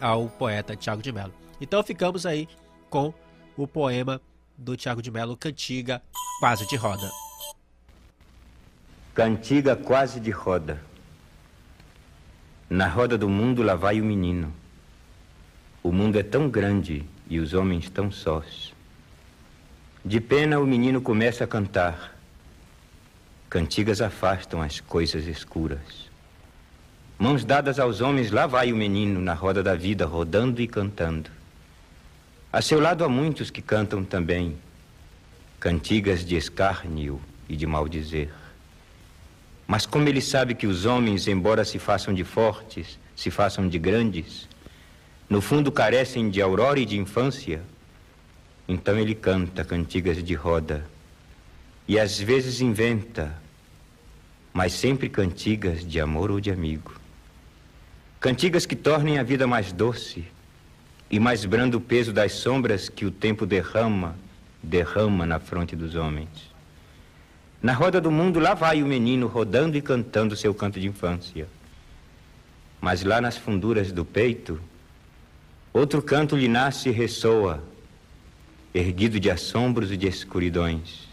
ao 0.01 0.27
poeta 0.31 0.74
Tiago 0.74 1.03
de 1.03 1.12
Mello. 1.12 1.35
Então 1.61 1.83
ficamos 1.83 2.24
aí 2.24 2.49
com 2.89 3.12
o 3.59 3.68
poema 3.68 4.22
do 4.57 4.77
Tiago 4.77 5.03
de 5.03 5.11
Mello, 5.11 5.37
Cantiga 5.37 6.03
Quase 6.41 6.67
de 6.67 6.77
Roda. 6.77 7.11
Cantiga 9.15 9.75
quase 9.75 10.21
de 10.21 10.31
roda. 10.31 10.79
Na 12.69 12.87
roda 12.87 13.17
do 13.17 13.31
mundo 13.31 13.63
lá 13.63 13.75
vai 13.75 13.99
o 13.99 14.05
menino. 14.05 14.53
O 15.83 15.91
mundo 15.91 16.19
é 16.19 16.23
tão 16.23 16.51
grande 16.51 17.03
e 17.27 17.39
os 17.39 17.55
homens 17.55 17.89
tão 17.89 18.11
sós. 18.11 18.75
De 20.05 20.21
pena 20.21 20.61
o 20.61 20.67
menino 20.67 21.01
começa 21.01 21.45
a 21.45 21.47
cantar. 21.47 22.15
Cantigas 23.49 24.03
afastam 24.03 24.61
as 24.61 24.81
coisas 24.81 25.27
escuras. 25.27 26.11
Mãos 27.19 27.43
dadas 27.43 27.79
aos 27.79 28.03
homens, 28.03 28.31
lá 28.31 28.47
vai 28.47 28.71
o 28.71 28.77
menino 28.77 29.19
na 29.19 29.33
roda 29.33 29.63
da 29.63 29.75
vida, 29.75 30.05
rodando 30.05 30.61
e 30.61 30.69
cantando. 30.69 31.31
A 32.53 32.63
seu 32.63 32.81
lado 32.81 33.05
há 33.05 33.09
muitos 33.09 33.51
que 33.51 33.61
cantam 33.61 34.05
também. 34.05 34.57
cantigas 35.59 36.25
de 36.25 36.37
escárnio 36.37 37.21
e 37.49 37.57
de 37.57 37.67
maldizer. 37.67 38.31
Mas 39.67 39.85
como 39.85 40.09
ele 40.09 40.21
sabe 40.21 40.55
que 40.55 40.67
os 40.67 40.85
homens, 40.85 41.27
embora 41.27 41.65
se 41.65 41.79
façam 41.79 42.15
de 42.15 42.23
fortes, 42.23 42.99
se 43.17 43.31
façam 43.31 43.69
de 43.69 43.79
grandes, 43.79 44.49
no 45.29 45.41
fundo 45.41 45.73
carecem 45.73 46.31
de 46.31 46.41
aurora 46.41 46.79
e 46.79 46.85
de 46.85 46.97
infância, 46.97 47.63
então 48.69 48.97
ele 48.97 49.15
canta 49.15 49.65
cantigas 49.65 50.23
de 50.23 50.35
roda 50.35 50.87
e 51.89 51.99
às 51.99 52.19
vezes 52.19 52.61
inventa, 52.61 53.37
mas 54.53 54.73
sempre 54.73 55.09
cantigas 55.09 55.85
de 55.85 55.99
amor 55.99 56.31
ou 56.31 56.39
de 56.39 56.51
amigo. 56.51 56.95
Cantigas 58.21 58.67
que 58.67 58.77
tornem 58.77 59.19
a 59.19 59.23
vida 59.23 59.47
mais 59.47 59.73
doce 59.73 60.25
e 61.11 61.21
mais 61.21 61.45
brando 61.45 61.79
o 61.79 61.81
peso 61.81 62.13
das 62.13 62.33
sombras 62.33 62.89
que 62.89 63.05
o 63.05 63.11
tempo 63.11 63.47
derrama, 63.47 64.17
derrama 64.63 65.25
na 65.25 65.39
fronte 65.39 65.77
dos 65.77 65.95
homens. 65.95 66.29
Na 67.63 67.73
roda 67.73 68.01
do 68.01 68.11
mundo, 68.11 68.39
lá 68.39 68.55
vai 68.55 68.83
o 68.83 68.87
menino 68.87 69.27
rodando 69.27 69.77
e 69.77 69.83
cantando 69.83 70.37
seu 70.37 70.55
canto 70.55 70.79
de 70.79 70.87
infância. 70.87 71.49
Mas 72.81 73.03
lá 73.03 73.21
nas 73.21 73.37
funduras 73.37 73.91
do 73.93 74.05
peito, 74.05 74.61
outro 75.73 76.03
canto 76.03 76.37
lhe 76.37 76.49
nasce 76.49 76.89
e 76.89 76.93
ressoa, 76.93 77.63
erguido 78.75 79.19
de 79.19 79.31
assombros 79.31 79.91
e 79.91 79.97
de 79.97 80.07
escuridões. 80.07 81.07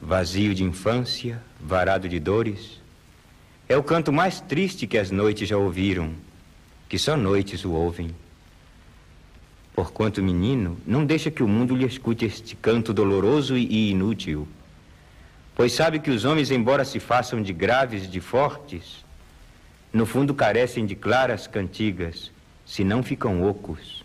Vazio 0.00 0.54
de 0.54 0.64
infância, 0.64 1.40
varado 1.60 2.08
de 2.08 2.18
dores, 2.18 2.80
é 3.68 3.76
o 3.76 3.82
canto 3.82 4.12
mais 4.12 4.40
triste 4.40 4.86
que 4.86 4.98
as 4.98 5.10
noites 5.10 5.48
já 5.48 5.56
ouviram, 5.56 6.12
que 6.88 6.98
só 6.98 7.16
noites 7.16 7.64
o 7.64 7.72
ouvem. 7.72 8.14
Porquanto 9.74 10.22
menino, 10.22 10.78
não 10.86 11.04
deixa 11.04 11.30
que 11.30 11.42
o 11.42 11.48
mundo 11.48 11.74
lhe 11.74 11.84
escute 11.84 12.24
este 12.24 12.56
canto 12.56 12.94
doloroso 12.94 13.56
e 13.56 13.90
inútil 13.90 14.48
pois 15.54 15.72
sabe 15.72 15.98
que 15.98 16.10
os 16.10 16.24
homens, 16.24 16.50
embora 16.50 16.84
se 16.84 16.98
façam 16.98 17.40
de 17.40 17.52
graves, 17.52 18.10
de 18.10 18.20
fortes, 18.20 19.04
no 19.92 20.04
fundo 20.04 20.34
carecem 20.34 20.84
de 20.84 20.96
claras 20.96 21.46
cantigas, 21.46 22.32
se 22.66 22.82
não 22.82 23.02
ficam 23.02 23.42
ocos, 23.48 24.04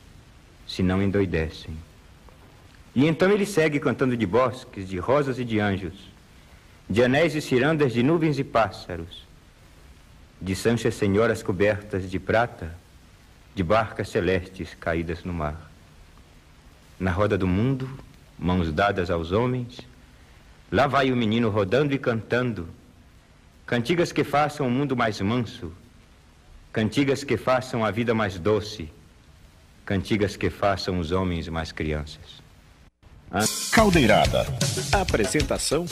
se 0.67 0.83
não 0.83 1.01
endoidecem. 1.01 1.75
E 2.93 3.07
então 3.07 3.31
ele 3.31 3.45
segue 3.45 3.79
cantando 3.79 4.15
de 4.15 4.25
bosques, 4.25 4.87
de 4.87 4.99
rosas 4.99 5.39
e 5.39 5.45
de 5.45 5.59
anjos, 5.59 5.93
de 6.87 7.03
anéis 7.03 7.33
e 7.33 7.41
cirandas, 7.41 7.93
de 7.93 8.03
nuvens 8.03 8.37
e 8.37 8.43
pássaros, 8.43 9.27
de 10.41 10.55
sanchas 10.55 10.95
senhoras 10.95 11.41
cobertas 11.41 12.09
de 12.09 12.19
prata, 12.19 12.75
de 13.59 13.63
barcas 13.63 14.07
celestes 14.07 14.73
caídas 14.79 15.25
no 15.25 15.33
mar. 15.33 15.69
Na 16.97 17.11
roda 17.11 17.37
do 17.37 17.45
mundo, 17.45 17.89
mãos 18.37 18.71
dadas 18.71 19.09
aos 19.09 19.33
homens, 19.33 19.81
Lá 20.71 20.85
vai 20.85 21.11
o 21.11 21.17
menino 21.17 21.49
rodando 21.49 21.93
e 21.95 21.97
cantando, 21.97 22.69
cantigas 23.65 24.11
que 24.11 24.23
façam 24.23 24.67
o 24.67 24.71
mundo 24.71 24.95
mais 24.95 25.19
manso, 25.19 25.73
cantigas 26.71 27.23
que 27.23 27.37
façam 27.37 27.83
a 27.83 27.89
vida 27.89 28.13
mais 28.13 28.37
doce, 28.37 28.87
cantigas 29.83 30.37
que 30.37 30.49
façam 30.49 30.99
os 30.99 31.11
homens 31.11 31.47
mais 31.47 31.71
crianças. 31.71 32.39
Caldeirada. 33.71 34.45
Apresentação: 34.93 35.85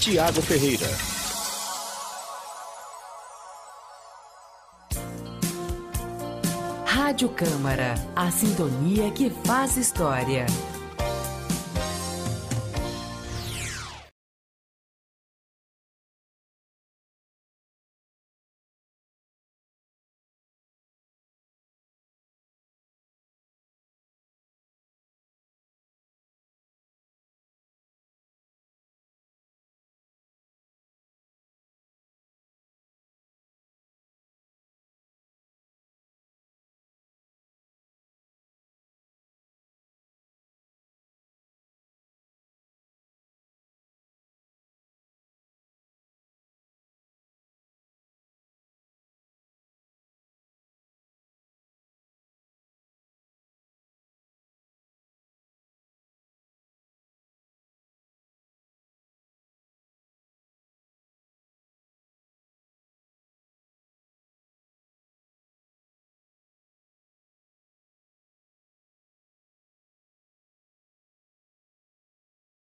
Tiago 0.00 0.42
Ferreira. 0.42 1.23
Rádio 7.14 7.28
Câmara, 7.28 7.94
a 8.16 8.28
sintonia 8.28 9.08
que 9.12 9.30
faz 9.44 9.76
história. 9.76 10.46